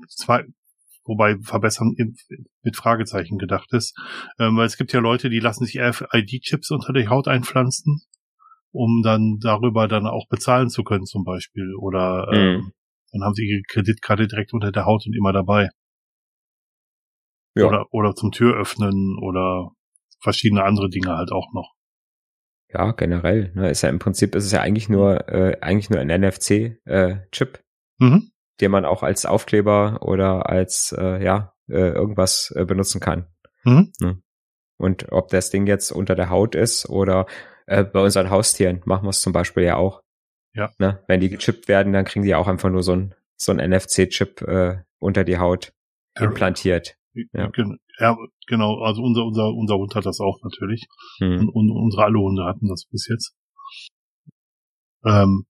zwei, 0.09 0.45
wobei 1.05 1.37
verbessern 1.43 1.95
mit 2.63 2.77
Fragezeichen 2.77 3.39
gedacht 3.39 3.73
ist. 3.73 3.95
Ähm, 4.39 4.57
weil 4.57 4.67
es 4.67 4.77
gibt 4.77 4.93
ja 4.93 5.01
Leute, 5.01 5.29
die 5.29 5.41
lassen 5.41 5.67
sich 5.67 5.81
RFID-Chips 5.81 6.71
unter 6.71 6.93
die 6.93 7.09
Haut 7.09 7.29
einpflanzen, 7.29 8.01
um 8.71 9.03
dann 9.03 9.39
darüber 9.41 9.89
dann 9.89 10.07
auch 10.07 10.27
bezahlen 10.29 10.71
zu 10.71 10.85
können 10.85 11.05
zum 11.05 11.25
Beispiel. 11.25 11.75
Oder 11.79 12.29
ähm, 12.33 12.57
mhm. 12.57 12.73
dann 13.13 13.25
haben 13.25 13.35
sie 13.35 13.47
ihre 13.47 13.63
Kreditkarte 13.69 14.27
direkt 14.27 14.55
unter 14.55 14.73
der 14.73 14.87
Haut 14.87 15.05
und 15.07 15.15
immer 15.15 15.33
dabei. 15.33 15.69
Ja. 17.55 17.67
Oder, 17.67 17.87
oder 17.93 18.15
zum 18.15 18.33
Tür 18.33 18.57
öffnen 18.57 19.19
oder 19.23 19.71
verschiedene 20.21 20.65
andere 20.65 20.89
Dinge 20.89 21.17
halt 21.17 21.31
auch 21.31 21.53
noch. 21.53 21.75
Ja, 22.73 22.91
generell. 22.93 23.53
Ne, 23.55 23.71
ist 23.71 23.83
ja 23.83 23.89
im 23.89 24.01
Prinzip 24.01 24.35
ist 24.35 24.45
es 24.45 24.53
ja 24.53 24.61
eigentlich 24.61 24.89
nur 24.89 25.29
äh, 25.29 25.59
eigentlich 25.61 25.91
nur 25.91 26.01
ein 26.01 26.09
NFC-Chip, 26.09 26.83
äh, 26.89 28.05
mhm. 28.05 28.31
den 28.61 28.71
man 28.71 28.85
auch 28.85 29.05
als 29.05 29.27
Aufkleber 29.27 30.01
oder 30.03 30.49
als 30.49 30.95
äh, 30.99 31.23
ja 31.23 31.55
äh, 31.69 31.91
irgendwas 31.91 32.53
äh, 32.57 32.65
benutzen 32.65 33.01
kann. 33.01 33.29
Mhm. 33.63 33.93
Ne? 34.01 34.23
Und 34.77 35.13
ob 35.13 35.29
das 35.29 35.51
Ding 35.51 35.69
jetzt 35.69 35.93
unter 35.93 36.17
der 36.17 36.31
Haut 36.31 36.57
ist 36.57 36.89
oder 36.89 37.27
äh, 37.67 37.85
bei 37.85 38.01
unseren 38.01 38.31
Haustieren 38.31 38.83
machen 38.87 39.05
wir 39.05 39.11
es 39.11 39.21
zum 39.21 39.33
Beispiel 39.33 39.63
ja 39.63 39.77
auch. 39.77 40.03
Ja. 40.53 40.73
Ne? 40.79 41.03
Wenn 41.07 41.21
die 41.21 41.31
gechippt 41.31 41.69
werden, 41.69 41.93
dann 41.93 42.05
kriegen 42.05 42.25
die 42.25 42.35
auch 42.35 42.49
einfach 42.49 42.71
nur 42.71 42.83
so 42.83 42.97
ein 42.97 43.15
so 43.37 43.53
ein 43.53 43.71
NFC-Chip 43.71 44.43
äh, 44.43 44.79
unter 44.99 45.23
die 45.23 45.39
Haut 45.39 45.73
implantiert. 46.19 46.97
Ja. 47.33 47.51
ja, 47.99 48.17
genau. 48.47 48.81
Also 48.83 49.03
unser, 49.03 49.25
unser, 49.25 49.49
unser 49.53 49.77
Hund 49.77 49.95
hat 49.95 50.07
das 50.07 50.21
auch 50.21 50.41
natürlich. 50.43 50.87
Mhm. 51.21 51.39
Und, 51.39 51.49
und, 51.49 51.71
unsere 51.71 52.05
alle 52.05 52.19
Hunde 52.19 52.45
hatten 52.45 52.69
das 52.69 52.87
bis 52.91 53.09
jetzt. 53.09 53.35
Ähm, 55.05 55.47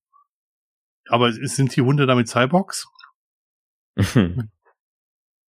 aber 1.06 1.32
sind 1.32 1.74
die 1.76 1.82
Hunde 1.82 2.06
damit 2.06 2.28
Cyborgs? 2.28 2.86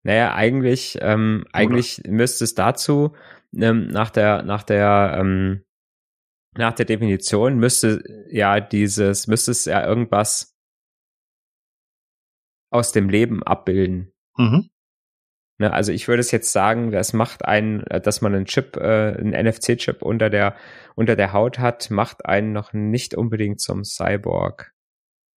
Naja, 0.06 0.34
eigentlich, 0.34 0.98
ähm, 1.00 1.46
eigentlich 1.54 2.02
müsste 2.06 2.44
es 2.44 2.54
dazu 2.54 3.16
ähm, 3.54 3.88
nach 3.88 4.10
der, 4.10 4.42
nach 4.42 4.62
der, 4.62 5.16
ähm, 5.18 5.64
nach 6.56 6.74
der 6.74 6.84
Definition 6.84 7.56
müsste 7.56 8.04
ja 8.30 8.60
dieses, 8.60 9.26
müsste 9.26 9.50
es 9.50 9.64
ja 9.64 9.84
irgendwas 9.86 10.54
aus 12.70 12.92
dem 12.92 13.08
Leben 13.08 13.42
abbilden. 13.42 14.12
Mhm. 14.36 14.68
Ne, 15.58 15.72
also 15.72 15.92
ich 15.92 16.08
würde 16.08 16.20
es 16.20 16.32
jetzt 16.32 16.52
sagen, 16.52 16.90
das 16.90 17.12
macht 17.12 17.44
einen, 17.44 17.84
dass 17.84 18.20
man 18.20 18.34
einen 18.34 18.46
Chip, 18.46 18.76
äh, 18.76 19.14
einen 19.16 19.30
NFC-Chip 19.30 20.02
unter 20.02 20.28
der 20.28 20.56
unter 20.96 21.14
der 21.14 21.32
Haut 21.32 21.58
hat, 21.60 21.90
macht 21.90 22.26
einen 22.26 22.52
noch 22.52 22.72
nicht 22.72 23.14
unbedingt 23.14 23.60
zum 23.60 23.84
Cyborg. 23.84 24.72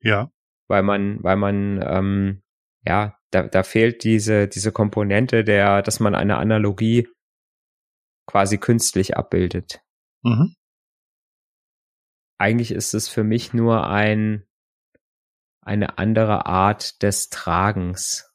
Ja. 0.01 0.31
Weil 0.67 0.83
man, 0.83 1.23
weil 1.23 1.35
man, 1.35 1.83
ähm, 1.83 2.41
ja, 2.85 3.17
da, 3.31 3.43
da 3.43 3.63
fehlt 3.63 4.03
diese 4.03 4.47
diese 4.47 4.71
Komponente 4.71 5.43
der, 5.43 5.83
dass 5.83 5.99
man 5.99 6.15
eine 6.15 6.37
Analogie 6.37 7.07
quasi 8.25 8.57
künstlich 8.57 9.17
abbildet. 9.17 9.81
Mhm. 10.23 10.55
Eigentlich 12.39 12.71
ist 12.71 12.93
es 12.93 13.07
für 13.07 13.23
mich 13.23 13.53
nur 13.53 13.87
ein 13.87 14.47
eine 15.61 15.97
andere 15.97 16.45
Art 16.45 17.03
des 17.03 17.29
Tragens 17.29 18.33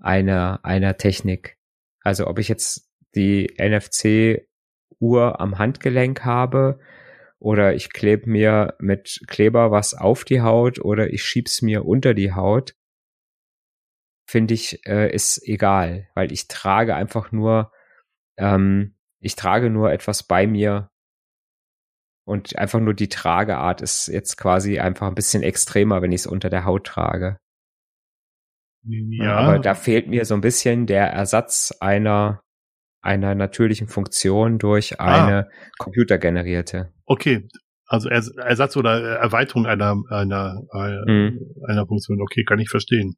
einer, 0.00 0.60
einer 0.64 0.96
Technik. 0.96 1.58
Also 2.02 2.26
ob 2.26 2.38
ich 2.38 2.48
jetzt 2.48 2.90
die 3.14 3.54
NFC-Uhr 3.58 5.40
am 5.40 5.58
Handgelenk 5.58 6.24
habe 6.24 6.80
oder 7.38 7.74
ich 7.74 7.92
klebe 7.92 8.28
mir 8.28 8.74
mit 8.78 9.22
Kleber 9.26 9.70
was 9.70 9.94
auf 9.94 10.24
die 10.24 10.42
Haut 10.42 10.78
oder 10.78 11.12
ich 11.12 11.24
schieb's 11.24 11.62
mir 11.62 11.84
unter 11.84 12.14
die 12.14 12.32
Haut, 12.32 12.74
finde 14.26 14.54
ich, 14.54 14.86
äh, 14.86 15.12
ist 15.12 15.42
egal, 15.46 16.08
weil 16.14 16.32
ich 16.32 16.48
trage 16.48 16.94
einfach 16.94 17.32
nur, 17.32 17.72
ähm, 18.36 18.96
ich 19.20 19.36
trage 19.36 19.70
nur 19.70 19.90
etwas 19.90 20.22
bei 20.22 20.46
mir 20.46 20.90
und 22.24 22.56
einfach 22.56 22.78
nur 22.78 22.94
die 22.94 23.08
Trageart 23.08 23.80
ist 23.80 24.06
jetzt 24.06 24.36
quasi 24.36 24.78
einfach 24.78 25.08
ein 25.08 25.14
bisschen 25.14 25.42
extremer, 25.42 26.00
wenn 26.00 26.12
ich 26.12 26.20
es 26.20 26.26
unter 26.26 26.48
der 26.48 26.64
Haut 26.64 26.86
trage. 26.86 27.38
Ja. 28.84 29.36
Aber 29.36 29.58
da 29.58 29.74
fehlt 29.74 30.08
mir 30.08 30.24
so 30.24 30.34
ein 30.34 30.40
bisschen 30.40 30.86
der 30.86 31.08
Ersatz 31.12 31.72
einer 31.80 32.40
einer 33.02 33.34
natürlichen 33.34 33.88
Funktion 33.88 34.58
durch 34.58 35.00
Ah. 35.00 35.24
eine 35.26 35.48
computergenerierte. 35.78 36.92
Okay. 37.06 37.48
Also 37.86 38.08
Ers- 38.10 38.36
Ersatz 38.36 38.76
oder 38.76 39.00
Erweiterung 39.18 39.66
einer, 39.66 39.96
einer, 40.10 40.62
einer, 40.70 41.04
Mhm. 41.06 41.40
einer 41.66 41.86
Funktion. 41.86 42.20
Okay, 42.22 42.44
kann 42.44 42.58
ich 42.58 42.68
verstehen. 42.68 43.16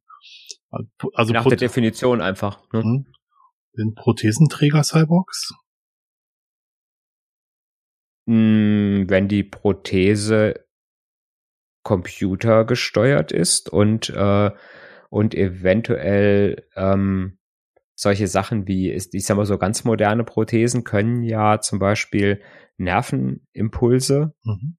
Also 1.15 1.33
Nach 1.33 1.43
Pro 1.43 1.51
der 1.51 1.59
Definition 1.59 2.21
einfach. 2.21 2.61
Ne? 2.73 2.81
Hm? 2.83 3.07
sind 3.75 3.95
Prothesenträger 3.97 4.83
Cyborgs? 4.85 5.53
Mm, 8.27 9.09
Wenn 9.09 9.29
die 9.29 9.43
Prothese 9.43 10.65
computergesteuert 11.85 13.33
ist 13.33 13.69
und 13.71 14.11
äh, 14.11 14.51
und 15.13 15.35
eventuell 15.35 16.65
ähm, 16.75 17.37
solche 17.95 18.27
Sachen 18.29 18.67
wie, 18.67 18.91
ich 18.93 19.27
sag 19.27 19.37
mal 19.37 19.45
so 19.45 19.59
ganz 19.59 19.85
moderne 19.85 20.25
Prothesen 20.25 20.85
können 20.85 21.23
ja 21.23 21.61
zum 21.61 21.79
Beispiel 21.79 22.41
Nervenimpulse 22.79 24.33
Mhm. 24.45 24.77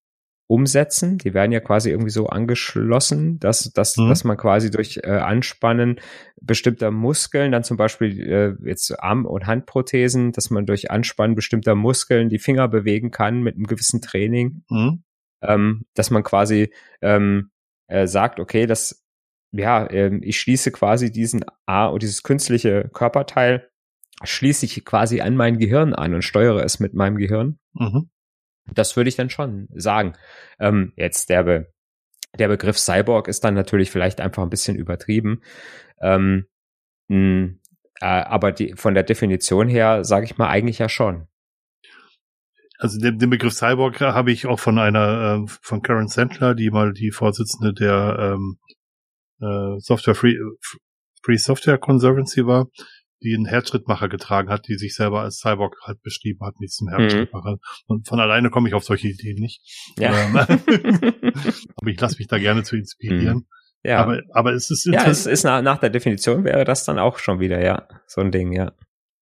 umsetzen. 0.47 1.19
Die 1.19 1.35
werden 1.35 1.51
ja 1.51 1.59
quasi 1.59 1.91
irgendwie 1.91 2.09
so 2.09 2.27
angeschlossen, 2.27 3.39
dass, 3.39 3.71
dass, 3.73 3.95
Mhm. 3.97 4.09
dass 4.09 4.23
man 4.23 4.35
quasi 4.37 4.71
durch 4.71 4.99
äh, 5.03 5.07
Anspannen 5.11 5.99
bestimmter 6.41 6.89
Muskeln, 6.89 7.51
dann 7.51 7.63
zum 7.63 7.77
Beispiel 7.77 8.19
äh, 8.19 8.67
jetzt 8.67 8.99
Arm- 8.99 9.27
und 9.27 9.45
Handprothesen, 9.45 10.31
dass 10.31 10.49
man 10.49 10.65
durch 10.65 10.89
Anspannen 10.89 11.35
bestimmter 11.35 11.75
Muskeln 11.75 12.29
die 12.29 12.39
Finger 12.39 12.67
bewegen 12.67 13.11
kann 13.11 13.43
mit 13.43 13.55
einem 13.55 13.67
gewissen 13.67 14.01
Training, 14.01 14.63
Mhm. 14.69 15.03
ähm, 15.43 15.85
dass 15.93 16.09
man 16.09 16.23
quasi 16.23 16.73
ähm, 17.01 17.51
äh, 17.87 18.07
sagt, 18.07 18.39
okay, 18.39 18.65
das 18.65 19.02
ja, 19.53 19.89
ähm, 19.89 20.21
ich 20.23 20.39
schließe 20.39 20.71
quasi 20.71 21.11
diesen 21.11 21.45
A 21.65 21.85
und 21.85 22.01
dieses 22.01 22.23
künstliche 22.23 22.89
Körperteil 22.93 23.69
schließe 24.23 24.65
ich 24.65 24.83
quasi 24.83 25.21
an 25.21 25.35
mein 25.35 25.57
Gehirn 25.57 25.93
an 25.93 26.13
und 26.13 26.23
steuere 26.23 26.63
es 26.63 26.79
mit 26.79 26.93
meinem 26.93 27.17
Gehirn. 27.17 27.59
Mhm. 27.73 28.09
Das 28.73 28.95
würde 28.95 29.09
ich 29.09 29.15
dann 29.15 29.29
schon 29.29 29.67
sagen. 29.73 30.13
Ähm, 30.59 30.93
jetzt 30.95 31.29
der, 31.29 31.43
Be 31.43 31.73
der 32.37 32.47
Begriff 32.47 32.79
Cyborg 32.79 33.27
ist 33.27 33.43
dann 33.43 33.53
natürlich 33.53 33.91
vielleicht 33.91 34.21
einfach 34.21 34.41
ein 34.41 34.49
bisschen 34.49 34.75
übertrieben. 34.75 35.41
Ähm, 36.01 36.45
mh, 37.09 37.53
äh, 38.01 38.05
aber 38.05 38.51
die, 38.51 38.73
von 38.75 38.93
der 38.93 39.03
Definition 39.03 39.67
her 39.67 40.03
sage 40.03 40.25
ich 40.25 40.37
mal 40.37 40.49
eigentlich 40.49 40.79
ja 40.79 40.89
schon. 40.89 41.27
Also 42.79 42.99
den, 42.99 43.19
den 43.19 43.29
Begriff 43.29 43.53
Cyborg 43.53 44.01
habe 44.01 44.31
ich 44.31 44.47
auch 44.47 44.59
von 44.59 44.79
einer, 44.79 45.43
äh, 45.43 45.51
von 45.61 45.81
Karen 45.81 46.07
Sandler, 46.07 46.55
die 46.55 46.71
mal 46.71 46.93
die 46.93 47.11
Vorsitzende 47.11 47.73
der 47.73 48.17
ähm, 48.19 48.57
äh, 49.43 49.79
Software 49.79 50.15
Free, 50.15 50.35
Free 51.23 51.37
Software 51.37 51.77
Conservancy 51.77 52.45
war, 52.45 52.67
die 53.23 53.33
einen 53.35 53.45
Herzschrittmacher 53.45 54.09
getragen 54.09 54.49
hat, 54.49 54.67
die 54.67 54.75
sich 54.75 54.95
selber 54.95 55.21
als 55.21 55.39
Cyborg 55.39 55.77
halt 55.83 56.01
beschrieben 56.01 56.45
hat, 56.45 56.59
nicht 56.59 56.73
zum 56.73 56.89
Herzschrittmacher. 56.89 57.57
Und 57.87 58.07
von 58.07 58.19
alleine 58.19 58.49
komme 58.49 58.67
ich 58.67 58.75
auf 58.75 58.83
solche 58.83 59.07
Ideen 59.07 59.39
nicht. 59.39 59.61
Ja. 59.97 60.13
Ähm, 60.13 60.35
aber 61.75 61.89
ich 61.89 61.99
lasse 61.99 62.17
mich 62.17 62.27
da 62.27 62.37
gerne 62.37 62.63
zu 62.63 62.75
inspirieren. 62.75 63.47
ja. 63.83 63.99
Aber, 63.99 64.21
aber 64.33 64.53
es 64.53 64.69
ist 64.69 64.85
ja, 64.85 64.91
es 64.93 65.25
interessant. 65.25 65.33
ist 65.33 65.43
nach, 65.43 65.61
nach 65.61 65.79
der 65.79 65.89
Definition 65.89 66.43
wäre 66.43 66.65
das 66.65 66.83
dann 66.83 66.99
auch 66.99 67.17
schon 67.17 67.39
wieder, 67.39 67.63
ja, 67.63 67.87
so 68.07 68.21
ein 68.21 68.31
Ding, 68.31 68.51
ja. 68.51 68.73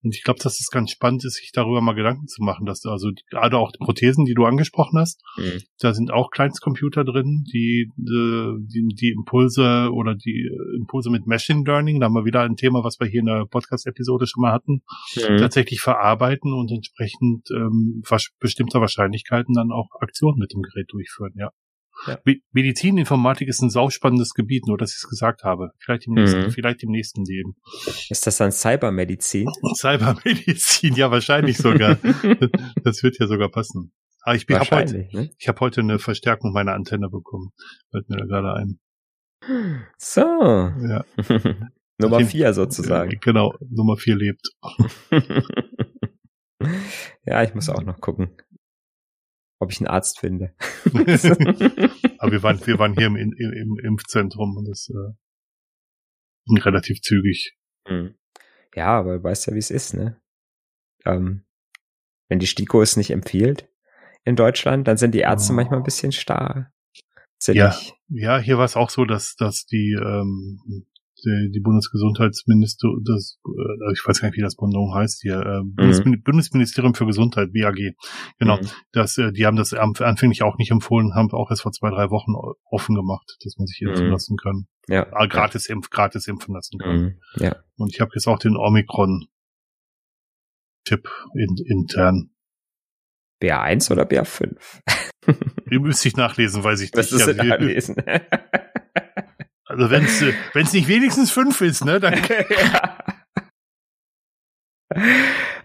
Und 0.03 0.15
ich 0.15 0.23
glaube, 0.23 0.39
dass 0.41 0.59
es 0.59 0.69
ganz 0.71 0.91
spannend 0.91 1.23
ist, 1.25 1.35
sich 1.35 1.51
darüber 1.53 1.79
mal 1.81 1.93
Gedanken 1.93 2.27
zu 2.27 2.41
machen, 2.43 2.65
dass 2.65 2.81
du 2.81 2.89
also 2.89 3.11
gerade 3.29 3.57
auch 3.57 3.71
die 3.71 3.77
Prothesen, 3.77 4.25
die 4.25 4.33
du 4.33 4.45
angesprochen 4.45 4.99
hast, 4.99 5.21
Mhm. 5.37 5.61
da 5.79 5.93
sind 5.93 6.11
auch 6.11 6.31
Kleinstcomputer 6.31 7.03
drin, 7.03 7.43
die, 7.53 7.91
äh, 7.99 8.53
die, 8.65 8.87
die 8.95 9.09
Impulse 9.11 9.89
oder 9.93 10.15
die 10.15 10.49
äh, 10.49 10.77
Impulse 10.77 11.09
mit 11.11 11.27
Machine 11.27 11.63
Learning, 11.65 11.99
da 11.99 12.05
haben 12.07 12.15
wir 12.15 12.25
wieder 12.25 12.41
ein 12.41 12.55
Thema, 12.55 12.83
was 12.83 12.99
wir 12.99 13.07
hier 13.07 13.19
in 13.19 13.27
der 13.27 13.45
Podcast-Episode 13.45 14.25
schon 14.27 14.41
mal 14.41 14.51
hatten, 14.51 14.81
Mhm. 15.15 15.37
tatsächlich 15.37 15.81
verarbeiten 15.81 16.53
und 16.53 16.71
entsprechend 16.71 17.47
ähm, 17.55 18.01
bestimmter 18.39 18.81
Wahrscheinlichkeiten 18.81 19.53
dann 19.53 19.71
auch 19.71 19.89
Aktionen 19.99 20.39
mit 20.39 20.53
dem 20.53 20.61
Gerät 20.61 20.91
durchführen, 20.91 21.33
ja. 21.37 21.51
Ja. 22.07 22.17
Me- 22.25 22.37
Medizininformatik 22.51 23.47
ist 23.47 23.61
ein 23.61 23.69
sauspannendes 23.69 24.33
Gebiet, 24.33 24.65
nur 24.67 24.77
dass 24.77 24.91
ich 24.91 24.97
es 24.97 25.07
gesagt 25.09 25.43
habe. 25.43 25.71
Vielleicht 25.79 26.07
im 26.07 26.13
nächsten, 26.13 26.41
Mhm. 26.45 26.51
vielleicht 26.51 26.83
im 26.83 26.89
nächsten 26.89 27.23
Leben. 27.25 27.55
Ist 28.09 28.25
das 28.27 28.37
dann 28.37 28.51
Cybermedizin? 28.51 29.47
Cybermedizin, 29.75 30.95
ja, 30.95 31.11
wahrscheinlich 31.11 31.57
sogar. 31.57 31.95
das 32.83 33.03
wird 33.03 33.19
ja 33.19 33.27
sogar 33.27 33.49
passen. 33.49 33.91
Aber 34.23 34.35
ich, 34.35 34.45
bin- 34.45 34.59
hab 34.59 34.71
heute, 34.71 35.07
ne? 35.13 35.29
ich 35.37 35.47
habe 35.47 35.59
heute 35.61 35.81
eine 35.81 35.99
Verstärkung 35.99 36.53
meiner 36.53 36.73
Antenne 36.73 37.09
bekommen. 37.09 37.51
Fällt 37.91 38.09
mir 38.09 38.17
da 38.17 38.25
gerade 38.25 38.53
ein. 38.53 38.79
So. 39.97 40.21
Ja, 40.21 41.03
Nummer 41.97 42.19
vier 42.25 42.53
sozusagen. 42.53 43.17
Genau, 43.21 43.53
Nummer 43.69 43.97
vier 43.97 44.15
lebt. 44.15 44.49
ja, 47.25 47.43
ich 47.43 47.53
muss 47.55 47.69
auch 47.69 47.81
noch 47.83 47.99
gucken, 47.99 48.29
ob 49.61 49.71
ich 49.71 49.79
einen 49.79 49.87
Arzt 49.87 50.19
finde. 50.19 50.53
Aber 52.17 52.31
wir 52.31 52.43
waren, 52.43 52.65
wir 52.65 52.79
waren 52.79 52.93
hier 52.93 53.07
im, 53.07 53.15
im, 53.15 53.33
im 53.37 53.79
Impfzentrum 53.81 54.57
und 54.57 54.67
das 54.67 54.89
äh, 54.89 55.13
ging 56.45 56.57
relativ 56.57 57.01
zügig. 57.01 57.55
Hm. 57.87 58.15
Ja, 58.75 58.97
aber 58.97 59.17
du 59.17 59.23
weißt 59.23 59.47
ja, 59.47 59.53
wie 59.53 59.59
es 59.59 59.69
ist, 59.69 59.93
ne? 59.93 60.21
Ähm, 61.05 61.43
wenn 62.29 62.39
die 62.39 62.47
STIKO 62.47 62.81
es 62.81 62.95
nicht 62.95 63.11
empfiehlt 63.11 63.69
in 64.23 64.35
Deutschland, 64.35 64.87
dann 64.87 64.97
sind 64.97 65.13
die 65.13 65.19
Ärzte 65.19 65.51
Oh. 65.51 65.55
manchmal 65.55 65.79
ein 65.79 65.83
bisschen 65.83 66.11
starr. 66.11 66.71
Ja. 66.93 67.71
Sinnig. 67.71 67.93
Ja, 68.07 68.39
hier 68.39 68.57
war 68.57 68.65
es 68.65 68.75
auch 68.75 68.89
so, 68.89 69.05
dass, 69.05 69.35
dass 69.35 69.65
die, 69.65 69.93
ähm, 69.99 70.85
die, 71.23 71.49
die 71.53 71.59
Bundesgesundheitsminister, 71.59 72.87
das, 73.05 73.39
äh, 73.45 73.91
ich 73.93 74.01
weiß 74.05 74.21
gar 74.21 74.27
nicht, 74.29 74.37
wie 74.37 74.41
das 74.41 74.55
Pendant 74.55 74.93
heißt 74.93 75.21
hier, 75.21 75.39
äh, 75.39 75.61
Bundesmin 75.63 76.21
Bundesministerium 76.23 76.93
für 76.95 77.05
Gesundheit, 77.05 77.53
BAG, 77.53 77.77
genau, 78.39 78.57
Mhm. 78.57 78.67
das, 78.91 79.17
äh, 79.17 79.31
die 79.31 79.45
haben 79.45 79.55
das 79.57 79.73
anfänglich 79.73 80.43
auch 80.43 80.57
nicht 80.57 80.71
empfohlen, 80.71 81.13
haben 81.15 81.31
auch 81.31 81.49
erst 81.49 81.61
vor 81.63 81.71
zwei, 81.71 81.89
drei 81.89 82.09
Wochen 82.09 82.31
offen 82.69 82.95
gemacht, 82.95 83.37
dass 83.43 83.57
man 83.57 83.67
sich 83.67 83.81
impfen 83.81 84.05
Mhm. 84.07 84.11
lassen 84.11 84.37
kann. 84.37 84.67
Ja. 84.87 85.07
Ah, 85.13 85.25
gratis, 85.27 85.67
impf, 85.67 85.89
gratis 85.89 86.27
impfen 86.27 86.53
lassen 86.55 86.77
kann. 86.79 86.95
Mhm. 87.01 87.19
Ja. 87.37 87.55
Und 87.77 87.93
ich 87.93 88.01
habe 88.01 88.11
jetzt 88.15 88.27
auch 88.27 88.39
den 88.39 88.55
Omikron-Tipp 88.57 89.27
in, 91.35 91.55
intern. 91.65 92.29
BA1 93.41 93.91
oder 93.91 94.03
BA5? 94.03 94.81
Den 95.69 95.81
müsste 95.81 96.07
ich 96.07 96.15
nachlesen, 96.15 96.63
weiß 96.63 96.81
ich 96.81 96.91
Das 96.91 97.11
nicht. 97.11 97.27
ist 97.27 97.37
Ja, 97.37 97.43
nachlesen. 97.43 97.95
Also 99.81 99.91
wenn 99.91 100.05
es 100.05 100.21
wenn's 100.53 100.73
nicht 100.73 100.87
wenigstens 100.87 101.31
fünf 101.31 101.59
ist, 101.61 101.83
ne, 101.83 101.99
dann 101.99 102.13
ja. 102.49 102.97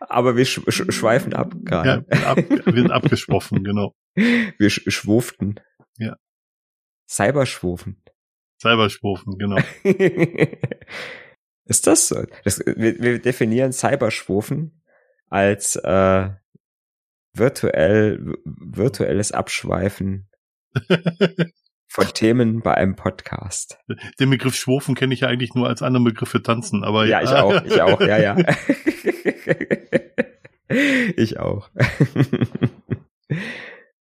Aber 0.01 0.37
wir 0.37 0.47
sch 0.47 0.61
sch 0.69 0.91
schweifen 0.91 1.35
ab 1.35 1.53
ja, 1.55 1.99
gerade. 2.01 2.27
ab, 2.27 2.39
wir 2.39 2.83
sind 2.83 2.91
abgesprochen, 2.91 3.63
genau. 3.63 3.95
Wir 4.15 4.71
sch 4.71 4.85
schwuften. 4.89 5.61
Ja. 5.99 6.17
Cyberschwufen. 7.11 8.03
Cyberschwufen, 8.63 9.37
genau. 9.37 9.59
Ist 11.67 11.87
das 11.87 12.09
so? 12.09 12.25
Das, 12.45 12.61
wir, 12.61 12.99
wir 13.01 13.19
definieren 13.21 13.73
Cyberschwufen 13.73 14.83
als 15.29 15.77
äh, 15.77 16.31
virtuell 17.35 18.35
virtuelles 18.45 19.33
Abschweifen 19.33 20.31
von 21.89 22.07
Themen 22.09 22.61
bei 22.61 22.75
einem 22.75 22.97
Podcast. 22.97 23.79
Den 24.19 24.31
Begriff 24.31 24.55
Schwufen 24.55 24.95
kenne 24.95 25.15
ich 25.15 25.21
ja 25.21 25.29
eigentlich 25.29 25.55
nur 25.55 25.69
als 25.69 25.83
anderen 25.83 26.05
Begriff 26.05 26.29
für 26.29 26.43
tanzen, 26.43 26.85
aber 26.85 27.07
ja, 27.07 27.23
ich 27.23 27.31
auch, 27.31 27.65
ich 27.65 27.81
auch, 27.81 28.01
ja, 28.01 28.19
ja. 28.19 28.37
ich 31.17 31.39
auch. 31.39 31.71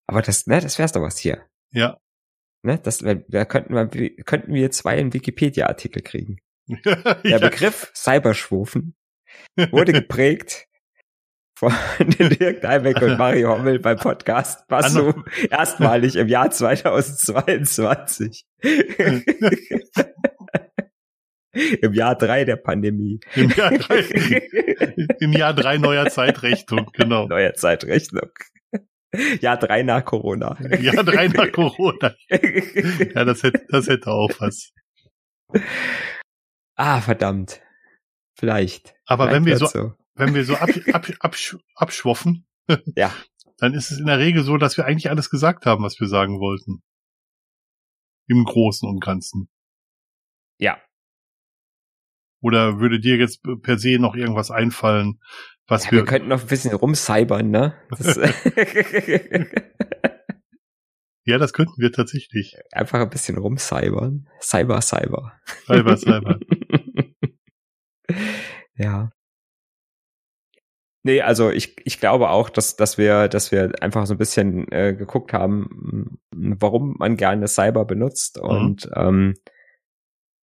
aber 0.08 0.22
das, 0.22 0.48
ne, 0.48 0.60
das 0.60 0.80
wär's 0.80 0.92
doch 0.92 1.02
was 1.02 1.18
hier. 1.18 1.46
Ja. 1.72 2.00
Ne, 2.64 2.80
das, 2.82 2.98
da 3.00 3.46
könnten 3.46 3.74
wir, 3.74 4.16
könnten 4.24 4.54
wir 4.54 4.72
zwei 4.72 4.98
einen 4.98 5.14
Wikipedia-Artikel 5.14 6.02
kriegen. 6.02 6.40
Der 6.86 7.16
ja. 7.24 7.38
Begriff 7.38 7.92
Cyberschwufen 7.94 8.96
wurde 9.72 9.94
geprägt 9.94 10.68
von 11.56 11.74
Dirk 12.00 12.62
Daibeck 12.62 13.02
und 13.02 13.18
Mario 13.18 13.58
Hommel 13.58 13.80
beim 13.80 13.98
Podcast 13.98 14.68
Basso 14.68 15.14
erstmalig 15.50 16.16
im 16.16 16.28
Jahr 16.28 16.52
2022. 16.52 18.46
Im 21.82 21.94
Jahr 21.94 22.18
drei 22.18 22.44
der 22.44 22.58
Pandemie. 22.58 23.22
Im 23.34 23.50
Jahr 23.50 23.72
drei, 23.72 24.00
im 25.22 25.32
Jahr 25.32 25.54
drei 25.54 25.78
neuer 25.78 26.10
Zeitrechnung, 26.10 26.92
genau. 26.92 27.28
Neuer 27.28 27.54
Zeitrechnung. 27.54 28.30
Jahr 29.40 29.56
drei 29.56 29.84
nach 29.84 30.04
Corona. 30.04 30.58
Jahr 30.82 31.06
drei 31.06 31.30
nach 31.30 31.50
Corona. 31.54 32.14
Ja, 32.30 33.24
das 33.24 33.44
hätte, 33.44 33.66
das 33.70 33.88
hätte 33.88 34.12
auch 34.12 34.32
was. 34.40 34.74
Ah, 36.76 37.00
verdammt. 37.00 37.62
Vielleicht. 38.38 38.96
Aber 39.06 39.30
Vielleicht 39.30 39.36
wenn 39.38 39.46
wir 39.46 39.58
so, 39.58 39.68
so, 39.68 39.94
wenn 40.16 40.34
wir 40.34 40.44
so 40.46 40.56
ab, 40.56 40.70
ab, 40.94 41.08
ab, 41.20 41.36
abschwoffen, 41.76 42.48
ja. 42.96 43.14
dann 43.58 43.74
ist 43.74 43.92
es 43.92 44.00
in 44.00 44.08
der 44.08 44.20
Regel 44.20 44.44
so, 44.44 44.58
dass 44.58 44.78
wir 44.78 44.86
eigentlich 44.86 45.10
alles 45.10 45.30
gesagt 45.30 45.66
haben, 45.66 45.84
was 45.84 46.00
wir 46.00 46.08
sagen 46.08 46.40
wollten. 46.40 46.82
Im 48.28 48.44
Großen 48.44 48.90
und 48.90 49.02
Ganzen. 49.02 49.50
Ja. 50.58 50.82
Oder 52.42 52.80
würde 52.80 53.00
dir 53.00 53.18
jetzt 53.18 53.44
per 53.62 53.78
se 53.78 54.00
noch 54.00 54.16
irgendwas 54.16 54.50
einfallen, 54.50 55.20
was 55.68 55.86
ja, 55.86 55.92
wir. 55.92 56.00
Wir 56.00 56.06
könnten 56.06 56.30
noch 56.30 56.42
ein 56.42 56.48
bisschen 56.48 56.74
rumcybern, 56.74 57.50
ne? 57.50 57.80
Das 57.90 58.16
ja, 61.26 61.38
das 61.38 61.54
könnten 61.54 61.80
wir 61.82 61.92
tatsächlich. 61.92 62.56
Einfach 62.72 63.00
ein 63.00 63.10
bisschen 63.10 63.38
rumcybern. 63.38 64.28
Cyber, 64.42 64.82
Cyber. 64.82 65.40
Cyber, 65.66 65.98
Cyber. 65.98 66.40
ja. 68.76 69.12
Nee, 71.06 71.22
also 71.22 71.52
ich, 71.52 71.76
ich 71.86 72.00
glaube 72.00 72.32
auch, 72.32 72.50
dass, 72.50 72.78
dass 72.78 72.98
wir, 72.98 73.28
dass 73.28 73.52
wir 73.52 73.74
einfach 73.80 74.08
so 74.08 74.16
ein 74.16 74.18
bisschen 74.18 74.72
äh, 74.72 74.96
geguckt 74.96 75.34
haben, 75.34 76.18
warum 76.32 76.96
man 76.98 77.16
gerne 77.16 77.48
Cyber 77.48 77.86
benutzt. 77.86 78.42
Mhm. 78.42 78.50
Und 78.50 78.90
ähm, 78.96 79.36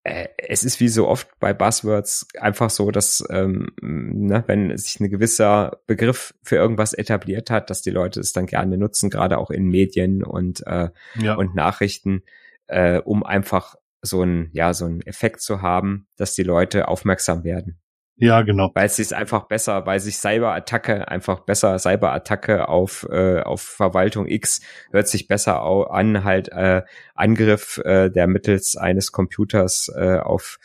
äh, 0.04 0.28
es 0.36 0.62
ist 0.62 0.78
wie 0.78 0.88
so 0.88 1.08
oft 1.08 1.28
bei 1.40 1.54
Buzzwords 1.54 2.28
einfach 2.38 2.68
so, 2.68 2.90
dass 2.90 3.24
ähm, 3.30 3.68
ne, 3.80 4.44
wenn 4.48 4.76
sich 4.76 5.00
ein 5.00 5.08
gewisser 5.08 5.80
Begriff 5.86 6.34
für 6.42 6.56
irgendwas 6.56 6.92
etabliert 6.92 7.48
hat, 7.48 7.70
dass 7.70 7.80
die 7.80 7.88
Leute 7.88 8.20
es 8.20 8.34
dann 8.34 8.44
gerne 8.44 8.76
nutzen, 8.76 9.08
gerade 9.08 9.38
auch 9.38 9.50
in 9.50 9.64
Medien 9.64 10.22
und, 10.22 10.66
äh, 10.66 10.90
ja. 11.22 11.36
und 11.36 11.54
Nachrichten, 11.54 12.22
äh, 12.66 12.98
um 12.98 13.24
einfach 13.24 13.76
so 14.02 14.22
ein, 14.22 14.50
ja, 14.52 14.74
so 14.74 14.84
ein 14.84 15.00
Effekt 15.06 15.40
zu 15.40 15.62
haben, 15.62 16.06
dass 16.18 16.34
die 16.34 16.42
Leute 16.42 16.88
aufmerksam 16.88 17.44
werden. 17.44 17.80
Ja, 18.20 18.42
genau. 18.42 18.70
Weil 18.74 18.84
es 18.84 18.96
sich 18.96 19.16
einfach 19.16 19.48
besser, 19.48 19.86
weil 19.86 19.98
sich 19.98 20.18
Cyberattacke 20.18 21.08
einfach 21.08 21.40
besser, 21.40 21.78
Cyberattacke 21.78 22.68
auf, 22.68 23.06
äh, 23.10 23.40
auf 23.40 23.62
Verwaltung 23.62 24.26
X 24.28 24.60
hört 24.90 25.08
sich 25.08 25.26
besser 25.26 25.62
an, 25.62 26.22
halt 26.22 26.48
äh, 26.52 26.82
Angriff, 27.14 27.78
äh, 27.78 28.10
der 28.10 28.26
mittels 28.26 28.76
eines 28.76 29.10
Computers 29.10 29.90
äh, 29.96 30.18
auf 30.18 30.58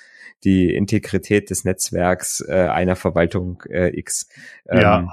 die 0.43 0.75
Integrität 0.75 1.49
des 1.49 1.63
Netzwerks 1.63 2.41
äh, 2.41 2.67
einer 2.67 2.97
Verwaltung 2.97 3.63
äh, 3.69 3.97
X 3.97 4.27
ähm, 4.69 4.81
ja. 4.81 5.07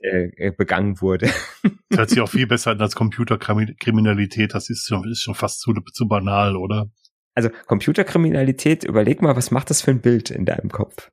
äh, 0.00 0.30
äh 0.36 0.50
begangen 0.50 1.00
wurde. 1.00 1.30
Das 1.90 1.98
hört 1.98 2.08
sich 2.08 2.20
auch 2.22 2.28
viel 2.30 2.46
besser 2.46 2.70
an 2.70 2.80
als 2.80 2.94
Computerkriminalität. 2.94 4.54
Das 4.54 4.70
ist 4.70 4.88
schon, 4.88 5.06
ist 5.10 5.20
schon 5.20 5.34
fast 5.34 5.60
zu, 5.60 5.74
zu 5.92 6.08
banal, 6.08 6.56
oder? 6.56 6.90
Also 7.34 7.50
Computerkriminalität, 7.66 8.82
überleg 8.82 9.20
mal, 9.20 9.36
was 9.36 9.50
macht 9.50 9.68
das 9.68 9.82
für 9.82 9.90
ein 9.90 10.00
Bild 10.00 10.30
in 10.30 10.46
deinem 10.46 10.70
Kopf? 10.70 11.10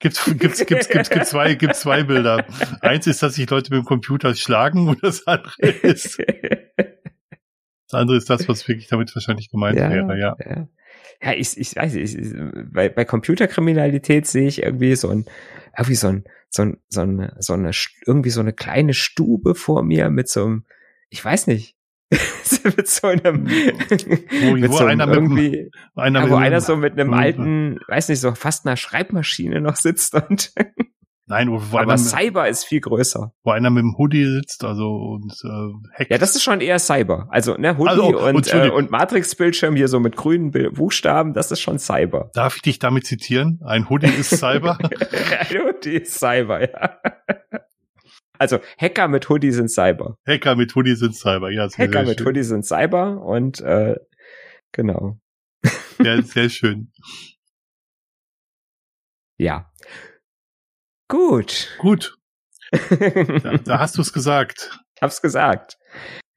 Gibt's, 0.00 0.24
gibt's, 0.24 0.64
gibt's, 0.64 0.88
gibt's, 0.88 1.10
gibt's 1.10 1.30
zwei, 1.30 1.54
gibt's 1.54 1.80
zwei 1.80 2.04
Bilder. 2.04 2.44
Eins 2.82 3.06
ist, 3.06 3.22
dass 3.22 3.34
sich 3.34 3.50
Leute 3.50 3.74
mit 3.74 3.82
dem 3.82 3.86
Computer 3.86 4.34
schlagen 4.34 4.88
und 4.88 5.02
das 5.02 5.26
andere 5.26 5.66
ist, 5.66 6.18
das 7.88 7.94
andere 7.94 8.16
ist 8.16 8.30
das, 8.30 8.48
was 8.48 8.68
wirklich 8.68 8.86
damit 8.86 9.14
wahrscheinlich 9.16 9.50
gemeint 9.50 9.78
ja, 9.78 9.90
wäre, 9.90 10.18
ja. 10.18 10.36
Ja, 10.38 10.68
ja 11.22 11.32
ich, 11.32 11.58
ich 11.58 11.74
weiß 11.74 11.94
nicht, 11.94 12.14
ich, 12.14 12.32
bei, 12.70 12.88
bei 12.88 13.04
Computerkriminalität 13.04 14.26
sehe 14.26 14.46
ich 14.46 14.62
irgendwie 14.62 14.94
so 14.94 15.08
ein, 15.08 15.24
irgendwie 15.76 15.96
so 15.96 16.08
ein, 16.08 16.24
so 16.50 16.62
ein, 16.62 16.78
so 16.88 17.00
eine, 17.00 17.36
so 17.40 17.54
eine, 17.54 17.70
irgendwie 18.06 18.30
so 18.30 18.40
eine 18.40 18.52
kleine 18.52 18.94
Stube 18.94 19.54
vor 19.54 19.82
mir 19.82 20.10
mit 20.10 20.28
so 20.28 20.44
einem, 20.44 20.64
ich 21.08 21.24
weiß 21.24 21.46
nicht, 21.46 21.77
mit 22.76 22.88
so 22.88 23.08
einem, 23.08 23.46
wo, 23.46 24.52
mit 24.54 24.72
so 24.72 24.84
einem 24.84 25.00
einer 25.02 25.12
irgendwie, 25.12 25.50
mit, 25.50 25.72
einer 25.94 26.24
ja, 26.24 26.30
wo 26.30 26.36
einer 26.36 26.60
so 26.60 26.76
mit 26.76 26.94
einem 26.94 27.12
alten, 27.12 27.78
weiß 27.86 28.08
nicht, 28.08 28.20
so 28.20 28.34
fast 28.34 28.66
einer 28.66 28.76
Schreibmaschine 28.76 29.60
noch 29.60 29.76
sitzt 29.76 30.14
und 30.14 30.52
Nein, 31.30 31.50
wo, 31.50 31.60
wo 31.60 31.76
aber 31.76 31.92
einer, 31.92 31.98
Cyber 31.98 32.48
ist 32.48 32.64
viel 32.64 32.80
größer. 32.80 33.34
Wo 33.44 33.50
einer 33.50 33.68
mit 33.68 33.82
dem 33.82 33.98
Hoodie 33.98 34.24
sitzt, 34.24 34.64
also 34.64 34.96
und 34.96 35.34
äh, 35.44 35.98
hackt. 35.98 36.10
Ja, 36.10 36.16
das 36.16 36.34
ist 36.34 36.42
schon 36.42 36.62
eher 36.62 36.78
Cyber. 36.78 37.28
Also 37.30 37.54
ne 37.58 37.76
Hoodie 37.76 37.90
also, 37.90 38.18
und, 38.18 38.54
äh, 38.54 38.70
und 38.70 38.90
Matrix-Bildschirm 38.90 39.76
hier 39.76 39.88
so 39.88 40.00
mit 40.00 40.16
grünen 40.16 40.50
Buchstaben, 40.72 41.34
das 41.34 41.50
ist 41.50 41.60
schon 41.60 41.78
Cyber. 41.78 42.30
Darf 42.32 42.56
ich 42.56 42.62
dich 42.62 42.78
damit 42.78 43.04
zitieren? 43.04 43.60
Ein 43.62 43.90
Hoodie 43.90 44.06
ist 44.06 44.30
Cyber. 44.38 44.78
Ein 44.80 45.58
Hoodie 45.66 45.96
ist 45.96 46.18
Cyber, 46.18 46.62
ja. 46.62 46.98
Also 48.38 48.60
Hacker 48.78 49.08
mit 49.08 49.28
Hoodie 49.28 49.50
sind 49.52 49.68
Cyber. 49.70 50.16
Hacker 50.26 50.54
mit 50.56 50.74
Hoodie 50.74 50.94
sind 50.94 51.14
Cyber, 51.14 51.50
ja. 51.50 51.68
Hacker 51.68 52.04
mit 52.04 52.18
schön. 52.18 52.26
Hoodie 52.26 52.42
sind 52.42 52.64
Cyber 52.64 53.20
und 53.22 53.60
äh, 53.60 53.96
genau. 54.72 55.18
Ja, 56.02 56.22
sehr 56.22 56.48
schön. 56.48 56.92
Ja. 59.40 59.70
Gut. 61.08 61.76
Gut. 61.78 62.16
Da, 63.42 63.56
da 63.56 63.78
hast 63.78 63.96
du 63.96 64.02
es 64.02 64.12
gesagt. 64.12 64.78
Ich 64.96 65.02
hab's 65.02 65.22
gesagt. 65.22 65.78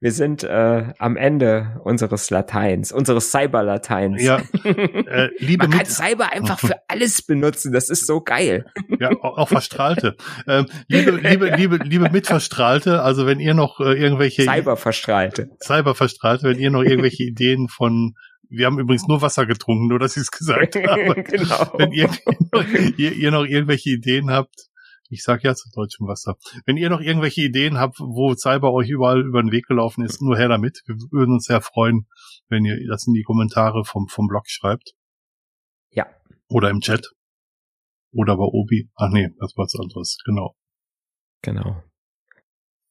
Wir 0.02 0.12
sind 0.12 0.44
äh, 0.44 0.94
am 0.98 1.16
Ende 1.16 1.80
unseres 1.84 2.32
Lateins, 2.32 2.92
unseres 2.92 3.30
Cyberlateins. 3.30 4.24
Ja, 4.24 4.38
äh, 4.64 5.30
liebe 5.38 5.68
Man 5.68 5.78
kann 5.78 5.86
Cyber 5.86 6.32
einfach 6.32 6.58
für 6.58 6.76
alles 6.88 7.22
benutzen. 7.22 7.72
Das 7.72 7.92
ist 7.92 8.08
so 8.08 8.20
geil. 8.20 8.66
Ja, 9.00 9.12
auch 9.22 9.48
Verstrahlte. 9.48 10.18
Ähm, 10.48 10.66
liebe, 10.88 11.12
liebe, 11.12 11.56
liebe, 11.56 11.78
liebe 11.78 12.10
Mitverstrahlte, 12.10 13.04
also 13.04 13.28
wenn 13.28 13.40
ihr 13.40 13.54
noch 13.54 13.80
äh, 13.80 13.94
irgendwelche 13.94 14.42
Cyberverstrahlte, 14.42 15.52
Cyberverstrahlte, 15.62 16.50
wenn 16.50 16.58
ihr 16.58 16.72
noch 16.72 16.82
irgendwelche 16.82 17.24
Ideen 17.24 17.68
von 17.68 18.16
wir 18.50 18.66
haben 18.66 18.80
übrigens 18.80 19.08
nur 19.08 19.22
Wasser 19.22 19.46
getrunken, 19.46 19.88
nur 19.88 20.00
dass 20.00 20.18
ich 20.18 20.24
es 20.24 20.32
gesagt 20.32 20.76
habe. 20.88 21.24
genau. 21.24 21.74
Wenn 21.78 21.92
ihr, 21.92 22.10
ihr, 22.98 23.14
ihr 23.14 23.32
noch 23.32 23.46
irgendwelche 23.46 23.92
Ideen 23.92 24.32
habt, 24.32 24.71
ich 25.12 25.24
sag 25.24 25.44
ja 25.44 25.54
zu 25.54 25.70
deutschem 25.72 26.08
Wasser. 26.08 26.38
Wenn 26.66 26.78
ihr 26.78 26.90
noch 26.90 27.02
irgendwelche 27.02 27.42
Ideen 27.42 27.78
habt, 27.78 28.00
wo 28.00 28.34
Cyber 28.34 28.72
euch 28.72 28.90
überall 28.90 29.22
über 29.22 29.42
den 29.42 29.52
Weg 29.52 29.68
gelaufen 29.68 30.04
ist, 30.04 30.22
nur 30.22 30.38
her 30.38 30.48
damit. 30.48 30.82
Wir 30.86 30.96
würden 31.12 31.34
uns 31.34 31.46
sehr 31.46 31.62
freuen, 31.62 32.08
wenn 32.48 32.64
ihr 32.64 32.78
das 32.88 33.06
in 33.08 33.14
die 33.14 33.24
Kommentare 33.24 33.84
vom, 33.84 34.08
vom 34.08 34.28
Blog 34.28 34.46
schreibt. 34.48 34.94
Ja. 35.92 36.08
Oder 36.48 36.70
im 36.70 36.80
Chat. 36.80 37.12
Oder 38.14 38.38
bei 38.38 38.44
Obi. 38.44 38.90
Ach 38.96 39.10
nee, 39.10 39.30
das 39.40 39.56
war 39.58 39.66
was 39.66 39.76
anderes. 39.80 40.18
Genau. 40.26 40.56
Genau. 41.42 41.84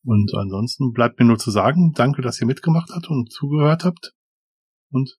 Und 0.05 0.33
ansonsten 0.35 0.93
bleibt 0.93 1.19
mir 1.19 1.27
nur 1.27 1.39
zu 1.39 1.51
sagen, 1.51 1.93
danke, 1.95 2.23
dass 2.23 2.41
ihr 2.41 2.47
mitgemacht 2.47 2.91
habt 2.95 3.09
und 3.09 3.33
zugehört 3.33 3.85
habt. 3.85 4.15
Und 4.91 5.19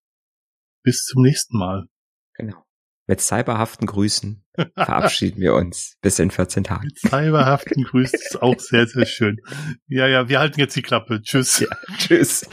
bis 0.83 1.03
zum 1.05 1.23
nächsten 1.23 1.57
Mal. 1.57 1.87
Genau. 2.35 2.63
Mit 3.11 3.19
cyberhaften 3.19 3.87
Grüßen 3.87 4.41
verabschieden 4.73 5.41
wir 5.41 5.53
uns 5.55 5.97
bis 6.01 6.17
in 6.17 6.31
14 6.31 6.63
Tagen. 6.63 6.85
Mit 6.85 6.97
cyberhaften 6.97 7.83
Grüßen 7.83 8.17
ist 8.17 8.41
auch 8.41 8.57
sehr, 8.57 8.87
sehr 8.87 9.05
schön. 9.05 9.41
Ja, 9.89 10.07
ja, 10.07 10.29
wir 10.29 10.39
halten 10.39 10.61
jetzt 10.61 10.77
die 10.77 10.81
Klappe. 10.81 11.21
Tschüss. 11.21 11.59
Ja, 11.59 11.67
tschüss. 11.97 12.45